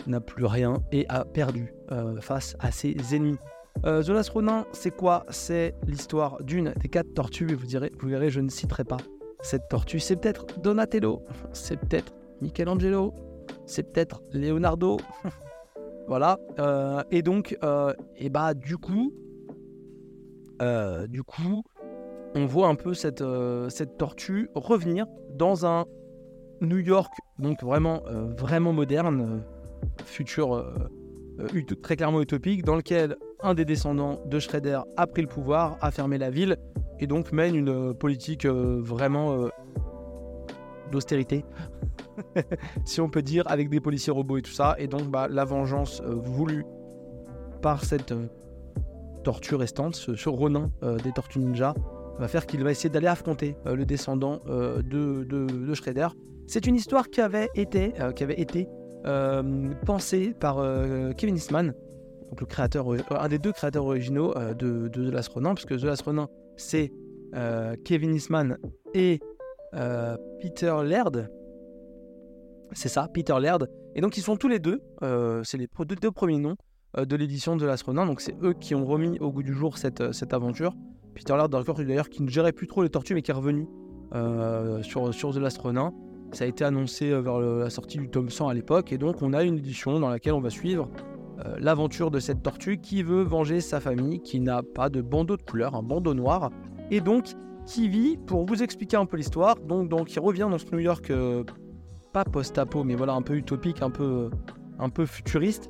n'a 0.08 0.20
plus 0.20 0.46
rien 0.46 0.82
et 0.92 1.06
a 1.10 1.26
perdu 1.26 1.74
euh, 1.92 2.20
face 2.22 2.56
à 2.60 2.72
ses 2.72 2.96
ennemis. 3.14 3.38
Euh, 3.86 4.04
The 4.04 4.10
Last 4.10 4.30
Ronin, 4.30 4.66
c'est 4.74 4.92
quoi? 4.92 5.26
C'est 5.30 5.74
l'histoire 5.88 6.42
d'une 6.44 6.74
des 6.80 6.90
quatre 6.90 7.14
tortues 7.14 7.54
vous, 7.56 7.66
direz, 7.66 7.92
verrez, 8.04 8.30
je 8.30 8.42
ne 8.42 8.50
citerai 8.50 8.84
pas 8.84 8.98
cette 9.42 9.68
tortue. 9.70 10.00
C'est 10.00 10.18
peut-être 10.18 10.60
Donatello, 10.60 11.24
c'est 11.54 11.78
peut-être 11.78 12.14
Michelangelo, 12.42 13.14
c'est 13.66 13.84
peut-être 13.84 14.22
Leonardo. 14.34 14.98
voilà. 16.08 16.38
euh, 16.60 17.04
et 17.12 17.22
donc, 17.22 17.58
et 18.18 18.30
bah 18.30 18.54
du 18.54 18.78
coup, 18.78 19.14
du 21.10 21.24
coup, 21.24 21.64
on 22.36 22.46
voit 22.46 22.68
un 22.68 22.76
peu 22.76 22.94
cette, 22.94 23.24
cette 23.70 23.98
tortue 23.98 24.50
revenir 24.54 25.08
dans 25.34 25.66
un 25.66 25.86
New 26.62 26.78
York, 26.78 27.12
donc 27.40 27.64
vraiment, 27.64 28.04
vraiment 28.38 28.74
moderne, 28.74 29.44
futur 30.06 30.54
euh, 30.54 30.74
euh, 31.40 31.76
très 31.82 31.96
clairement 31.96 32.22
utopique, 32.22 32.64
dans 32.64 32.76
lequel 32.76 33.16
un 33.42 33.54
des 33.54 33.66
descendants 33.66 34.22
de 34.26 34.40
Shredder 34.40 34.80
a 34.98 35.08
pris 35.08 35.22
le 35.22 35.28
pouvoir, 35.28 35.78
a 35.82 35.92
fermé 35.92 36.18
la 36.18 36.30
ville, 36.30 36.58
et 37.00 37.08
donc 37.08 37.32
mène 37.32 37.56
une 37.56 37.70
euh, 37.70 37.94
politique 37.94 38.46
vraiment 38.46 39.50
d'austérité, 40.92 41.46
si 42.86 43.02
on 43.02 43.10
peut 43.10 43.22
dire, 43.22 43.44
avec 43.48 43.70
des 43.70 43.80
policiers 43.80 44.12
robots 44.12 44.38
et 44.38 44.42
tout 44.42 44.52
ça, 44.52 44.76
et 44.78 44.88
donc 44.88 45.10
bah, 45.10 45.28
la 45.30 45.46
vengeance 45.46 46.02
voulue 46.02 46.66
par 47.62 47.86
cette 47.86 48.14
tortue 49.24 49.56
restante, 49.56 49.96
ce, 49.96 50.16
ce 50.16 50.30
Ronin 50.30 50.72
des 51.04 51.12
Tortues 51.12 51.40
Ninja, 51.40 51.74
va 52.20 52.28
faire 52.28 52.46
qu'il 52.46 52.64
va 52.64 52.72
essayer 52.72 52.90
d'aller 52.90 53.08
affronter 53.08 53.56
le 53.66 53.86
descendant 53.86 54.40
de, 54.46 54.82
de, 54.82 55.46
de. 55.46 55.74
C'est 56.48 56.68
une 56.68 56.76
histoire 56.76 57.10
qui 57.10 57.22
avait 57.22 57.50
été, 57.56 57.94
qui 58.16 58.24
avait 58.24 58.40
été 58.42 58.68
euh, 59.06 59.74
pensée 59.86 60.36
par 60.40 60.60
euh, 60.60 61.12
Kevin 61.14 61.36
Eastman, 61.36 61.74
donc 62.30 62.40
le 62.40 62.46
créateur, 62.46 62.86
un 63.10 63.28
des 63.30 63.40
deux 63.40 63.52
créateurs 63.52 63.86
originaux 63.86 64.36
euh, 64.38 64.54
de, 64.54 64.88
The 64.90 65.12
Last 65.12 65.30
Ronin, 65.30 65.56
puisque 65.56 65.76
The 65.76 65.86
Last 65.86 66.04
Ronin, 66.04 66.28
c'est 66.56 66.92
Kevin 67.86 68.14
Eastman 68.14 68.58
et 68.94 69.22
Peter 70.42 70.76
Laird. 70.84 71.32
C'est 72.74 72.90
ça, 72.90 73.08
Peter 73.14 73.36
Laird. 73.40 73.70
Et 73.96 74.02
donc 74.02 74.18
ils 74.18 74.22
sont 74.22 74.36
tous 74.36 74.50
les 74.50 74.60
deux, 74.60 74.82
c'est 75.44 75.58
les 75.58 75.68
deux, 76.02 76.12
premiers 76.12 76.38
noms 76.38 76.58
de 76.98 77.16
l'édition 77.16 77.56
de 77.56 77.62
The 77.62 77.68
Last 77.68 77.84
Ronin, 77.84 78.06
donc 78.06 78.20
c'est 78.20 78.36
eux 78.44 78.54
qui 78.54 78.76
ont 78.76 78.86
remis 78.86 79.18
au 79.20 79.32
goût 79.32 79.44
du 79.44 79.54
jour 79.54 79.78
cette, 79.78 80.12
cette 80.12 80.34
aventure. 80.34 80.76
Peter 81.16 81.34
Laird, 81.34 81.50
d'ailleurs, 81.50 82.10
qui 82.10 82.22
ne 82.22 82.30
gérait 82.30 82.52
plus 82.52 82.68
trop 82.68 82.84
les 82.84 82.90
tortues, 82.90 83.14
mais 83.14 83.22
qui 83.22 83.32
est 83.32 83.34
revenu 83.34 83.68
sur, 84.84 85.14
sur 85.14 85.34
The 85.34 85.38
Last 85.38 85.58
Ronin. 85.58 85.94
Ça 86.32 86.46
a 86.46 86.48
été 86.48 86.64
annoncé 86.64 87.12
euh, 87.12 87.20
vers 87.20 87.40
la 87.40 87.70
sortie 87.70 87.98
du 87.98 88.10
tome 88.10 88.30
100 88.30 88.48
à 88.48 88.54
l'époque, 88.54 88.94
et 88.94 88.98
donc 88.98 89.22
on 89.22 89.34
a 89.34 89.44
une 89.44 89.58
édition 89.58 90.00
dans 90.00 90.10
laquelle 90.10 90.34
on 90.34 90.40
va 90.40 90.50
suivre 90.50 90.90
euh, 91.46 91.56
l'aventure 91.60 92.10
de 92.10 92.20
cette 92.20 92.42
tortue 92.42 92.78
qui 92.78 93.04
veut 93.04 93.24
venger 93.24 93.60
sa 93.60 93.80
famille, 93.80 94.22
qui 94.22 94.40
n'a 94.40 94.64
pas 94.64 94.90
de 94.90 95.02
bandeau 95.02 95.36
de 95.36 95.42
couleur, 95.42 95.76
un 95.76 95.84
bandeau 95.84 96.14
noir, 96.14 96.50
et 96.90 97.02
donc 97.02 97.26
qui 97.66 97.90
vit, 97.90 98.18
pour 98.18 98.46
vous 98.46 98.64
expliquer 98.64 98.98
un 98.98 99.06
peu 99.06 99.18
l'histoire, 99.18 99.56
donc, 99.58 100.14
il 100.14 100.20
revient 100.20 100.48
dans 100.50 100.58
ce 100.58 100.66
New 100.72 100.80
York, 100.80 101.12
euh, 101.12 101.44
pas 102.14 102.24
post-apo, 102.24 102.84
mais 102.84 102.96
voilà, 102.96 103.14
un 103.14 103.22
peu 103.22 103.36
utopique, 103.36 103.82
un 103.82 103.90
peu, 103.90 104.30
un 104.80 104.90
peu 104.90 105.06
futuriste, 105.06 105.70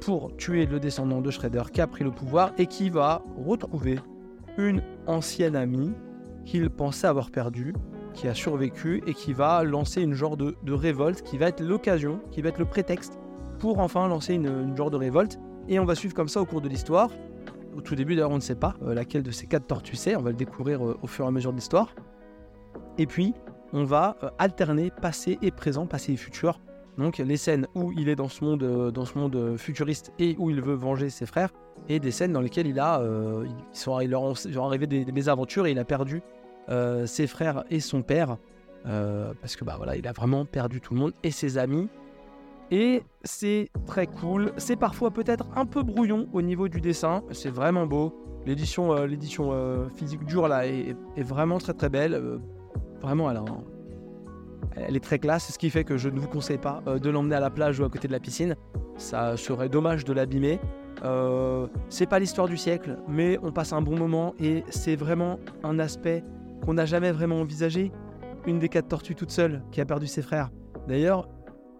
pour 0.00 0.36
tuer 0.36 0.64
le 0.64 0.78
descendant 0.78 1.20
de 1.20 1.28
Shredder 1.28 1.64
qui 1.72 1.80
a 1.80 1.88
pris 1.88 2.04
le 2.04 2.12
pouvoir 2.12 2.52
et 2.56 2.66
qui 2.66 2.88
va 2.88 3.20
retrouver 3.44 3.98
une 4.58 4.80
ancienne 5.08 5.56
amie 5.56 5.90
qu'il 6.44 6.70
pensait 6.70 7.08
avoir 7.08 7.32
perdue, 7.32 7.74
qui 8.14 8.28
a 8.28 8.34
survécu 8.34 9.02
et 9.06 9.14
qui 9.14 9.32
va 9.32 9.62
lancer 9.62 10.02
une 10.02 10.14
genre 10.14 10.36
de, 10.36 10.54
révolte 10.72 11.22
qui 11.22 11.38
va 11.38 11.48
être 11.48 11.60
l'occasion, 11.60 12.20
qui 12.30 12.42
va 12.42 12.48
être 12.48 12.58
le 12.58 12.64
prétexte 12.64 13.18
pour 13.58 13.78
enfin 13.78 14.08
lancer 14.08 14.34
une, 14.34 14.76
genre 14.76 14.90
de 14.90 14.96
révolte. 14.96 15.38
Et 15.68 15.78
on 15.78 15.84
va 15.84 15.94
suivre 15.94 16.14
comme 16.14 16.28
ça 16.28 16.40
au 16.40 16.46
cours 16.46 16.60
de 16.60 16.68
l'histoire. 16.68 17.10
Au 17.76 17.80
tout 17.80 17.94
début, 17.94 18.14
d'ailleurs, 18.14 18.30
on 18.30 18.36
ne 18.36 18.40
sait 18.40 18.56
pas 18.56 18.74
euh, 18.82 18.94
laquelle 18.94 19.22
de 19.22 19.30
ces 19.30 19.46
quatre 19.46 19.66
tortues 19.66 19.96
c'est. 19.96 20.16
On 20.16 20.22
va 20.22 20.30
le 20.30 20.36
découvrir 20.36 20.84
euh, 20.84 20.98
au 21.02 21.06
fur 21.06 21.24
et 21.24 21.28
à 21.28 21.30
mesure 21.30 21.52
de 21.52 21.56
l'histoire. 21.56 21.94
Et 22.98 23.06
puis, 23.06 23.34
on 23.72 23.84
va 23.84 24.16
euh, 24.22 24.30
alterner 24.38 24.90
passé 24.90 25.38
et 25.42 25.50
présent, 25.50 25.86
passé 25.86 26.12
et 26.12 26.16
futur, 26.16 26.60
Donc 26.98 27.18
les 27.18 27.36
scènes 27.36 27.68
où 27.74 27.92
il 27.92 28.08
est 28.08 28.16
dans 28.16 28.28
ce 28.28 28.44
monde, 28.44 28.90
dans 28.92 29.04
ce 29.04 29.16
monde 29.16 29.56
futuriste 29.56 30.12
et 30.18 30.34
où 30.38 30.50
il 30.50 30.60
veut 30.60 30.74
venger 30.74 31.10
ses 31.10 31.26
frères, 31.26 31.50
et 31.88 32.00
des 32.00 32.10
scènes 32.10 32.32
dans 32.32 32.40
lesquelles 32.40 32.66
il 32.66 32.80
a, 32.80 33.02
sont, 33.72 34.00
il 34.00 34.10
leur 34.10 34.36
sont 34.36 34.66
arrivé 34.66 34.86
des, 34.86 35.04
des 35.04 35.12
mésaventures 35.12 35.66
et 35.66 35.70
il 35.70 35.78
a 35.78 35.84
perdu 35.84 36.22
euh, 36.70 37.06
ses 37.06 37.26
frères 37.26 37.64
et 37.70 37.80
son 37.80 38.02
père, 38.02 38.36
euh, 38.86 39.32
parce 39.40 39.56
que 39.56 39.64
bah 39.64 39.74
voilà, 39.76 39.96
il 39.96 40.06
a 40.06 40.12
vraiment 40.12 40.44
perdu 40.44 40.80
tout 40.80 40.94
le 40.94 41.00
monde 41.00 41.12
et 41.22 41.30
ses 41.30 41.58
amis. 41.58 41.88
Et 42.70 43.02
c'est 43.24 43.68
très 43.86 44.06
cool. 44.06 44.52
C'est 44.56 44.76
parfois 44.76 45.10
peut-être 45.10 45.46
un 45.56 45.66
peu 45.66 45.82
brouillon 45.82 46.28
au 46.32 46.40
niveau 46.40 46.68
du 46.68 46.80
dessin. 46.80 47.22
C'est 47.32 47.50
vraiment 47.50 47.86
beau. 47.86 48.14
L'édition, 48.46 48.92
euh, 48.92 49.06
l'édition 49.06 49.50
euh, 49.52 49.88
physique 49.88 50.24
dure 50.24 50.48
là 50.48 50.66
est, 50.66 50.96
vraiment 51.18 51.58
très 51.58 51.74
très 51.74 51.88
belle. 51.88 52.40
Vraiment, 53.00 53.30
elle, 54.76 54.96
est 54.96 55.00
très 55.00 55.18
classe. 55.18 55.52
Ce 55.52 55.58
qui 55.58 55.68
fait 55.68 55.84
que 55.84 55.96
je 55.96 56.08
ne 56.08 56.18
vous 56.18 56.28
conseille 56.28 56.58
pas 56.58 56.82
de 56.86 57.10
l'emmener 57.10 57.34
à 57.34 57.40
la 57.40 57.50
plage 57.50 57.80
ou 57.80 57.84
à 57.84 57.88
côté 57.88 58.06
de 58.06 58.12
la 58.12 58.20
piscine. 58.20 58.54
Ça 58.96 59.36
serait 59.36 59.68
dommage 59.68 60.04
de 60.04 60.12
l'abîmer. 60.12 60.60
C'est 61.88 62.08
pas 62.08 62.18
l'histoire 62.18 62.46
du 62.46 62.56
siècle, 62.56 62.98
mais 63.08 63.38
on 63.42 63.52
passe 63.52 63.72
un 63.72 63.82
bon 63.82 63.98
moment 63.98 64.34
et 64.38 64.62
c'est 64.68 64.96
vraiment 64.96 65.38
un 65.64 65.78
aspect 65.78 66.22
qu'on 66.64 66.74
n'a 66.74 66.86
jamais 66.86 67.12
vraiment 67.12 67.40
envisagé. 67.40 67.92
Une 68.46 68.58
des 68.58 68.68
quatre 68.68 68.88
tortues 68.88 69.14
toute 69.14 69.30
seule 69.30 69.62
qui 69.70 69.80
a 69.80 69.84
perdu 69.84 70.06
ses 70.06 70.22
frères. 70.22 70.50
D'ailleurs, 70.88 71.28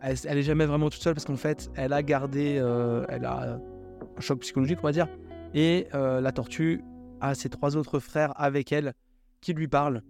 elle, 0.03 0.39
est 0.39 0.43
jamais 0.43 0.67
vraiment 0.67 0.91
toute 0.91 1.03
seule 1.03 1.15
parce 1.15 1.25
qu'en 1.25 1.37
fait, 1.37 1.71
elle 1.75 1.93
a 1.93 2.03
gardé, 2.03 2.57
euh, 2.59 3.05
elle 3.09 3.25
a 3.25 3.55
un 3.55 4.21
choc 4.21 4.41
psychologique, 4.41 4.79
on 4.83 4.87
va 4.87 4.93
dire, 4.93 5.09
et 5.55 5.87
euh, 5.95 6.21
la 6.21 6.33
tortue 6.33 6.83
a 7.21 7.35
ses 7.35 7.49
trois 7.49 7.77
autres 7.77 7.99
frères 7.99 8.33
avec 8.41 8.73
elle 8.73 8.95
qui 9.41 9.53
lui 9.53 9.69
parlent. 9.69 10.03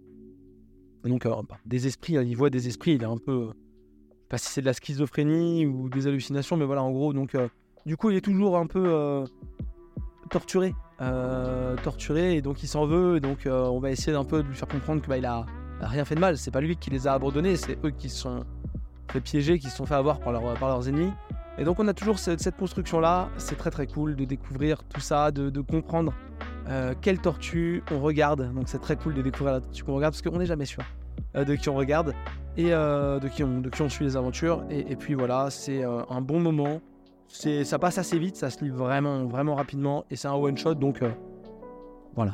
Donc, 1.03 1.25
euh, 1.25 1.29
bah, 1.47 1.57
des 1.65 1.87
esprits, 1.87 2.17
hein, 2.17 2.23
il 2.23 2.35
voit 2.35 2.49
des 2.49 2.67
esprits, 2.67 2.93
il 2.93 3.01
est 3.01 3.07
un 3.07 3.17
peu, 3.17 3.51
pas 4.29 4.37
si 4.37 4.49
c'est 4.49 4.61
de 4.61 4.65
la 4.65 4.73
schizophrénie 4.73 5.65
ou 5.65 5.89
des 5.89 6.07
hallucinations, 6.07 6.57
mais 6.57 6.65
voilà, 6.65 6.83
en 6.83 6.91
gros, 6.91 7.13
donc, 7.13 7.35
du 7.85 7.97
coup, 7.97 8.11
il 8.11 8.17
est 8.17 8.21
toujours 8.21 8.57
un 8.57 8.67
peu 8.67 9.25
torturé, 10.31 10.73
euh, 11.01 11.75
torturé, 11.83 12.35
et 12.35 12.41
donc 12.41 12.63
il 12.63 12.67
s'en 12.67 12.85
veut, 12.85 13.17
et 13.17 13.19
donc 13.19 13.45
euh, 13.45 13.65
on 13.65 13.79
va 13.79 13.91
essayer 13.91 14.15
un 14.15 14.23
peu 14.23 14.41
de 14.41 14.47
lui 14.47 14.55
faire 14.55 14.67
comprendre 14.67 15.01
que 15.01 15.07
bah, 15.07 15.45
a 15.81 15.87
rien 15.87 16.05
fait 16.05 16.15
de 16.15 16.19
mal, 16.19 16.37
c'est 16.37 16.51
pas 16.51 16.61
lui 16.61 16.77
qui 16.77 16.89
les 16.89 17.07
a 17.07 17.13
abandonnés, 17.13 17.57
c'est 17.57 17.77
eux 17.83 17.91
qui 17.91 18.09
se 18.09 18.21
sont 18.21 18.45
fait 19.11 19.21
piéger, 19.21 19.59
qui 19.59 19.69
se 19.69 19.75
sont 19.75 19.85
fait 19.85 19.95
avoir 19.95 20.19
par, 20.19 20.33
par 20.55 20.69
leurs 20.69 20.87
ennemis. 20.87 21.11
Et 21.57 21.65
donc 21.65 21.79
on 21.79 21.87
a 21.87 21.93
toujours 21.93 22.17
cette, 22.17 22.55
construction-là, 22.55 23.29
c'est 23.37 23.57
très 23.57 23.71
très 23.71 23.85
cool 23.85 24.15
de 24.15 24.23
découvrir 24.23 24.83
tout 24.85 25.01
ça, 25.01 25.31
de, 25.31 25.61
comprendre 25.61 26.13
euh, 26.69 26.93
quelle 27.01 27.19
tortue 27.19 27.83
on 27.91 27.99
regarde. 27.99 28.53
Donc 28.53 28.63
c'est 28.67 28.79
très 28.79 28.95
cool 28.95 29.13
de 29.13 29.21
découvrir 29.21 29.53
la 29.55 29.61
tortue 29.61 29.83
qu'on 29.83 29.95
regarde, 29.95 30.13
parce 30.13 30.21
qu'on 30.21 30.39
n'est 30.39 30.45
jamais 30.45 30.65
sûr 30.65 30.83
euh, 31.35 31.43
de 31.43 31.55
qui 31.55 31.67
on 31.67 31.75
regarde 31.75 32.13
et 32.55 32.69
de, 32.71 33.27
qui 33.27 33.43
on, 33.43 33.59
de 33.59 33.69
qui 33.69 33.81
on 33.81 33.89
suit 33.89 34.05
les 34.05 34.15
aventures. 34.15 34.63
Et, 34.69 34.95
puis 34.95 35.13
voilà, 35.13 35.49
c'est 35.49 35.83
un 35.83 36.21
bon 36.21 36.39
moment. 36.39 36.81
Ça 37.33 37.79
passe 37.79 37.97
assez 37.97 38.19
vite, 38.19 38.35
ça 38.35 38.49
se 38.49 38.63
lit 38.63 38.69
vraiment, 38.69 39.25
vraiment 39.25 39.55
rapidement, 39.55 40.05
et 40.11 40.15
c'est 40.15 40.27
un 40.27 40.33
one 40.33 40.57
shot, 40.57 40.75
donc 40.75 41.01
euh, 41.01 41.09
voilà, 42.15 42.33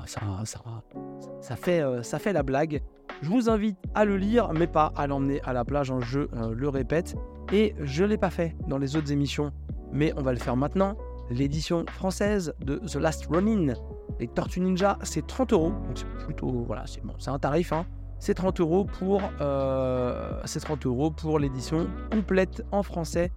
euh, 1.68 2.04
ça 2.04 2.20
fait 2.20 2.34
la 2.34 2.44
blague. 2.44 2.82
Je 3.22 3.30
vous 3.30 3.50
invite 3.50 3.78
à 3.96 4.06
le 4.06 4.18
lire, 4.18 4.52
mais 4.54 4.68
pas 4.68 4.92
à 4.96 5.08
l'emmener 5.08 5.42
à 5.44 5.54
la 5.54 5.66
plage, 5.66 5.92
hein, 5.92 6.00
je 6.02 6.22
euh, 6.22 6.54
le 6.54 6.70
répète. 6.70 7.16
Et 7.52 7.76
je 7.82 8.04
ne 8.04 8.10
l'ai 8.10 8.18
pas 8.18 8.30
fait 8.30 8.56
dans 8.68 8.78
les 8.78 8.96
autres 8.96 9.12
émissions, 9.12 9.52
mais 9.92 10.14
on 10.18 10.22
va 10.22 10.34
le 10.34 10.40
faire 10.40 10.56
maintenant. 10.56 10.96
L'édition 11.30 11.86
française 11.88 12.54
de 12.60 12.78
The 12.78 12.96
Last 12.96 13.28
Ronin, 13.28 13.74
les 14.20 14.28
Tortues 14.28 14.62
Ninja, 14.62 14.98
c'est 15.04 15.26
30 15.26 15.54
euros. 15.54 15.70
Donc 15.70 15.96
c'est 15.96 16.26
plutôt, 16.26 16.64
voilà, 16.66 16.84
c'est 16.86 17.04
bon, 17.06 17.14
c'est 17.20 17.30
un 17.30 17.40
tarif. 17.40 17.72
Hein. 17.72 17.86
C'est 18.20 18.34
30 18.34 18.60
euros 18.62 18.86
pour, 18.86 19.22
euh, 19.42 20.42
c'est 20.46 20.60
30 20.60 20.86
euros 20.86 21.12
pour 21.12 21.40
l'édition 21.40 21.88
complète 22.12 22.64
en 22.72 22.82
français, 22.82 23.32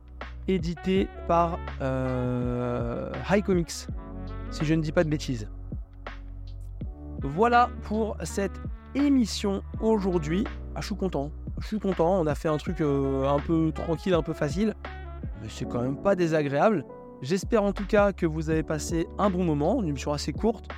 éditée 0.55 1.09
par 1.29 1.59
euh, 1.81 3.11
High 3.31 3.45
Comics, 3.45 3.71
si 4.51 4.65
je 4.65 4.75
ne 4.75 4.83
dis 4.83 4.93
pas 4.93 5.05
de 5.05 5.09
bêtises. 5.09 5.49
Voilà 7.23 7.71
pour 7.83 8.17
cette 8.23 8.61
émission 8.95 9.63
aujourd'hui. 9.81 10.45
Ah, 10.75 10.81
je 10.81 10.87
suis 10.87 10.97
content. 10.97 11.31
Je 11.59 11.67
suis 11.67 11.79
content. 11.79 12.21
On 12.21 12.27
a 12.27 12.35
fait 12.35 12.49
un 12.49 12.57
truc 12.57 12.81
euh, 12.81 13.29
un 13.29 13.39
peu 13.39 13.73
tranquille, 13.75 14.15
un 14.15 14.23
peu 14.23 14.33
facile. 14.33 14.75
Mais 15.43 15.49
c'est 15.49 15.67
quand 15.67 15.83
même 15.83 15.97
pas 15.97 16.15
désagréable. 16.15 16.85
J'espère 17.23 17.63
en 17.63 17.73
tout 17.73 17.87
cas 17.87 18.13
que 18.13 18.25
vous 18.25 18.49
avez 18.49 18.63
passé 18.63 19.07
un 19.19 19.29
bon 19.29 19.45
moment. 19.45 19.83
Une 19.83 19.89
émission 19.89 20.13
assez 20.13 20.33
courte. 20.33 20.69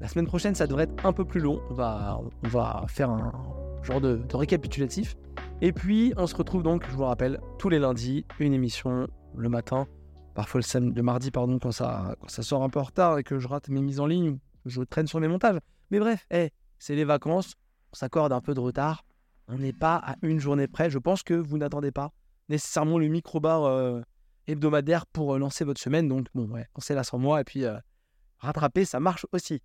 La 0.00 0.08
semaine 0.08 0.26
prochaine, 0.26 0.54
ça 0.54 0.66
devrait 0.66 0.84
être 0.84 1.06
un 1.06 1.12
peu 1.12 1.24
plus 1.24 1.40
long. 1.40 1.60
On 1.70 1.74
va, 1.74 2.84
faire 2.88 3.10
un 3.10 3.32
genre 3.84 4.00
de 4.00 4.20
récapitulatif. 4.34 5.16
Et 5.60 5.72
puis, 5.72 6.12
on 6.16 6.26
se 6.26 6.34
retrouve 6.34 6.64
donc, 6.64 6.84
je 6.90 6.96
vous 6.96 7.04
rappelle, 7.04 7.40
tous 7.56 7.68
les 7.68 7.78
lundis, 7.78 8.26
une 8.40 8.52
émission 8.52 9.06
le 9.36 9.48
matin. 9.48 9.86
Parfois 10.34 10.60
le, 10.60 10.64
sam- 10.64 10.94
le 10.94 11.02
mardi, 11.02 11.30
pardon, 11.30 11.58
quand 11.58 11.72
ça, 11.72 12.16
quand 12.20 12.28
ça 12.28 12.42
sort 12.42 12.62
un 12.62 12.68
peu 12.70 12.80
en 12.80 12.84
retard 12.84 13.18
et 13.18 13.22
que 13.22 13.38
je 13.38 13.48
rate 13.48 13.68
mes 13.68 13.82
mises 13.82 14.00
en 14.00 14.06
ligne, 14.06 14.38
je 14.64 14.82
traîne 14.82 15.06
sur 15.06 15.20
mes 15.20 15.28
montages. 15.28 15.58
Mais 15.90 15.98
bref, 15.98 16.26
eh, 16.30 16.50
c'est 16.78 16.94
les 16.94 17.04
vacances, 17.04 17.54
on 17.92 17.96
s'accorde 17.96 18.32
un 18.32 18.40
peu 18.40 18.54
de 18.54 18.60
retard. 18.60 19.04
On 19.48 19.58
n'est 19.58 19.72
pas 19.72 19.96
à 19.96 20.16
une 20.22 20.40
journée 20.40 20.68
près. 20.68 20.88
Je 20.88 20.98
pense 20.98 21.22
que 21.22 21.34
vous 21.34 21.58
n'attendez 21.58 21.92
pas 21.92 22.12
nécessairement 22.48 22.98
le 22.98 23.08
micro-bar 23.08 23.64
euh, 23.64 24.00
hebdomadaire 24.46 25.06
pour 25.06 25.34
euh, 25.34 25.38
lancer 25.38 25.64
votre 25.64 25.80
semaine. 25.80 26.08
Donc, 26.08 26.28
bon, 26.34 26.48
ouais, 26.50 26.66
lancez 26.76 26.94
là 26.94 27.04
sans 27.04 27.18
moi 27.18 27.40
et 27.40 27.44
puis 27.44 27.64
euh, 27.64 27.76
rattraper, 28.38 28.84
ça 28.84 29.00
marche 29.00 29.26
aussi. 29.32 29.60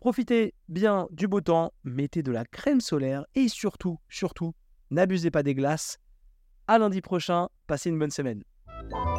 Profitez 0.00 0.54
bien 0.68 1.06
du 1.12 1.28
beau 1.28 1.40
temps, 1.40 1.72
mettez 1.84 2.22
de 2.22 2.32
la 2.32 2.44
crème 2.44 2.80
solaire 2.80 3.24
et 3.34 3.48
surtout, 3.48 3.98
surtout, 4.08 4.54
n'abusez 4.90 5.30
pas 5.30 5.42
des 5.42 5.54
glaces. 5.54 5.98
À 6.66 6.78
lundi 6.78 7.00
prochain, 7.00 7.48
passez 7.66 7.90
une 7.90 7.98
bonne 7.98 8.10
semaine. 8.10 8.42
Bye. 8.90 9.13